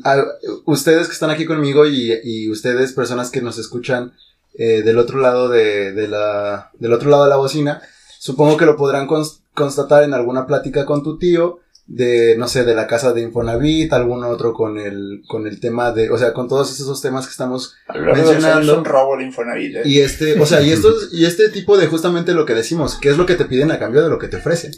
ustedes 0.66 1.06
que 1.06 1.14
están 1.14 1.30
aquí 1.30 1.46
conmigo 1.46 1.86
y, 1.86 2.12
y 2.22 2.50
ustedes, 2.50 2.92
personas 2.92 3.30
que 3.30 3.40
nos 3.40 3.56
escuchan 3.56 4.12
eh, 4.52 4.82
del 4.82 4.98
otro 4.98 5.20
lado 5.20 5.48
de, 5.48 5.92
de, 5.92 6.06
la, 6.06 6.70
del 6.78 6.92
otro 6.92 7.08
lado 7.08 7.24
de 7.24 7.30
la 7.30 7.36
bocina, 7.36 7.80
supongo 8.18 8.58
que 8.58 8.66
lo 8.66 8.76
podrán 8.76 9.08
constatar 9.54 10.02
en 10.02 10.12
alguna 10.12 10.46
plática 10.46 10.84
con 10.84 11.02
tu 11.02 11.18
tío 11.18 11.60
de, 11.90 12.36
no 12.38 12.46
sé, 12.46 12.64
de 12.64 12.76
la 12.76 12.86
casa 12.86 13.12
de 13.12 13.20
Infonavit, 13.20 13.92
algún 13.92 14.22
otro 14.22 14.54
con 14.54 14.78
el, 14.78 15.22
con 15.26 15.48
el 15.48 15.58
tema 15.58 15.90
de, 15.90 16.08
o 16.10 16.16
sea, 16.16 16.32
con 16.32 16.46
todos 16.46 16.72
esos 16.72 17.02
temas 17.02 17.26
que 17.26 17.32
estamos 17.32 17.74
mencionando. 17.92 18.72
Es 18.72 18.78
un 18.78 18.84
robo 18.84 19.16
de 19.16 19.24
Infonavit. 19.24 19.76
¿eh? 19.76 19.82
Y 19.84 19.98
este, 19.98 20.40
o 20.40 20.46
sea, 20.46 20.62
y 20.62 20.70
estos, 20.70 21.12
y 21.12 21.24
este 21.26 21.48
tipo 21.48 21.76
de 21.76 21.88
justamente 21.88 22.32
lo 22.32 22.46
que 22.46 22.54
decimos, 22.54 22.96
¿qué 23.00 23.10
es 23.10 23.16
lo 23.16 23.26
que 23.26 23.34
te 23.34 23.44
piden 23.44 23.72
a 23.72 23.80
cambio 23.80 24.04
de 24.04 24.08
lo 24.08 24.20
que 24.20 24.28
te 24.28 24.36
ofrecen? 24.36 24.70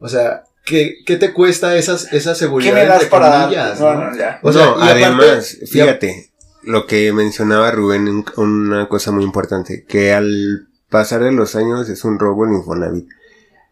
O 0.00 0.08
sea, 0.08 0.42
¿qué, 0.64 0.96
qué 1.06 1.16
te 1.16 1.32
cuesta 1.32 1.76
esas, 1.76 2.12
esa 2.12 2.34
seguridad 2.34 2.74
¿Qué 2.74 2.80
me 2.80 2.86
das 2.86 3.04
para 3.04 3.46
¿no? 3.78 3.94
no, 3.94 4.16
ya. 4.18 4.40
O 4.42 4.52
sea, 4.52 4.74
y 4.80 4.88
además, 4.88 5.58
fíjate, 5.70 6.32
lo 6.64 6.86
que 6.86 7.12
mencionaba 7.12 7.70
Rubén, 7.70 8.24
una 8.36 8.88
cosa 8.88 9.12
muy 9.12 9.22
importante, 9.22 9.84
que 9.88 10.12
al 10.12 10.66
pasar 10.90 11.22
de 11.22 11.30
los 11.30 11.54
años 11.54 11.88
es 11.88 12.04
un 12.04 12.18
robo 12.18 12.46
el 12.46 12.54
Infonavit. 12.54 13.06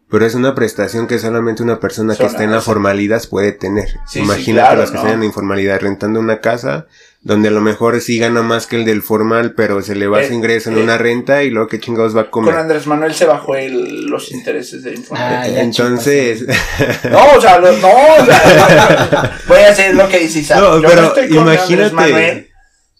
Pero 0.09 0.25
es 0.25 0.35
una 0.35 0.53
prestación 0.53 1.07
que 1.07 1.17
solamente 1.17 1.63
una 1.63 1.79
persona 1.79 2.15
que 2.15 2.25
está 2.25 2.43
en 2.43 2.51
la 2.51 2.61
formalidad 2.61 3.23
puede 3.27 3.51
tener. 3.51 3.99
Imagínate 4.13 4.75
los 4.75 4.91
que 4.91 4.97
están 4.97 5.13
en 5.13 5.19
la 5.21 5.25
informalidad 5.25 5.79
rentando 5.81 6.19
una 6.19 6.41
casa 6.41 6.85
donde 7.25 7.47
a 7.47 7.51
lo 7.51 7.59
mejor 7.59 7.99
sí 8.01 8.19
gana 8.19 8.43
más 8.43 8.67
que 8.67 8.75
el 8.75 8.85
del 8.85 9.01
formal, 9.01 9.55
pero 9.55 9.81
se 9.81 9.95
le 9.95 10.05
va 10.05 10.23
su 10.23 10.31
eh, 10.31 10.35
ingreso 10.35 10.69
en 10.69 10.77
eh. 10.77 10.83
una 10.83 10.99
renta 10.99 11.41
y 11.41 11.49
luego 11.49 11.67
qué 11.67 11.79
chingados 11.79 12.15
va 12.15 12.21
a 12.21 12.29
comer. 12.29 12.53
Con 12.53 12.61
Andrés 12.61 12.85
Manuel 12.85 13.15
se 13.15 13.25
bajó 13.25 13.55
el, 13.55 14.05
los 14.05 14.31
intereses 14.31 14.83
de 14.83 14.93
informal. 14.93 15.41
Ah, 15.41 15.47
Entonces. 15.47 16.45
no, 17.09 17.25
o 17.35 17.41
sea, 17.41 17.57
no, 17.57 17.69
o 17.69 18.25
sea, 18.25 19.39
voy 19.47 19.57
a 19.57 19.69
hacer 19.69 19.95
lo 19.95 20.07
que 20.07 20.19
dice 20.19 20.37
Isaac. 20.37 20.59
No, 20.59 20.79
pero 20.87 21.01
no 21.01 21.07
estoy 21.07 21.29
con 21.29 21.37
imagínate. 21.37 22.54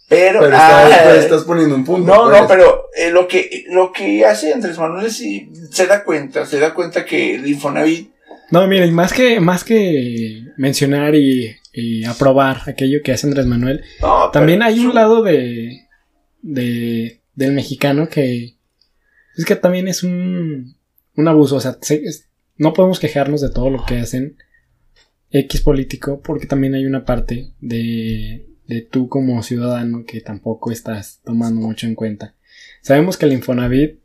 Pero, 0.07 0.39
pero 0.39 0.55
ah, 0.55 1.15
estás 1.17 1.43
poniendo 1.43 1.75
un 1.75 1.83
punto. 1.83 2.13
No, 2.13 2.29
no, 2.29 2.37
pues. 2.37 2.47
pero 2.47 2.89
eh, 2.95 3.09
lo 3.09 3.27
que 3.27 3.65
lo 3.69 3.91
que 3.91 4.23
hace 4.23 4.53
Andrés 4.53 4.77
Manuel 4.77 5.07
es 5.07 5.17
si 5.17 5.51
se 5.71 5.87
da 5.87 6.03
cuenta, 6.03 6.45
se 6.45 6.59
da 6.59 6.73
cuenta 6.73 7.05
que 7.05 7.35
el 7.35 7.47
Infonavit. 7.47 8.11
No, 8.51 8.67
miren, 8.67 8.93
más 8.93 9.11
que, 9.11 9.39
más 9.39 9.63
que 9.63 10.43
mencionar 10.57 11.15
y, 11.15 11.55
aprobar 12.07 12.61
aquello 12.67 13.01
que 13.03 13.11
hace 13.11 13.27
Andrés 13.27 13.47
Manuel, 13.47 13.83
también 14.31 14.61
hay 14.61 14.79
un 14.79 14.93
lado 14.93 15.23
de, 15.23 15.87
de 16.41 17.21
del 17.33 17.51
mexicano 17.51 18.07
que 18.07 18.55
es 19.35 19.45
que 19.45 19.55
también 19.55 19.87
es 19.87 20.03
un, 20.03 20.77
un 21.15 21.27
abuso, 21.27 21.57
o 21.57 21.59
sea, 21.59 21.77
no 22.57 22.73
podemos 22.73 22.99
quejarnos 22.99 23.41
de 23.41 23.49
todo 23.49 23.69
lo 23.69 23.85
que 23.85 23.97
hacen 23.97 24.37
X 25.31 25.61
político 25.61 26.21
porque 26.21 26.45
también 26.45 26.75
hay 26.75 26.85
una 26.85 27.03
parte 27.03 27.51
de 27.59 28.47
de 28.67 28.81
tú 28.81 29.09
como 29.09 29.41
ciudadano 29.43 30.05
que 30.05 30.21
tampoco 30.21 30.71
estás 30.71 31.21
tomando 31.23 31.61
mucho 31.61 31.87
en 31.87 31.95
cuenta. 31.95 32.33
Sabemos 32.81 33.17
que 33.17 33.25
el 33.25 33.33
Infonavit 33.33 33.99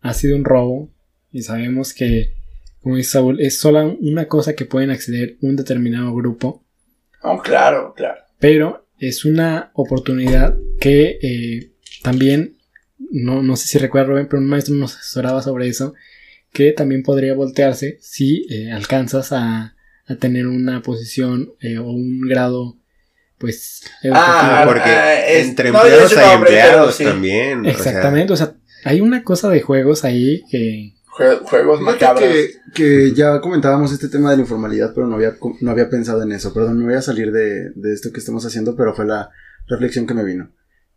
ha 0.00 0.14
sido 0.14 0.36
un 0.36 0.44
robo 0.44 0.90
y 1.32 1.42
sabemos 1.42 1.92
que, 1.92 2.34
como 2.80 2.96
dice 2.96 3.10
Saúl, 3.10 3.40
es 3.40 3.58
solo 3.58 3.96
una 4.00 4.26
cosa 4.26 4.54
que 4.54 4.64
pueden 4.64 4.90
acceder 4.90 5.36
un 5.40 5.56
determinado 5.56 6.14
grupo. 6.14 6.64
Oh, 7.22 7.40
claro, 7.40 7.94
claro. 7.94 8.20
Pero 8.38 8.86
es 8.98 9.24
una 9.24 9.70
oportunidad 9.74 10.56
que 10.80 11.18
eh, 11.22 11.72
también, 12.02 12.56
no, 12.98 13.42
no 13.42 13.56
sé 13.56 13.68
si 13.68 13.78
recuerda 13.78 14.08
Rubén, 14.08 14.28
pero 14.28 14.40
un 14.40 14.48
maestro 14.48 14.74
nos 14.74 14.96
asesoraba 14.96 15.42
sobre 15.42 15.68
eso, 15.68 15.94
que 16.52 16.72
también 16.72 17.02
podría 17.02 17.34
voltearse 17.34 17.98
si 18.00 18.46
eh, 18.50 18.70
alcanzas 18.70 19.32
a, 19.32 19.76
a, 20.06 20.16
tener 20.16 20.46
una 20.46 20.82
posición 20.82 21.52
eh, 21.60 21.78
o 21.78 21.90
un 21.90 22.20
grado 22.22 22.78
pues 23.38 23.82
ah, 24.12 24.62
porque 24.66 24.88
ah, 24.88 25.28
entre 25.38 25.68
empleados 25.68 26.16
hay 26.16 26.36
empleados 26.36 26.98
también. 26.98 27.66
Exactamente, 27.66 28.32
o 28.32 28.36
sea, 28.36 28.54
hay 28.84 29.00
una 29.00 29.22
cosa 29.22 29.48
de 29.48 29.60
juegos 29.60 30.04
ahí 30.04 30.42
que 30.50 30.96
juegos 31.44 31.80
macabros. 31.80 32.22
Que, 32.22 32.50
que 32.74 33.12
ya 33.14 33.40
comentábamos 33.40 33.92
este 33.92 34.08
tema 34.08 34.30
de 34.30 34.36
la 34.36 34.42
informalidad, 34.42 34.92
pero 34.94 35.06
no 35.06 35.16
había, 35.16 35.36
no 35.60 35.70
había 35.70 35.88
pensado 35.88 36.22
en 36.22 36.32
eso. 36.32 36.52
Perdón, 36.52 36.78
me 36.78 36.84
voy 36.84 36.94
a 36.94 37.02
salir 37.02 37.32
de, 37.32 37.70
de 37.74 37.92
esto 37.92 38.12
que 38.12 38.20
estamos 38.20 38.44
haciendo, 38.44 38.76
pero 38.76 38.94
fue 38.94 39.06
la 39.06 39.30
reflexión 39.66 40.06
que 40.06 40.14
me 40.14 40.24
vino. 40.24 40.50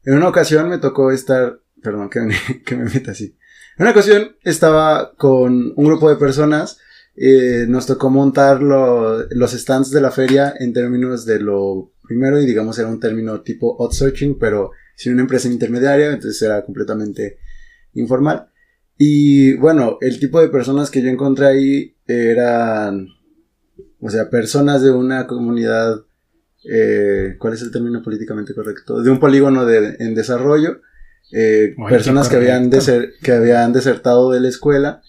En 0.03 0.15
una 0.15 0.27
ocasión 0.27 0.69
me 0.69 0.77
tocó 0.77 1.11
estar, 1.11 1.59
perdón, 1.81 2.09
que 2.09 2.21
me, 2.21 2.35
que 2.65 2.75
me 2.75 2.85
meta 2.85 3.11
así. 3.11 3.37
En 3.77 3.83
una 3.83 3.91
ocasión 3.91 4.35
estaba 4.43 5.13
con 5.15 5.73
un 5.75 5.85
grupo 5.85 6.09
de 6.09 6.17
personas, 6.17 6.79
eh, 7.15 7.65
nos 7.67 7.85
tocó 7.85 8.09
montar 8.09 8.61
los 8.61 9.51
stands 9.51 9.91
de 9.91 10.01
la 10.01 10.11
feria 10.11 10.53
en 10.57 10.73
términos 10.73 11.25
de 11.25 11.39
lo 11.39 11.91
primero 12.09 12.41
y 12.41 12.45
digamos 12.47 12.77
era 12.79 12.87
un 12.87 12.99
término 12.99 13.41
tipo 13.41 13.77
outsourcing, 13.79 14.39
pero 14.39 14.71
sin 14.95 15.13
una 15.13 15.21
empresa 15.21 15.47
intermediaria, 15.47 16.07
entonces 16.11 16.41
era 16.41 16.65
completamente 16.65 17.37
informal. 17.93 18.49
Y 18.97 19.53
bueno, 19.53 19.97
el 20.01 20.19
tipo 20.19 20.41
de 20.41 20.49
personas 20.49 20.89
que 20.89 21.03
yo 21.03 21.09
encontré 21.09 21.45
ahí 21.45 21.95
eran, 22.07 23.07
o 24.01 24.09
sea, 24.09 24.29
personas 24.29 24.81
de 24.81 24.91
una 24.91 25.27
comunidad, 25.27 26.03
eh, 26.69 27.35
¿cuál 27.37 27.53
es 27.53 27.61
el 27.61 27.71
término 27.71 28.01
políticamente 28.01 28.55
correcto? 28.55 29.01
De 29.03 29.11
un 29.11 29.19
polígono 29.19 29.65
de, 29.65 29.95
en 29.99 30.15
desarrollo, 30.15 30.81
eh, 31.31 31.75
personas 31.87 32.27
que 32.27 32.37
habían, 32.37 32.71
que 33.21 33.31
habían 33.31 33.71
desertado 33.71 34.31
de 34.31 34.41
la 34.41 34.49
escuela 34.49 35.03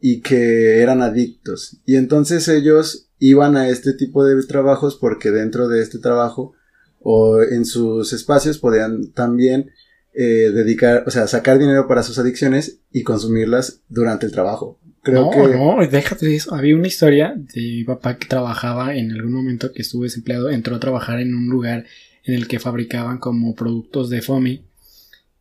y 0.00 0.20
que 0.20 0.80
eran 0.80 1.00
adictos. 1.00 1.80
Y 1.86 1.94
entonces 1.94 2.48
ellos 2.48 3.09
iban 3.20 3.56
a 3.56 3.68
este 3.68 3.92
tipo 3.92 4.24
de 4.24 4.42
trabajos 4.44 4.96
porque 4.96 5.30
dentro 5.30 5.68
de 5.68 5.82
este 5.82 5.98
trabajo 5.98 6.54
o 6.98 7.40
en 7.42 7.64
sus 7.64 8.12
espacios 8.12 8.58
podían 8.58 9.12
también 9.12 9.70
eh, 10.12 10.50
dedicar, 10.52 11.04
o 11.06 11.10
sea, 11.10 11.28
sacar 11.28 11.58
dinero 11.58 11.86
para 11.86 12.02
sus 12.02 12.18
adicciones 12.18 12.80
y 12.90 13.02
consumirlas 13.02 13.82
durante 13.88 14.26
el 14.26 14.32
trabajo. 14.32 14.80
Creo 15.02 15.26
no, 15.26 15.30
que... 15.30 15.56
no, 15.56 15.76
déjate 15.88 16.34
eso. 16.34 16.54
Había 16.54 16.74
una 16.74 16.88
historia 16.88 17.34
de 17.36 17.60
mi 17.60 17.84
papá 17.84 18.18
que 18.18 18.26
trabajaba 18.26 18.96
en 18.96 19.12
algún 19.12 19.32
momento 19.32 19.72
que 19.72 19.82
estuvo 19.82 20.02
desempleado, 20.02 20.50
entró 20.50 20.76
a 20.76 20.80
trabajar 20.80 21.20
en 21.20 21.34
un 21.34 21.48
lugar 21.48 21.86
en 22.24 22.34
el 22.34 22.48
que 22.48 22.58
fabricaban 22.58 23.18
como 23.18 23.54
productos 23.54 24.10
de 24.10 24.20
FOMI 24.20 24.64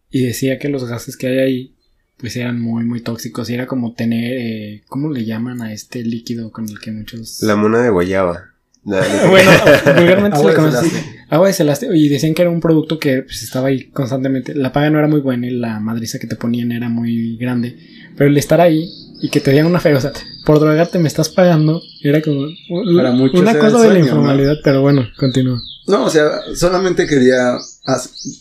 y 0.09 0.23
decía 0.23 0.59
que 0.59 0.69
los 0.69 0.85
gases 0.85 1.17
que 1.17 1.27
hay 1.27 1.37
ahí 1.39 1.75
pues 2.19 2.35
eran 2.35 2.59
muy 2.59 2.83
muy 2.83 3.01
tóxicos 3.01 3.49
y 3.49 3.53
era 3.53 3.67
como 3.67 3.93
tener 3.93 4.33
eh, 4.37 4.83
¿cómo 4.87 5.09
le 5.11 5.25
llaman 5.25 5.61
a 5.61 5.73
este 5.73 6.03
líquido 6.03 6.51
con 6.51 6.67
el 6.67 6.79
que 6.79 6.91
muchos 6.91 7.41
La 7.41 7.55
mona 7.55 7.81
de 7.81 7.89
guayaba. 7.89 8.45
bueno, 8.83 9.51
vulgarmente 9.85 10.37
se 10.37 10.47
le 10.47 10.53
conoce 10.53 11.19
agua 11.29 11.47
de 11.47 11.53
celaste. 11.53 11.87
Y 11.95 12.09
decían 12.09 12.33
que 12.33 12.41
era 12.41 12.51
un 12.51 12.59
producto 12.59 12.99
que 12.99 13.23
pues, 13.23 13.43
estaba 13.43 13.67
ahí 13.67 13.89
constantemente. 13.89 14.55
La 14.55 14.73
paga 14.73 14.89
no 14.89 14.99
era 14.99 15.07
muy 15.07 15.21
buena 15.21 15.47
y 15.47 15.51
la 15.51 15.79
madriza 15.79 16.19
que 16.19 16.27
te 16.27 16.35
ponían 16.35 16.71
era 16.71 16.89
muy 16.89 17.37
grande. 17.37 17.77
Pero 18.17 18.29
el 18.29 18.37
estar 18.37 18.59
ahí 18.61 18.89
y 19.21 19.29
que 19.29 19.39
te 19.39 19.51
dieran 19.51 19.69
una 19.69 19.79
fe, 19.79 19.93
o 19.93 20.01
sea, 20.01 20.11
por 20.45 20.59
drogarte 20.59 20.97
me 20.97 21.07
estás 21.07 21.29
pagando, 21.29 21.81
era 22.01 22.21
como 22.21 22.47
una 22.69 23.59
cosa 23.59 23.81
de 23.81 23.93
la 23.93 23.99
informalidad, 23.99 24.55
pero 24.63 24.81
bueno, 24.81 25.07
continúa. 25.17 25.61
No, 25.87 26.05
o 26.05 26.09
sea, 26.09 26.29
solamente 26.55 27.05
quería 27.05 27.57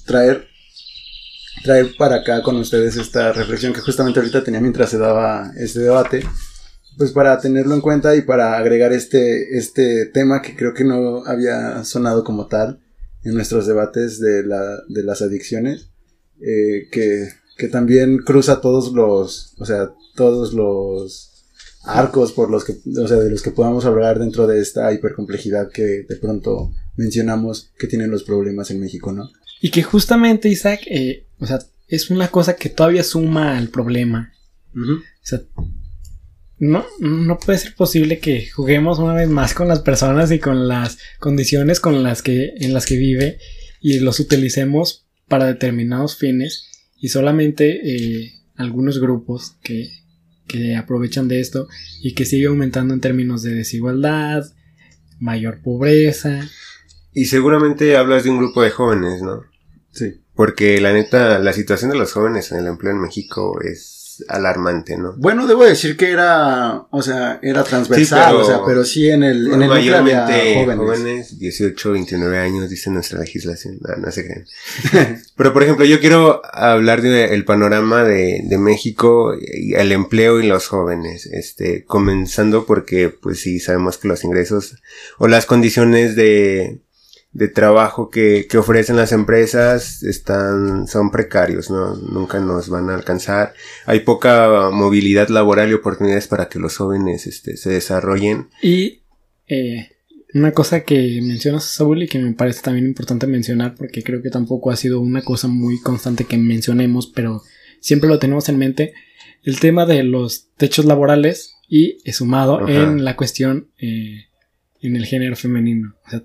traer 0.07 0.47
traer 1.63 1.95
para 1.97 2.17
acá 2.17 2.43
con 2.43 2.57
ustedes 2.57 2.97
esta 2.97 3.33
reflexión 3.33 3.73
que 3.73 3.81
justamente 3.81 4.21
ahorita 4.21 4.45
tenía 4.45 4.61
mientras 4.61 4.91
se 4.91 4.99
daba 4.99 5.53
este 5.57 5.81
debate 5.81 6.25
pues 6.99 7.13
para 7.13 7.39
tenerlo 7.39 7.75
en 7.75 7.81
cuenta 7.81 8.17
y 8.17 8.23
para 8.23 8.59
agregar 8.59 8.93
este, 8.93 9.57
este 9.57 10.07
tema 10.07 10.43
que 10.43 10.57
creo 10.57 10.75
que 10.75 10.83
no 10.83 11.25
había 11.25 11.85
sonado 11.85 12.25
como 12.25 12.49
tal 12.49 12.81
en 13.23 13.35
nuestros 13.35 13.69
debates 13.69 14.19
de, 14.19 14.43
la, 14.45 14.83
de 14.89 15.05
las 15.05 15.23
adicciones, 15.23 15.91
eh, 16.41 16.89
que, 16.91 17.29
que 17.57 17.69
también 17.69 18.19
cruza 18.19 18.61
todos 18.61 18.93
los, 18.93 19.55
o 19.59 19.65
sea, 19.65 19.93
todos 20.17 20.53
los 20.53 21.47
arcos 21.85 22.33
por 22.33 22.51
los 22.51 22.65
que, 22.65 22.75
o 23.01 23.07
sea, 23.07 23.19
de 23.19 23.31
los 23.31 23.43
que 23.43 23.53
podamos 23.53 23.85
hablar 23.85 24.19
dentro 24.19 24.49
de 24.49 24.61
esta 24.61 24.93
hipercomplejidad 24.93 25.71
que 25.71 26.05
de 26.09 26.17
pronto 26.17 26.73
mencionamos 26.97 27.71
que 27.79 27.87
tienen 27.87 28.11
los 28.11 28.25
problemas 28.25 28.73
en 28.73 28.81
México, 28.81 29.13
¿no? 29.13 29.31
Y 29.61 29.71
que 29.71 29.83
justamente, 29.83 30.49
Isaac, 30.49 30.83
eh, 30.87 31.27
o 31.39 31.47
sea, 31.47 31.59
es 31.89 32.11
una 32.11 32.29
cosa 32.29 32.57
que 32.57 32.69
todavía 32.69 33.03
suma 33.03 33.57
al 33.57 33.69
problema. 33.69 34.33
O 34.75 35.01
sea, 35.23 35.41
no, 36.59 36.85
no 37.01 37.39
puede 37.39 37.59
ser 37.59 37.75
posible 37.75 38.19
que 38.19 38.49
juguemos 38.51 38.99
una 38.99 39.15
vez 39.15 39.29
más 39.29 39.55
con 39.55 39.69
las 39.69 39.81
personas 39.81 40.31
y 40.31 40.39
con 40.39 40.69
las 40.69 40.99
condiciones 41.19 41.81
con 41.81 42.03
las 42.03 42.23
que, 42.23 42.53
en 42.59 42.75
las 42.75 42.87
que 42.87 42.97
vive 42.97 43.39
y 43.81 44.01
los 44.01 44.21
utilicemos 44.21 45.07
para 45.29 45.47
determinados 45.47 46.17
fines 46.17 46.69
y 46.97 47.09
solamente 47.09 47.81
eh, 47.85 48.33
algunos 48.57 49.01
grupos 49.01 49.57
que, 49.63 49.89
que 50.49 50.75
aprovechan 50.75 51.29
de 51.29 51.41
esto 51.41 51.69
y 52.03 52.15
que 52.15 52.25
sigue 52.25 52.47
aumentando 52.47 52.93
en 52.93 53.01
términos 53.01 53.43
de 53.43 53.55
desigualdad, 53.55 54.45
mayor 55.21 55.61
pobreza. 55.63 56.49
Y 57.19 57.25
seguramente 57.25 57.97
hablas 57.97 58.23
de 58.23 58.31
un 58.31 58.39
grupo 58.39 58.63
de 58.63 58.71
jóvenes, 58.71 59.23
¿no? 59.23 59.43
Sí. 59.91 60.21
Porque 60.37 60.81
la 60.81 60.93
neta, 60.93 61.41
la 61.41 61.53
situación 61.53 61.91
de 61.91 61.99
los 61.99 62.13
jóvenes 62.13 62.53
en 62.53 62.59
el 62.59 62.69
empleo 62.69 62.93
en 62.93 63.01
México 63.01 63.61
es 63.61 64.25
alarmante, 64.29 64.97
¿no? 64.97 65.15
Bueno, 65.17 65.49
debo 65.49 65.65
decir 65.65 65.97
que 65.97 66.13
era, 66.13 66.87
o 66.91 67.03
sea, 67.03 67.41
era 67.43 67.65
transversal, 67.65 68.27
pero, 68.29 68.41
o 68.41 68.45
sea, 68.45 68.61
pero 68.65 68.85
sí 68.85 69.11
en 69.11 69.25
el, 69.25 69.53
en 69.53 69.63
el 69.63 69.69
mayormente 69.69 70.55
jóvenes. 70.55 70.77
jóvenes. 70.77 71.39
18, 71.41 71.91
29 71.91 72.39
años, 72.39 72.71
dice 72.71 72.89
nuestra 72.91 73.19
legislación, 73.19 73.79
no, 73.81 73.97
no 73.97 74.13
sé 74.13 74.25
qué. 74.25 74.45
pero, 75.37 75.53
por 75.53 75.65
ejemplo, 75.65 75.85
yo 75.85 75.99
quiero 75.99 76.41
hablar 76.53 77.03
del 77.03 77.33
el 77.33 77.45
panorama 77.45 78.05
de, 78.05 78.43
de 78.45 78.59
México, 78.59 79.35
y 79.35 79.75
el 79.75 79.91
empleo 79.91 80.39
y 80.39 80.47
los 80.47 80.69
jóvenes, 80.69 81.27
este, 81.27 81.85
comenzando 81.85 82.65
porque, 82.65 83.09
pues 83.09 83.41
sí, 83.41 83.59
sabemos 83.59 83.99
que 83.99 84.07
los 84.07 84.23
ingresos 84.23 84.77
o 85.19 85.27
las 85.27 85.47
condiciones 85.47 86.15
de, 86.15 86.81
de 87.33 87.49
trabajo 87.49 88.09
que, 88.09 88.47
que, 88.49 88.59
ofrecen 88.59 88.97
las 88.97 89.13
empresas 89.13 90.03
están, 90.03 90.87
son 90.87 91.11
precarios, 91.11 91.71
¿no? 91.71 91.95
Nunca 91.97 92.41
nos 92.41 92.69
van 92.69 92.91
a 92.91 92.95
alcanzar. 92.95 93.55
Hay 93.87 94.01
poca 94.01 94.71
movilidad 94.73 95.29
laboral 95.29 95.71
y 95.71 95.75
oportunidades 95.75 96.27
para 96.27 96.49
que 96.49 96.59
los 96.59 96.77
jóvenes 96.77 97.27
este, 97.27 97.57
se 97.57 97.71
desarrollen. 97.71 98.49
Y 98.63 99.03
eh, 99.47 99.91
una 100.35 100.53
cosa 100.53 100.85
que 100.85 101.21
mencionas, 101.23 101.65
Saúl, 101.65 102.03
y 102.03 102.09
que 102.09 102.19
me 102.19 102.33
parece 102.33 102.63
también 102.63 102.87
importante 102.87 103.27
mencionar, 103.27 103.75
porque 103.75 104.03
creo 104.03 104.23
que 104.23 104.31
tampoco 104.31 104.71
ha 104.71 104.77
sido 104.77 105.01
una 105.01 105.23
cosa 105.23 105.49
muy 105.49 105.81
constante 105.81 106.25
que 106.25 106.39
mencionemos, 106.39 107.07
pero 107.07 107.43
siempre 107.81 108.09
lo 108.09 108.19
tenemos 108.19 108.49
en 108.49 108.59
mente, 108.59 108.95
el 109.43 109.61
tema 109.61 109.87
de 109.87 110.03
los 110.03 110.49
techos 110.57 110.85
laborales 110.85 111.55
y 111.69 111.99
sumado 112.13 112.67
en 112.69 113.05
la 113.05 113.17
cuestión 113.17 113.71
eh, 113.79 114.25
en 114.81 114.97
el 114.97 115.07
género 115.07 115.37
femenino. 115.37 115.95
O 116.07 116.11
sea, 116.11 116.25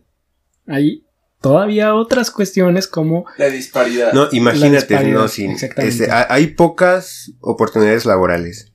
hay 0.67 1.05
todavía 1.41 1.93
otras 1.93 2.31
cuestiones 2.31 2.87
como 2.87 3.25
la 3.37 3.49
disparidad. 3.49 4.13
No, 4.13 4.29
imagínate, 4.31 5.03
no, 5.05 5.27
sin, 5.27 5.51
este, 5.51 6.09
hay 6.11 6.47
pocas 6.47 7.33
oportunidades 7.41 8.05
laborales. 8.05 8.71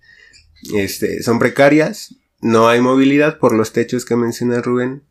Este, 0.74 1.22
son 1.22 1.38
precarias, 1.38 2.14
no 2.40 2.68
hay 2.68 2.80
movilidad 2.80 3.38
por 3.38 3.54
los 3.54 3.72
techos 3.72 4.04
que 4.04 4.16
menciona 4.16 4.60
Rubén 4.60 5.04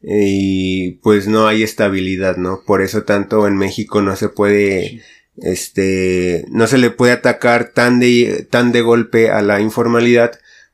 y 0.00 0.92
pues 1.02 1.28
no 1.28 1.46
hay 1.46 1.62
estabilidad, 1.62 2.36
¿no? 2.36 2.62
Por 2.66 2.82
eso 2.82 3.04
tanto 3.04 3.46
en 3.46 3.56
México 3.56 4.02
no 4.02 4.16
se 4.16 4.28
puede 4.28 5.02
este 5.36 6.44
no 6.50 6.66
se 6.66 6.78
le 6.78 6.90
puede 6.90 7.12
atacar 7.12 7.72
tan 7.72 8.00
de 8.00 8.46
tan 8.50 8.72
de 8.72 8.82
golpe 8.82 9.30
a 9.30 9.42
la 9.42 9.60
informalidad 9.60 10.32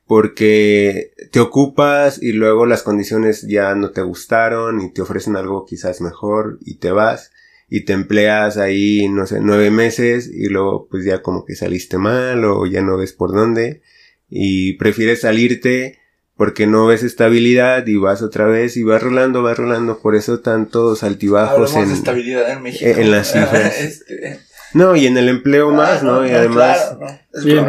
porque 0.09 1.13
te 1.31 1.39
ocupas 1.39 2.21
y 2.21 2.33
luego 2.33 2.65
las 2.65 2.83
condiciones 2.83 3.43
ya 3.47 3.75
no 3.75 3.91
te 3.91 4.01
gustaron 4.01 4.81
y 4.81 4.91
te 4.91 5.03
ofrecen 5.03 5.37
algo 5.37 5.67
quizás 5.67 6.01
mejor 6.01 6.59
y 6.63 6.77
te 6.77 6.91
vas 6.91 7.31
y 7.69 7.85
te 7.85 7.93
empleas 7.93 8.57
ahí, 8.57 9.07
no 9.11 9.27
sé, 9.27 9.41
nueve 9.43 9.71
meses 9.71 10.27
y 10.27 10.49
luego 10.49 10.89
pues 10.91 11.05
ya 11.05 11.21
como 11.21 11.45
que 11.45 11.55
saliste 11.55 11.99
mal 11.99 12.43
o 12.47 12.65
ya 12.65 12.81
no 12.81 12.97
ves 12.97 13.13
por 13.13 13.33
dónde 13.33 13.83
y 14.31 14.79
prefieres 14.79 15.21
salirte 15.21 15.99
porque 16.39 16.67
no 16.67 16.87
ves 16.87 17.03
estabilidad 17.03 17.87
y 17.87 17.97
vas 17.97 18.23
otra 18.23 18.47
vez 18.47 18.79
y 18.79 18.85
vas 18.85 19.03
rolando, 19.03 19.43
vas 19.43 19.59
rolando, 19.59 19.99
por 19.99 20.17
eso 20.17 20.41
tantos 20.41 21.03
altibajos 21.03 21.77
en, 21.77 21.91
estabilidad 21.91 22.51
en, 22.51 22.63
México. 22.63 22.99
en 22.99 23.11
las 23.11 23.33
cifras. 23.33 23.75
Este, 23.81 24.39
No, 24.75 24.97
y 24.97 25.07
en 25.07 25.17
el 25.17 25.29
empleo 25.29 25.71
más, 25.71 26.03
¿no? 26.03 26.27
Y 26.27 26.31
además, 26.31 26.97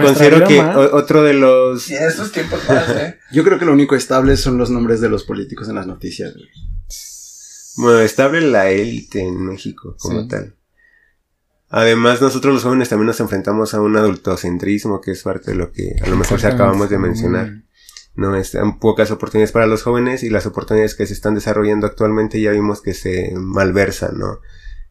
considero 0.02 0.46
que 0.46 0.60
otro 0.60 1.24
de 1.24 1.34
los... 1.34 1.90
Y 1.90 1.96
en 1.96 2.04
estos 2.04 2.32
tiempos 2.32 2.60
más, 2.68 2.90
¿eh? 2.90 3.18
Yo 3.32 3.44
creo 3.44 3.60
que 3.60 3.66
lo 3.66 3.74
único 3.74 3.96
estable 3.96 4.38
son 4.38 4.58
los 4.58 4.70
nombres 4.70 5.02
de 5.02 5.10
los 5.10 5.24
políticos 5.24 5.70
en 5.70 5.76
las 5.76 5.88
noticias, 5.88 6.34
Bueno, 7.78 8.00
estable 8.00 8.42
la 8.42 8.70
élite 8.70 9.22
en 9.22 9.46
México, 9.46 9.96
como 10.00 10.28
tal. 10.28 10.56
Además, 11.70 12.20
nosotros 12.20 12.54
los 12.56 12.64
jóvenes 12.64 12.90
también 12.90 13.08
nos 13.08 13.20
enfrentamos 13.20 13.74
a 13.76 13.82
un 13.82 13.96
adultocentrismo, 13.96 15.02
que 15.02 15.12
es 15.12 15.22
parte 15.22 15.52
de 15.52 15.58
lo 15.58 15.72
que 15.72 15.96
a 16.02 16.10
lo 16.10 16.18
mejor 16.18 16.40
se 16.40 16.48
acabamos 16.48 16.90
de 16.90 16.98
mencionar. 16.98 17.64
No 18.16 18.36
están 18.36 18.80
pocas 18.80 19.12
oportunidades 19.12 19.52
para 19.52 19.68
los 19.68 19.84
jóvenes 19.84 20.24
y 20.24 20.30
las 20.30 20.48
oportunidades 20.48 20.96
que 20.96 21.06
se 21.06 21.14
están 21.14 21.36
desarrollando 21.36 21.86
actualmente 21.86 22.42
ya 22.42 22.52
vimos 22.52 22.82
que 22.82 22.94
se 22.94 23.32
malversan, 23.36 24.18
¿no? 24.18 24.40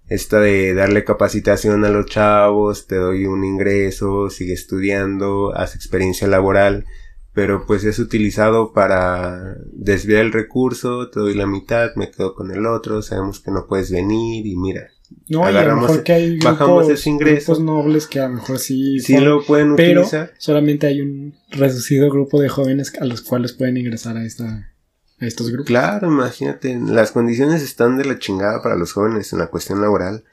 Esta 0.08 0.40
de 0.40 0.74
darle 0.74 1.04
capacitación 1.04 1.84
a 1.84 1.90
los 1.90 2.06
chavos, 2.06 2.86
te 2.86 2.96
doy 2.96 3.26
un 3.26 3.44
ingreso, 3.44 4.30
sigue 4.30 4.54
estudiando, 4.54 5.54
haz 5.54 5.74
experiencia 5.74 6.26
laboral, 6.26 6.86
pero 7.34 7.66
pues 7.66 7.84
es 7.84 7.98
utilizado 7.98 8.72
para 8.72 9.56
desviar 9.72 10.22
el 10.22 10.32
recurso, 10.32 11.10
te 11.10 11.20
doy 11.20 11.34
la 11.34 11.46
mitad, 11.46 11.94
me 11.94 12.10
quedo 12.10 12.34
con 12.34 12.50
el 12.50 12.66
otro, 12.66 13.02
sabemos 13.02 13.40
que 13.40 13.50
no 13.50 13.66
puedes 13.68 13.90
venir 13.90 14.46
y 14.46 14.56
mira, 14.56 14.88
no, 15.28 15.44
agarramos, 15.44 15.84
a 15.84 15.86
lo 15.86 15.88
mejor 15.88 16.04
que 16.04 16.12
hay 16.12 16.38
bajamos 16.38 16.88
ese 16.88 17.10
ingreso. 17.10 17.60
nobles 17.60 18.06
que 18.06 18.20
a 18.20 18.28
lo 18.28 18.36
mejor 18.36 18.58
sí, 18.58 18.98
sí 19.00 19.18
lo 19.18 19.44
pueden 19.44 19.76
pero 19.76 20.04
solamente 20.38 20.86
hay 20.86 21.00
un 21.00 21.34
reducido 21.50 22.10
grupo 22.10 22.40
de 22.40 22.48
jóvenes 22.48 22.92
a 23.00 23.04
los 23.04 23.22
cuales 23.22 23.52
pueden 23.52 23.76
ingresar 23.76 24.16
a 24.16 24.24
esta 24.24 24.72
a 25.20 25.26
estos 25.26 25.50
grupos. 25.50 25.66
Claro, 25.66 26.08
imagínate, 26.08 26.78
las 26.78 27.12
condiciones 27.12 27.62
están 27.62 27.98
de 27.98 28.04
la 28.04 28.18
chingada 28.18 28.62
para 28.62 28.76
los 28.76 28.92
jóvenes 28.92 29.32
en 29.32 29.38
la 29.38 29.48
cuestión 29.48 29.80
laboral. 29.80 30.24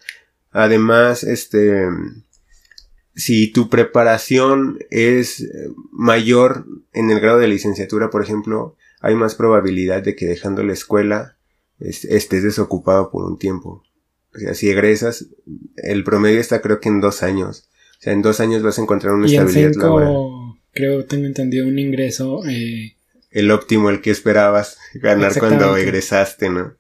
Además, 0.52 1.24
este 1.24 1.88
si 3.16 3.52
tu 3.52 3.70
preparación 3.70 4.78
es 4.90 5.48
mayor 5.92 6.66
en 6.94 7.10
el 7.12 7.20
grado 7.20 7.40
de 7.40 7.48
licenciatura, 7.48 8.10
por 8.10 8.22
ejemplo, 8.22 8.76
hay 9.00 9.16
más 9.16 9.36
probabilidad 9.36 10.04
de 10.04 10.16
que 10.16 10.28
dejando 10.28 10.64
la 10.64 10.74
escuela 10.74 11.38
estés 11.80 12.44
desocupado 12.44 13.12
por 13.12 13.26
un 13.26 13.38
tiempo. 13.38 13.84
O 14.36 14.40
sea, 14.40 14.54
si 14.54 14.70
egresas, 14.70 15.28
el 15.78 16.04
promedio 16.04 16.40
está 16.40 16.62
creo 16.62 16.82
que 16.82 16.90
en 16.90 17.00
dos 17.00 17.24
años. 17.24 17.70
O 18.00 18.02
sea, 18.02 18.14
en 18.14 18.22
dos 18.22 18.42
años 18.42 18.62
vas 18.64 18.78
a 18.78 18.82
encontrar 18.82 19.14
una 19.14 19.28
estabilidad 19.28 19.76
laboral. 19.76 20.14
Creo, 20.72 21.06
tengo 21.06 21.26
entendido, 21.26 21.68
un 21.68 21.80
ingreso. 21.80 22.46
Eh... 22.46 22.95
El 23.36 23.52
óptimo, 23.52 23.90
el 23.90 24.00
que 24.00 24.12
esperabas 24.12 24.78
ganar 24.94 25.38
cuando 25.38 25.76
egresaste, 25.76 26.50
¿no? 26.50 26.78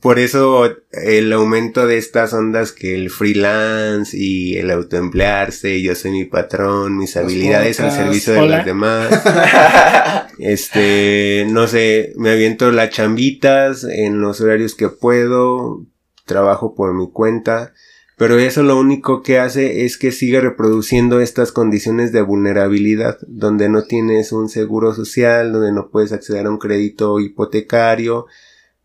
Por 0.00 0.20
eso 0.20 0.70
el 0.92 1.32
aumento 1.32 1.88
de 1.88 1.98
estas 1.98 2.32
ondas 2.32 2.70
que 2.70 2.94
el 2.94 3.10
freelance 3.10 4.16
y 4.16 4.56
el 4.56 4.70
autoemplearse, 4.70 5.82
yo 5.82 5.96
soy 5.96 6.12
mi 6.12 6.24
patrón, 6.24 6.96
mis 6.96 7.16
habilidades 7.16 7.80
al 7.80 7.90
servicio 7.90 8.34
de 8.34 8.46
los 8.46 8.64
demás. 8.64 9.08
este, 10.38 11.46
no 11.50 11.66
sé, 11.66 12.12
me 12.16 12.30
aviento 12.30 12.70
las 12.70 12.90
chambitas 12.90 13.82
en 13.82 14.20
los 14.20 14.40
horarios 14.40 14.76
que 14.76 14.88
puedo, 14.88 15.84
trabajo 16.26 16.76
por 16.76 16.94
mi 16.94 17.10
cuenta, 17.10 17.74
pero 18.16 18.38
eso 18.38 18.62
lo 18.62 18.78
único 18.78 19.22
que 19.22 19.38
hace 19.38 19.84
es 19.84 19.98
que 19.98 20.12
sigue 20.12 20.40
reproduciendo 20.40 21.20
estas 21.20 21.50
condiciones 21.50 22.12
de 22.12 22.22
vulnerabilidad, 22.22 23.18
donde 23.26 23.68
no 23.68 23.82
tienes 23.82 24.30
un 24.32 24.48
seguro 24.48 24.94
social, 24.94 25.52
donde 25.52 25.72
no 25.72 25.90
puedes 25.90 26.12
acceder 26.12 26.46
a 26.46 26.50
un 26.50 26.58
crédito 26.58 27.18
hipotecario, 27.18 28.26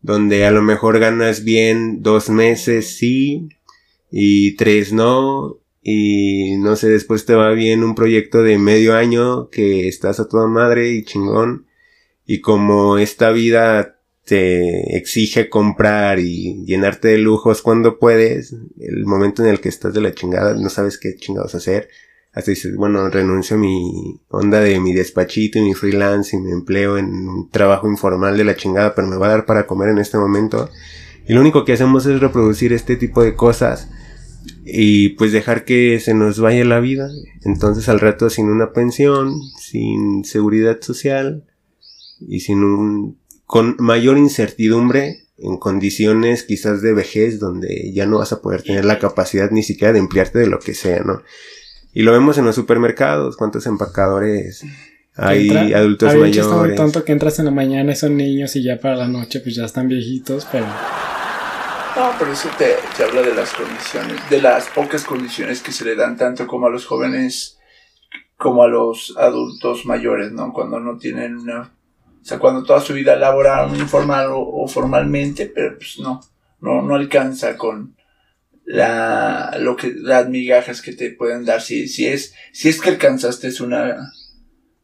donde 0.02 0.46
a 0.46 0.50
lo 0.50 0.62
mejor 0.62 0.98
ganas 0.98 1.44
bien 1.44 2.02
dos 2.02 2.28
meses 2.28 2.96
sí 2.96 3.48
y 4.10 4.56
tres 4.56 4.92
no, 4.92 5.60
y 5.82 6.56
no 6.58 6.74
sé, 6.74 6.88
después 6.88 7.24
te 7.24 7.34
va 7.34 7.50
bien 7.52 7.84
un 7.84 7.94
proyecto 7.94 8.42
de 8.42 8.58
medio 8.58 8.96
año 8.96 9.48
que 9.48 9.86
estás 9.86 10.18
a 10.18 10.28
toda 10.28 10.48
madre 10.48 10.90
y 10.90 11.04
chingón, 11.04 11.66
y 12.26 12.40
como 12.40 12.98
esta 12.98 13.30
vida 13.30 13.99
te 14.30 14.96
exige 14.96 15.48
comprar 15.48 16.20
y 16.20 16.64
llenarte 16.64 17.08
de 17.08 17.18
lujos 17.18 17.62
cuando 17.62 17.98
puedes, 17.98 18.54
el 18.78 19.04
momento 19.04 19.42
en 19.42 19.50
el 19.50 19.60
que 19.60 19.68
estás 19.68 19.92
de 19.92 20.00
la 20.00 20.14
chingada, 20.14 20.54
no 20.54 20.68
sabes 20.68 20.98
qué 20.98 21.16
chingados 21.16 21.56
hacer, 21.56 21.88
hasta 22.32 22.52
dices, 22.52 22.76
bueno, 22.76 23.10
renuncio 23.10 23.56
a 23.56 23.58
mi 23.58 24.20
onda 24.28 24.60
de 24.60 24.78
mi 24.78 24.92
despachito 24.92 25.58
y 25.58 25.62
mi 25.62 25.74
freelance 25.74 26.36
y 26.36 26.38
mi 26.38 26.52
empleo 26.52 26.96
en 26.96 27.06
un 27.06 27.50
trabajo 27.50 27.88
informal 27.88 28.36
de 28.36 28.44
la 28.44 28.54
chingada, 28.54 28.94
pero 28.94 29.08
me 29.08 29.16
va 29.16 29.26
a 29.26 29.30
dar 29.30 29.46
para 29.46 29.66
comer 29.66 29.88
en 29.88 29.98
este 29.98 30.16
momento. 30.16 30.70
Y 31.26 31.32
lo 31.32 31.40
único 31.40 31.64
que 31.64 31.72
hacemos 31.72 32.06
es 32.06 32.20
reproducir 32.20 32.72
este 32.72 32.94
tipo 32.94 33.24
de 33.24 33.34
cosas 33.34 33.90
y 34.64 35.08
pues 35.10 35.32
dejar 35.32 35.64
que 35.64 35.98
se 35.98 36.14
nos 36.14 36.38
vaya 36.38 36.64
la 36.64 36.78
vida. 36.78 37.08
Entonces 37.42 37.88
al 37.88 37.98
rato 37.98 38.30
sin 38.30 38.48
una 38.48 38.72
pensión, 38.72 39.34
sin 39.58 40.24
seguridad 40.24 40.80
social 40.82 41.42
y 42.20 42.38
sin 42.38 42.62
un 42.62 43.18
con 43.50 43.74
mayor 43.80 44.16
incertidumbre 44.16 45.26
en 45.36 45.56
condiciones 45.56 46.44
quizás 46.44 46.82
de 46.82 46.94
vejez 46.94 47.40
donde 47.40 47.90
ya 47.92 48.06
no 48.06 48.18
vas 48.18 48.32
a 48.32 48.40
poder 48.40 48.62
tener 48.62 48.84
la 48.84 49.00
capacidad 49.00 49.50
ni 49.50 49.64
siquiera 49.64 49.92
de 49.92 49.98
emplearte 49.98 50.38
de 50.38 50.46
lo 50.46 50.60
que 50.60 50.72
sea, 50.72 51.00
¿no? 51.00 51.20
Y 51.92 52.02
lo 52.02 52.12
vemos 52.12 52.38
en 52.38 52.44
los 52.44 52.54
supermercados, 52.54 53.36
cuántos 53.36 53.66
empacadores 53.66 54.64
hay 55.16 55.72
adultos 55.72 56.14
mayores. 56.14 56.76
tanto 56.76 57.02
que 57.04 57.10
entras 57.10 57.40
en 57.40 57.46
la 57.46 57.50
mañana 57.50 57.90
y 57.90 57.96
son 57.96 58.16
niños 58.16 58.54
y 58.54 58.62
ya 58.62 58.78
para 58.78 58.94
la 58.94 59.08
noche 59.08 59.40
pues 59.40 59.56
ya 59.56 59.64
están 59.64 59.88
viejitos, 59.88 60.46
pero... 60.52 60.66
No, 60.66 62.12
pero 62.20 62.32
eso 62.32 62.48
te, 62.56 62.76
te 62.96 63.02
habla 63.02 63.22
de 63.22 63.34
las 63.34 63.52
condiciones, 63.52 64.30
de 64.30 64.42
las 64.42 64.68
pocas 64.68 65.02
condiciones 65.02 65.60
que 65.60 65.72
se 65.72 65.84
le 65.84 65.96
dan 65.96 66.16
tanto 66.16 66.46
como 66.46 66.68
a 66.68 66.70
los 66.70 66.86
jóvenes 66.86 67.58
como 68.36 68.62
a 68.62 68.68
los 68.68 69.16
adultos 69.18 69.86
mayores, 69.86 70.30
¿no? 70.30 70.52
Cuando 70.52 70.78
no 70.78 70.98
tienen 70.98 71.36
una 71.36 71.74
o 72.20 72.24
sea, 72.24 72.38
cuando 72.38 72.64
toda 72.64 72.80
su 72.80 72.92
vida 72.92 73.16
laboraron 73.16 73.74
informal 73.76 74.28
o, 74.30 74.66
formalmente, 74.68 75.46
pero 75.46 75.76
pues 75.76 75.98
no, 75.98 76.20
no, 76.60 76.82
no 76.82 76.94
alcanza 76.94 77.56
con 77.56 77.96
la, 78.64 79.56
lo 79.58 79.76
que, 79.76 79.92
las 79.96 80.28
migajas 80.28 80.82
que 80.82 80.92
te 80.92 81.10
pueden 81.10 81.44
dar. 81.44 81.60
Si, 81.60 81.88
si 81.88 82.06
es, 82.06 82.34
si 82.52 82.68
es 82.68 82.80
que 82.80 82.90
alcanzaste 82.90 83.48
es 83.48 83.60
una, 83.60 83.96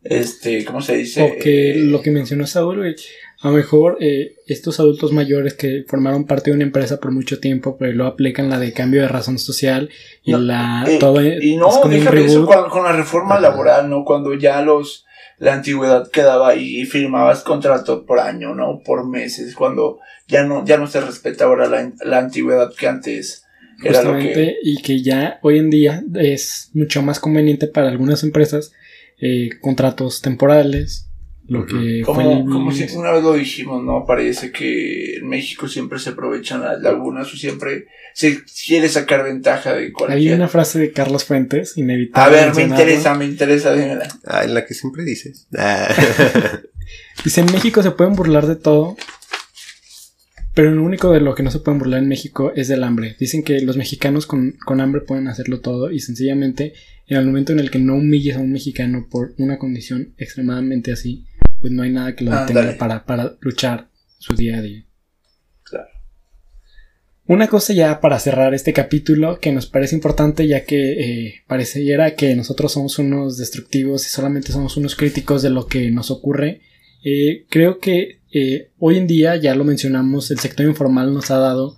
este, 0.03 0.65
¿cómo 0.65 0.81
se 0.81 0.97
dice? 0.97 1.23
O 1.23 1.43
que 1.43 1.75
lo 1.77 2.01
que 2.01 2.11
mencionó 2.11 2.47
Saúl, 2.47 2.97
a 3.43 3.49
lo 3.49 3.55
mejor 3.55 3.99
eh, 4.01 4.35
estos 4.47 4.81
adultos 4.81 5.13
mayores 5.13 5.55
que 5.55 5.85
formaron 5.87 6.27
parte 6.27 6.51
de 6.51 6.57
una 6.57 6.65
empresa 6.65 6.99
por 6.99 7.13
mucho 7.13 7.39
tiempo, 7.39 7.77
pero 7.79 7.93
lo 7.93 8.07
aplican 8.07 8.49
la 8.49 8.59
de 8.59 8.73
cambio 8.73 9.03
de 9.03 9.09
razón 9.09 9.39
social 9.39 9.91
y 10.23 10.33
la 10.33 10.85
eh, 10.89 10.99
todo 10.99 11.23
y 11.23 11.57
no, 11.57 11.69
déjame 11.89 12.25
eso 12.25 12.47
con, 12.47 12.71
con, 12.71 12.85
la 12.85 12.93
reforma 12.93 13.39
laboral, 13.39 13.91
¿no? 13.91 14.05
Cuando 14.05 14.35
ya 14.35 14.63
los 14.63 15.06
la 15.39 15.55
antigüedad 15.55 16.11
quedaba 16.11 16.51
ahí 16.51 16.81
y 16.81 16.85
firmabas 16.87 17.43
contrato 17.43 18.07
por 18.07 18.21
año, 18.21 18.55
¿no? 18.55 18.81
Por 18.85 19.07
meses, 19.07 19.55
cuando 19.55 19.99
ya 20.29 20.45
no, 20.45 20.65
ya 20.65 20.79
no 20.79 20.87
se 20.87 21.01
respeta 21.01 21.45
ahora 21.45 21.69
la, 21.69 21.93
la 22.05 22.19
antigüedad 22.19 22.73
que 22.75 22.87
antes 22.87 23.47
era 23.83 24.19
que... 24.19 24.57
Y 24.63 24.83
que 24.83 25.03
ya 25.03 25.39
hoy 25.43 25.59
en 25.59 25.71
día 25.71 26.03
es 26.15 26.71
mucho 26.75 27.03
más 27.03 27.21
conveniente 27.21 27.67
para 27.67 27.89
algunas 27.89 28.23
empresas 28.23 28.73
eh, 29.21 29.51
contratos 29.61 30.23
temporales, 30.23 31.09
lo 31.49 31.65
que 31.65 32.03
como, 32.05 32.45
como 32.47 32.73
si 32.73 32.85
una 32.97 33.13
vez 33.13 33.23
lo 33.23 33.35
dijimos, 33.35 33.83
¿no? 33.85 34.05
Parece 34.05 34.51
que 34.51 35.17
en 35.17 35.29
México 35.29 35.69
siempre 35.69 35.99
se 35.99 36.11
aprovechan 36.11 36.61
las 36.61 36.81
lagunas 36.81 37.33
o 37.33 37.37
siempre 37.37 37.87
se 38.15 38.43
quiere 38.67 38.89
sacar 38.89 39.25
ventaja 39.25 39.75
de 39.75 39.93
cualquier. 39.93 40.19
Hay 40.19 40.33
una 40.33 40.49
frase 40.49 40.79
de 40.79 40.93
Carlos 40.93 41.25
Fuentes, 41.25 41.77
inevitable. 41.77 42.39
A 42.39 42.47
ver, 42.47 42.55
me 42.55 42.63
interesa, 42.63 43.15
me 43.15 43.27
interesa, 43.27 43.73
dímela. 43.75 44.09
Ah, 44.25 44.45
en 44.45 44.55
la 44.55 44.65
que 44.65 44.75
siempre 44.75 45.05
dices. 45.05 45.47
Ah. 45.57 45.89
Dice, 47.25 47.41
en 47.41 47.53
México 47.53 47.83
se 47.83 47.91
pueden 47.91 48.15
burlar 48.15 48.47
de 48.47 48.57
todo, 48.57 48.97
pero 50.55 50.71
lo 50.71 50.83
único 50.83 51.13
de 51.13 51.21
lo 51.21 51.35
que 51.35 51.43
no 51.43 51.51
se 51.51 51.59
pueden 51.61 51.79
burlar 51.79 52.03
en 52.03 52.09
México 52.09 52.53
es 52.55 52.69
del 52.69 52.85
hambre. 52.85 53.17
Dicen 53.19 53.43
que 53.43 53.61
los 53.61 53.77
mexicanos 53.77 54.27
con, 54.27 54.53
con 54.65 54.81
hambre 54.81 55.03
pueden 55.03 55.29
hacerlo 55.29 55.61
todo 55.61 55.91
y 55.91 56.01
sencillamente 56.01 56.75
en 57.09 57.19
el 57.19 57.27
momento 57.27 57.53
en 57.53 57.61
el 57.61 57.71
que 57.71 57.79
no 57.79 57.95
humilles 57.95 58.37
a 58.37 58.41
un 58.41 58.53
mexicano 58.53 59.07
por 59.09 59.35
una 59.39 59.59
condición 59.59 60.15
extremadamente 60.19 60.93
así, 60.93 61.25
pues 61.67 61.75
no 61.75 61.83
hay 61.83 61.91
nada 61.91 62.15
que 62.15 62.25
lo 62.25 62.31
detenga 62.31 62.79
para, 62.79 63.05
para 63.05 63.37
luchar 63.41 63.89
su 64.19 64.37
día 64.37 64.59
a 64.59 64.63
día. 64.63 64.87
Claro. 65.65 65.89
Una 67.25 67.49
cosa 67.49 67.73
ya 67.73 68.01
para 68.01 68.21
cerrar 68.21 68.55
este 68.55 68.73
capítulo 68.73 69.41
que 69.41 69.51
nos 69.51 69.67
parece 69.67 69.97
importante 69.97 70.47
ya 70.47 70.65
que 70.65 70.93
eh, 70.93 71.35
pareciera 71.49 72.15
que 72.15 72.37
nosotros 72.37 72.71
somos 72.71 73.01
unos 73.01 73.37
destructivos 73.37 74.07
y 74.07 74.11
solamente 74.11 74.53
somos 74.53 74.77
unos 74.77 74.95
críticos 74.95 75.43
de 75.43 75.51
lo 75.51 75.67
que 75.67 75.91
nos 75.91 76.13
ocurre. 76.13 76.61
Eh, 77.05 77.47
creo 77.51 77.81
que 77.81 78.21
eh, 78.33 78.71
hoy 78.79 78.99
en 78.99 79.09
día, 79.09 79.35
ya 79.35 79.57
lo 79.57 79.65
mencionamos, 79.65 80.31
el 80.31 80.39
sector 80.39 80.67
informal 80.67 81.13
nos 81.13 81.33
ha 81.33 81.39
dado 81.39 81.77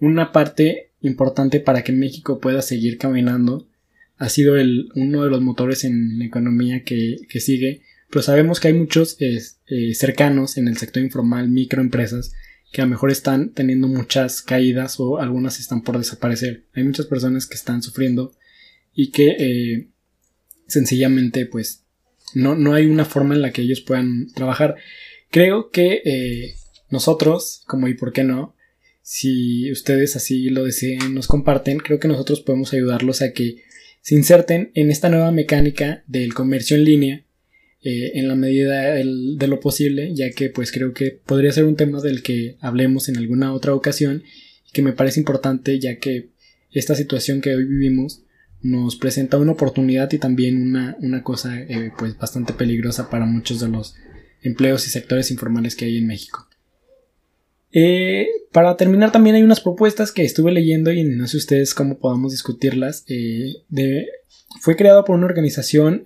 una 0.00 0.32
parte 0.32 0.90
importante 1.00 1.60
para 1.60 1.84
que 1.84 1.92
México 1.92 2.40
pueda 2.40 2.60
seguir 2.60 2.98
caminando. 2.98 3.68
Ha 4.16 4.30
sido 4.30 4.56
el, 4.56 4.88
uno 4.96 5.22
de 5.22 5.30
los 5.30 5.40
motores 5.42 5.84
en 5.84 6.18
la 6.18 6.24
economía 6.24 6.82
que, 6.82 7.18
que 7.28 7.38
sigue 7.38 7.82
pero 8.10 8.22
sabemos 8.22 8.58
que 8.58 8.68
hay 8.68 8.74
muchos 8.74 9.16
eh, 9.20 9.94
cercanos 9.94 10.56
en 10.56 10.68
el 10.68 10.78
sector 10.78 11.02
informal, 11.02 11.48
microempresas, 11.48 12.32
que 12.72 12.80
a 12.80 12.84
lo 12.84 12.90
mejor 12.90 13.10
están 13.10 13.52
teniendo 13.52 13.88
muchas 13.88 14.42
caídas 14.42 14.98
o 14.98 15.18
algunas 15.18 15.60
están 15.60 15.82
por 15.82 15.98
desaparecer. 15.98 16.64
Hay 16.74 16.84
muchas 16.84 17.06
personas 17.06 17.46
que 17.46 17.54
están 17.54 17.82
sufriendo 17.82 18.32
y 18.94 19.10
que 19.10 19.36
eh, 19.38 19.88
sencillamente 20.66 21.46
pues 21.46 21.84
no, 22.34 22.54
no, 22.54 22.74
hay 22.74 22.86
una 22.86 23.04
forma 23.04 23.34
en 23.34 23.42
la 23.42 23.52
que 23.52 23.62
ellos 23.62 23.80
puedan 23.80 24.32
trabajar. 24.34 24.76
Creo 25.30 25.70
que 25.70 26.02
eh, 26.04 26.54
nosotros, 26.90 27.62
como 27.66 27.88
y 27.88 27.94
por 27.94 28.12
qué 28.12 28.24
no, 28.24 28.54
si 29.02 29.70
ustedes 29.72 30.16
así 30.16 30.50
lo 30.50 30.64
desean, 30.64 31.14
nos 31.14 31.26
comparten, 31.26 31.78
creo 31.78 31.98
que 31.98 32.08
nosotros 32.08 32.40
podemos 32.40 32.72
ayudarlos 32.74 33.22
a 33.22 33.32
que 33.32 33.62
se 34.02 34.14
inserten 34.14 34.70
en 34.74 34.90
esta 34.90 35.08
nueva 35.08 35.30
mecánica 35.30 36.04
del 36.06 36.34
comercio 36.34 36.76
en 36.76 36.84
línea 36.84 37.24
eh, 37.80 38.18
en 38.18 38.26
la 38.26 38.34
medida 38.34 38.94
de 38.94 39.46
lo 39.46 39.60
posible, 39.60 40.12
ya 40.12 40.30
que 40.32 40.50
pues 40.50 40.72
creo 40.72 40.92
que 40.92 41.12
podría 41.12 41.52
ser 41.52 41.62
un 41.62 41.76
tema 41.76 42.00
del 42.00 42.24
que 42.24 42.56
hablemos 42.60 43.08
en 43.08 43.16
alguna 43.16 43.52
otra 43.52 43.72
ocasión 43.72 44.24
que 44.72 44.82
me 44.82 44.92
parece 44.92 45.20
importante 45.20 45.78
ya 45.78 45.98
que 45.98 46.30
esta 46.72 46.96
situación 46.96 47.40
que 47.40 47.54
hoy 47.54 47.64
vivimos 47.64 48.22
nos 48.60 48.96
presenta 48.96 49.38
una 49.38 49.52
oportunidad 49.52 50.12
y 50.12 50.18
también 50.18 50.60
una, 50.60 50.96
una 51.00 51.22
cosa 51.22 51.60
eh, 51.60 51.92
pues 51.96 52.18
bastante 52.18 52.52
peligrosa 52.52 53.10
para 53.10 53.26
muchos 53.26 53.60
de 53.60 53.68
los 53.68 53.94
empleos 54.42 54.84
y 54.88 54.90
sectores 54.90 55.30
informales 55.30 55.76
que 55.76 55.84
hay 55.84 55.98
en 55.98 56.08
México. 56.08 56.48
Eh, 57.70 58.26
para 58.50 58.76
terminar 58.76 59.12
también 59.12 59.36
hay 59.36 59.42
unas 59.44 59.60
propuestas 59.60 60.10
que 60.10 60.24
estuve 60.24 60.50
leyendo 60.50 60.90
y 60.90 61.04
no 61.04 61.28
sé 61.28 61.36
ustedes 61.36 61.74
cómo 61.74 61.98
podamos 61.98 62.32
discutirlas. 62.32 63.04
fue 64.60 64.74
creado 64.74 65.04
por 65.04 65.14
una 65.14 65.26
organización 65.26 66.02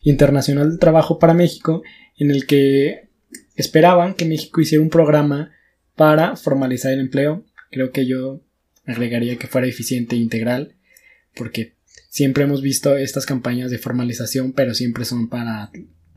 Internacional 0.00 0.70
del 0.70 0.78
Trabajo 0.78 1.18
para 1.18 1.34
México, 1.34 1.82
en 2.16 2.30
el 2.30 2.46
que 2.46 3.08
esperaban 3.54 4.14
que 4.14 4.24
México 4.24 4.60
hiciera 4.60 4.82
un 4.82 4.90
programa 4.90 5.50
para 5.96 6.36
formalizar 6.36 6.92
el 6.92 7.00
empleo. 7.00 7.44
Creo 7.70 7.90
que 7.90 8.06
yo 8.06 8.40
agregaría 8.86 9.36
que 9.36 9.48
fuera 9.48 9.66
eficiente 9.66 10.16
e 10.16 10.18
integral, 10.18 10.76
porque 11.34 11.76
siempre 12.08 12.44
hemos 12.44 12.62
visto 12.62 12.96
estas 12.96 13.26
campañas 13.26 13.70
de 13.70 13.78
formalización, 13.78 14.52
pero 14.52 14.74
siempre 14.74 15.04
son 15.04 15.28
para, 15.28 15.70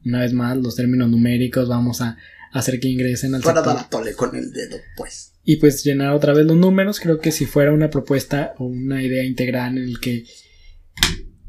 una 0.06 0.22
vez 0.22 0.34
más, 0.34 0.58
los 0.58 0.76
términos 0.76 1.10
numéricos, 1.10 1.68
vamos 1.68 2.02
a 2.02 2.18
hacer 2.54 2.80
que 2.80 2.90
ingresen 2.90 3.36
al 3.36 3.42
para 3.42 3.64
sector. 3.64 4.16
con 4.16 4.36
el 4.36 4.52
dedo, 4.52 4.78
pues. 4.96 5.34
Y 5.44 5.56
pues 5.58 5.84
llenar 5.84 6.14
otra 6.14 6.34
vez 6.34 6.46
los 6.46 6.58
números, 6.58 7.00
creo 7.00 7.20
que 7.20 7.32
si 7.32 7.46
fuera 7.46 7.74
una 7.74 7.90
propuesta 7.90 8.54
o 8.58 8.66
una 8.66 9.02
idea 9.02 9.24
integral 9.24 9.78
en 9.78 9.86
el 9.86 10.00
que 10.00 10.26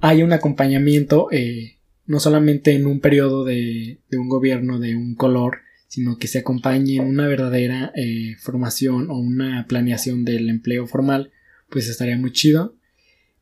hay 0.00 0.22
un 0.22 0.32
acompañamiento 0.32 1.28
eh, 1.30 1.78
no 2.06 2.20
solamente 2.20 2.72
en 2.72 2.86
un 2.86 3.00
periodo 3.00 3.44
de, 3.44 3.98
un 4.12 4.28
gobierno 4.28 4.78
de 4.78 4.96
un 4.96 5.14
color, 5.14 5.58
sino 5.88 6.18
que 6.18 6.28
se 6.28 6.38
acompañe 6.38 6.96
en 6.96 7.06
una 7.06 7.26
verdadera 7.26 7.92
eh, 7.94 8.36
formación 8.40 9.10
o 9.10 9.18
una 9.18 9.66
planeación 9.68 10.24
del 10.24 10.48
empleo 10.48 10.86
formal, 10.86 11.30
pues 11.68 11.88
estaría 11.88 12.16
muy 12.16 12.32
chido. 12.32 12.74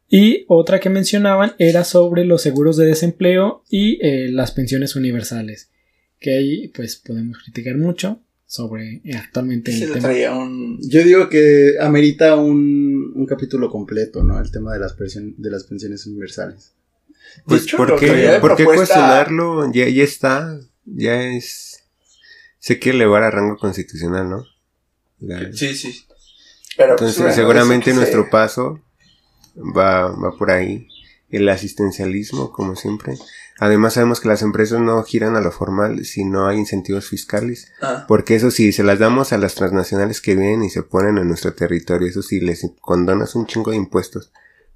Y 0.08 0.44
otra 0.48 0.80
que 0.80 0.90
mencionaban 0.90 1.52
era 1.58 1.84
sobre 1.84 2.24
los 2.24 2.42
seguros 2.42 2.76
de 2.76 2.86
desempleo 2.86 3.62
y 3.70 4.04
eh, 4.04 4.28
las 4.30 4.50
pensiones 4.50 4.96
universales, 4.96 5.70
que 6.18 6.36
ahí 6.36 6.68
pues 6.68 6.96
podemos 6.96 7.38
criticar 7.38 7.76
mucho 7.76 8.20
sobre 8.44 9.00
eh, 9.04 9.14
actualmente 9.14 9.72
el 9.72 9.92
tema. 9.92 10.12
Yo 10.12 11.04
digo 11.04 11.28
que 11.28 11.74
amerita 11.80 12.34
un, 12.34 13.12
un, 13.14 13.24
capítulo 13.24 13.70
completo, 13.70 14.24
¿no? 14.24 14.40
El 14.40 14.50
tema 14.50 14.72
de 14.72 14.80
las, 14.80 14.96
de 14.96 15.50
las 15.50 15.62
pensiones 15.62 16.04
universales. 16.08 16.74
Pues, 17.46 17.72
¿por 17.72 17.98
qué, 17.98 18.38
¿por 18.40 18.56
qué 18.56 18.64
cuestionarlo? 18.64 19.72
Ya, 19.72 19.88
ya 19.88 20.04
está, 20.04 20.58
ya 20.84 21.22
es... 21.22 21.84
Se 22.58 22.78
quiere 22.78 22.96
elevar 22.96 23.22
a 23.22 23.30
rango 23.30 23.56
constitucional, 23.56 24.28
¿no? 24.28 24.44
Sí, 25.52 25.74
sí. 25.74 26.06
Pero, 26.76 26.96
pues, 26.96 27.10
Entonces, 27.16 27.34
seguramente 27.34 27.92
nuestro 27.94 28.28
paso 28.30 28.80
va, 29.56 30.08
va 30.08 30.36
por 30.36 30.50
ahí. 30.50 30.88
El 31.30 31.48
asistencialismo, 31.48 32.50
como 32.50 32.74
siempre. 32.74 33.14
Además 33.60 33.94
sabemos 33.94 34.20
que 34.20 34.28
las 34.28 34.42
empresas 34.42 34.80
no 34.80 35.02
giran 35.04 35.36
a 35.36 35.40
lo 35.40 35.52
formal 35.52 36.04
si 36.06 36.24
no 36.24 36.48
hay 36.48 36.56
incentivos 36.58 37.06
fiscales. 37.06 37.70
Ah. 37.82 38.06
Porque 38.08 38.34
eso 38.34 38.50
sí, 38.50 38.72
se 38.72 38.82
las 38.82 38.98
damos 38.98 39.32
a 39.32 39.38
las 39.38 39.54
transnacionales 39.54 40.20
que 40.20 40.34
vienen 40.34 40.64
y 40.64 40.70
se 40.70 40.82
ponen 40.82 41.18
en 41.18 41.28
nuestro 41.28 41.52
territorio. 41.52 42.08
Eso 42.08 42.22
sí, 42.22 42.40
les 42.40 42.66
condonas 42.80 43.34
un 43.34 43.46
chingo 43.46 43.70
de 43.70 43.76
impuestos. 43.76 44.32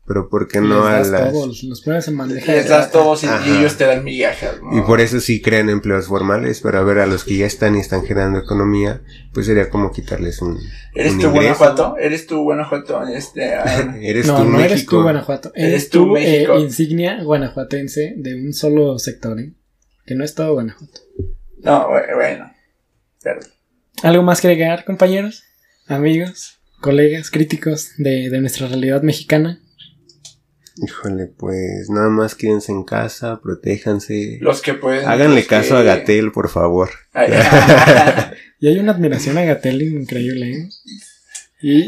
Pero 0.07 0.29
¿por 0.29 0.49
qué 0.49 0.61
no 0.61 0.85
a 0.87 1.01
las... 1.01 1.33
Todos, 1.33 1.63
los 1.63 1.81
pones 1.81 2.07
en 2.09 2.19
bandeja. 2.19 2.53
Les 2.53 2.69
das 2.69 2.91
todos 2.93 3.25
y, 3.25 3.27
ellos 3.27 3.77
te 3.79 3.87
dan 3.87 4.05
migajas. 4.05 4.57
Y 4.73 4.83
por 4.83 5.01
eso 5.01 5.19
sí 5.19 5.41
crean 5.41 5.71
empleos 5.71 6.09
formales, 6.09 6.61
pero 6.61 6.79
a 6.79 6.83
ver, 6.83 6.99
a 6.99 7.07
los 7.07 7.25
que 7.25 7.39
ya 7.39 7.47
están 7.47 7.75
y 7.75 7.81
están 7.81 8.05
generando 8.05 8.39
economía, 8.39 9.01
pues 9.33 9.47
sería 9.47 9.71
como 9.71 9.91
quitarles 9.93 10.43
un 10.43 10.59
¿Eres 10.95 11.19
tu 11.19 11.31
Guanajuato? 11.31 11.97
¿Eres 11.99 12.27
tu 12.27 12.43
Guanajuato? 12.43 13.07
Este, 13.09 13.55
¿Eres 14.03 14.27
no, 14.27 14.37
tu 14.37 14.45
no 14.45 14.59
México? 14.59 14.73
eres 14.73 14.87
tu 14.87 15.03
Guanajuato. 15.03 15.53
Eres, 15.55 15.89
tu, 15.89 16.17
eh, 16.19 16.49
insignia 16.59 17.23
guanajuatense 17.23 18.15
de 18.19 18.35
un 18.35 18.53
solo 18.53 18.99
sector, 18.99 19.41
¿eh? 19.41 19.55
Que 20.05 20.15
no 20.15 20.23
es 20.23 20.35
todo 20.35 20.53
Guanajuato. 20.53 21.01
No, 21.63 21.89
bueno. 21.89 22.53
Perdón. 23.23 23.51
¿Algo 24.03 24.23
más 24.23 24.43
que 24.43 24.49
agregar, 24.49 24.85
compañeros? 24.85 25.45
Amigos, 25.87 26.61
colegas, 26.83 27.31
críticos 27.31 27.93
de, 27.97 28.29
de 28.29 28.41
nuestra 28.43 28.69
realidad 28.69 29.03
mexicana. 29.03 29.61
Híjole, 30.77 31.27
pues 31.27 31.89
nada 31.89 32.09
más 32.09 32.35
quédense 32.35 32.73
en 32.73 32.83
casa, 32.83 33.41
protéjanse. 33.41 34.39
Los 34.41 34.61
que 34.61 34.75
pueden. 34.75 35.09
Háganle 35.09 35.47
caso 35.47 35.77
a 35.77 35.83
Gatel, 35.83 36.33
por 36.33 36.49
favor. 36.49 36.91
y 38.61 38.67
hay 38.67 38.79
una 38.79 38.93
admiración 38.93 39.39
a 39.39 39.45
Gatel 39.45 39.83
increíble, 39.83 40.53
¿eh? 40.53 40.69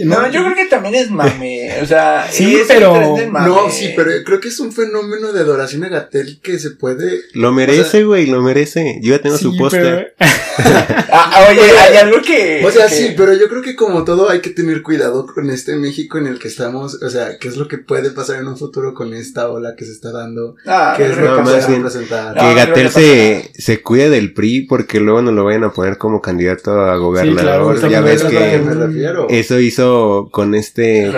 no, 0.04 0.30
yo 0.30 0.42
creo 0.42 0.54
que 0.54 0.66
también 0.66 0.94
es 0.94 1.10
mame. 1.10 1.70
O 1.82 1.86
sea, 1.86 2.26
sí, 2.30 2.58
pero. 2.66 3.16
No, 3.30 3.70
sí, 3.70 3.92
pero 3.94 4.10
creo 4.24 4.40
que 4.40 4.48
es 4.48 4.58
un 4.58 4.72
fenómeno 4.72 5.32
de 5.32 5.40
adoración 5.40 5.84
a 5.84 5.88
Gatel 5.88 6.40
que 6.40 6.58
se 6.58 6.70
puede. 6.70 7.20
Lo 7.34 7.52
merece, 7.52 8.04
güey, 8.04 8.26
lo 8.26 8.40
merece. 8.40 8.98
Yo 9.02 9.14
ya 9.14 9.20
tengo 9.20 9.36
su 9.36 9.56
póster. 9.56 10.14
ah, 10.18 11.25
oye, 11.48 11.60
hay 11.78 11.96
algo 11.96 12.20
que. 12.22 12.62
O 12.64 12.70
sea, 12.70 12.88
sí, 12.88 13.14
pero 13.16 13.34
yo 13.34 13.48
creo 13.48 13.62
que 13.62 13.76
como 13.76 14.04
todo 14.04 14.28
hay 14.28 14.40
que 14.40 14.50
tener 14.50 14.82
cuidado 14.82 15.26
con 15.26 15.50
este 15.50 15.76
México 15.76 16.18
en 16.18 16.26
el 16.26 16.38
que 16.38 16.48
estamos. 16.48 17.02
O 17.02 17.10
sea, 17.10 17.38
qué 17.38 17.48
es 17.48 17.56
lo 17.56 17.68
que 17.68 17.78
puede 17.78 18.10
pasar 18.10 18.40
en 18.40 18.48
un 18.48 18.56
futuro 18.56 18.94
con 18.94 19.14
esta 19.14 19.48
ola 19.48 19.74
que 19.76 19.84
se 19.84 19.92
está 19.92 20.12
dando. 20.12 20.56
Ah, 20.66 20.94
qué 20.96 21.06
es 21.06 21.16
lo 21.16 21.36
que 21.36 21.42
puede 21.42 21.66
representar. 21.66 22.34
Que 22.34 22.54
Gatel 22.54 22.90
se, 22.90 23.50
se 23.54 23.82
cuide 23.82 24.10
del 24.10 24.32
PRI 24.32 24.66
porque 24.66 25.00
luego 25.00 25.22
no 25.22 25.32
lo 25.32 25.44
vayan 25.44 25.64
a 25.64 25.72
poner 25.72 25.98
como 25.98 26.20
candidato 26.20 26.80
a 26.80 26.96
gobernador. 26.96 27.88
ya 27.88 28.00
ves 28.00 28.24
que. 28.24 28.58
Me 28.58 28.74
refiero. 28.74 29.26
Eso 29.28 29.58
hizo 29.58 30.28
con 30.30 30.54
este. 30.54 31.12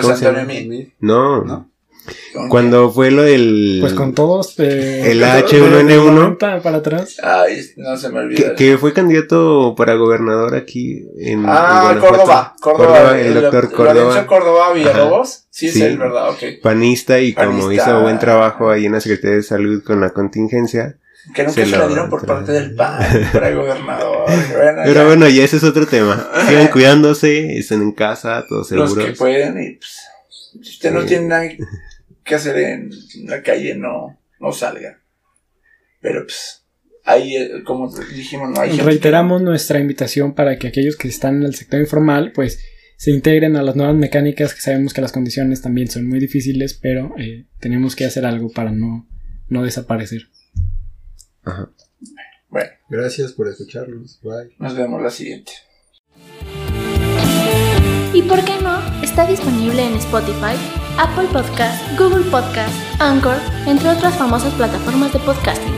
No. 1.00 1.44
¿No? 1.44 1.70
Cuando 2.48 2.90
fue 2.90 3.10
lo 3.10 3.22
del. 3.22 3.78
Pues 3.80 3.94
con 3.94 4.14
todos. 4.14 4.58
Eh, 4.58 5.10
el 5.10 5.22
H1N1. 5.22 6.38
Para 6.38 6.76
atrás. 6.76 7.16
Ay, 7.22 7.60
no 7.76 7.96
se 7.96 8.08
me 8.10 8.20
olvida. 8.20 8.54
Que, 8.54 8.78
fue 8.78 8.92
candidato 8.92 9.74
para 9.76 9.94
gobernador 9.94 10.54
aquí 10.54 11.04
en. 11.18 11.44
Ah, 11.46 11.96
Córdoba. 12.00 12.54
Córdoba. 12.60 13.20
el, 13.20 13.34
doctor 13.34 13.72
Córdoba. 13.72 14.26
Córdoba 14.26 14.72
Villalobos. 14.72 15.46
Sí, 15.50 15.68
sí, 15.68 15.80
es 15.80 15.86
él, 15.86 15.98
¿verdad? 15.98 16.30
Ok. 16.30 16.60
Panista 16.62 17.20
y 17.20 17.32
como 17.32 17.72
hizo 17.72 18.00
buen 18.00 18.18
trabajo 18.18 18.70
ahí 18.70 18.86
en 18.86 18.92
la 18.92 19.00
Secretaría 19.00 19.36
de 19.36 19.42
Salud 19.42 19.82
con 19.82 20.00
la 20.00 20.10
contingencia 20.10 20.96
que 21.34 21.42
nunca 21.42 21.64
se, 21.64 21.66
la 21.66 21.86
dieron 21.86 22.08
por 22.08 22.24
parte 22.26 22.52
del 22.52 22.74
PAN 22.74 23.00
para 23.32 23.50
gobernador. 23.50 24.26
Pero 24.84 25.06
bueno, 25.06 25.28
ya 25.28 25.44
ese 25.44 25.58
es 25.58 25.64
otro 25.64 25.86
tema. 25.86 26.28
Sigan 26.48 26.68
cuidándose, 26.72 27.58
estén 27.58 27.82
en 27.82 27.92
casa, 27.92 28.44
todos 28.48 28.68
seguros. 28.68 28.96
Los 28.96 29.06
que 29.06 29.12
pueden 29.12 29.60
y 29.62 29.72
pues, 29.72 29.98
si 30.62 30.70
usted 30.70 30.92
no 30.92 31.04
tiene 31.04 31.26
nada 31.26 31.44
que 32.28 32.34
hacer 32.36 32.56
en 32.58 32.90
la 33.24 33.42
calle, 33.42 33.74
no, 33.74 34.18
no 34.38 34.52
salga. 34.52 35.02
Pero 36.00 36.24
pues, 36.24 36.64
ahí, 37.04 37.36
eh, 37.36 37.62
como 37.64 37.92
dijimos, 38.14 38.50
no 38.50 38.60
hay 38.60 38.78
Reiteramos 38.78 39.42
nuestra 39.42 39.80
invitación 39.80 40.34
para 40.34 40.58
que 40.58 40.68
aquellos 40.68 40.96
que 40.96 41.08
están 41.08 41.36
en 41.36 41.44
el 41.44 41.54
sector 41.54 41.80
informal, 41.80 42.32
pues, 42.32 42.62
se 42.96 43.10
integren 43.10 43.56
a 43.56 43.62
las 43.62 43.76
nuevas 43.76 43.96
mecánicas, 43.96 44.54
que 44.54 44.60
sabemos 44.60 44.92
que 44.92 45.00
las 45.00 45.12
condiciones 45.12 45.62
también 45.62 45.88
son 45.88 46.08
muy 46.08 46.18
difíciles, 46.20 46.74
pero 46.74 47.14
eh, 47.18 47.46
tenemos 47.60 47.96
que 47.96 48.04
hacer 48.04 48.26
algo 48.26 48.50
para 48.50 48.70
no, 48.70 49.08
no 49.48 49.64
desaparecer. 49.64 50.28
Bueno. 52.48 52.70
Gracias 52.90 53.32
por 53.32 53.48
escucharnos. 53.48 54.20
Bye. 54.22 54.54
Nos 54.58 54.74
vemos 54.74 55.02
la 55.02 55.10
siguiente. 55.10 55.52
¿Y 58.14 58.22
por 58.22 58.42
qué 58.44 58.54
no? 58.62 58.80
Está 59.02 59.26
disponible 59.26 59.84
en 59.84 59.94
Spotify, 59.94 60.56
Apple 60.98 61.28
Podcast, 61.28 61.80
Google 61.96 62.24
Podcast, 62.28 62.74
Anchor, 62.98 63.36
entre 63.66 63.88
otras 63.88 64.16
famosas 64.16 64.52
plataformas 64.54 65.12
de 65.12 65.20
podcasting. 65.20 65.77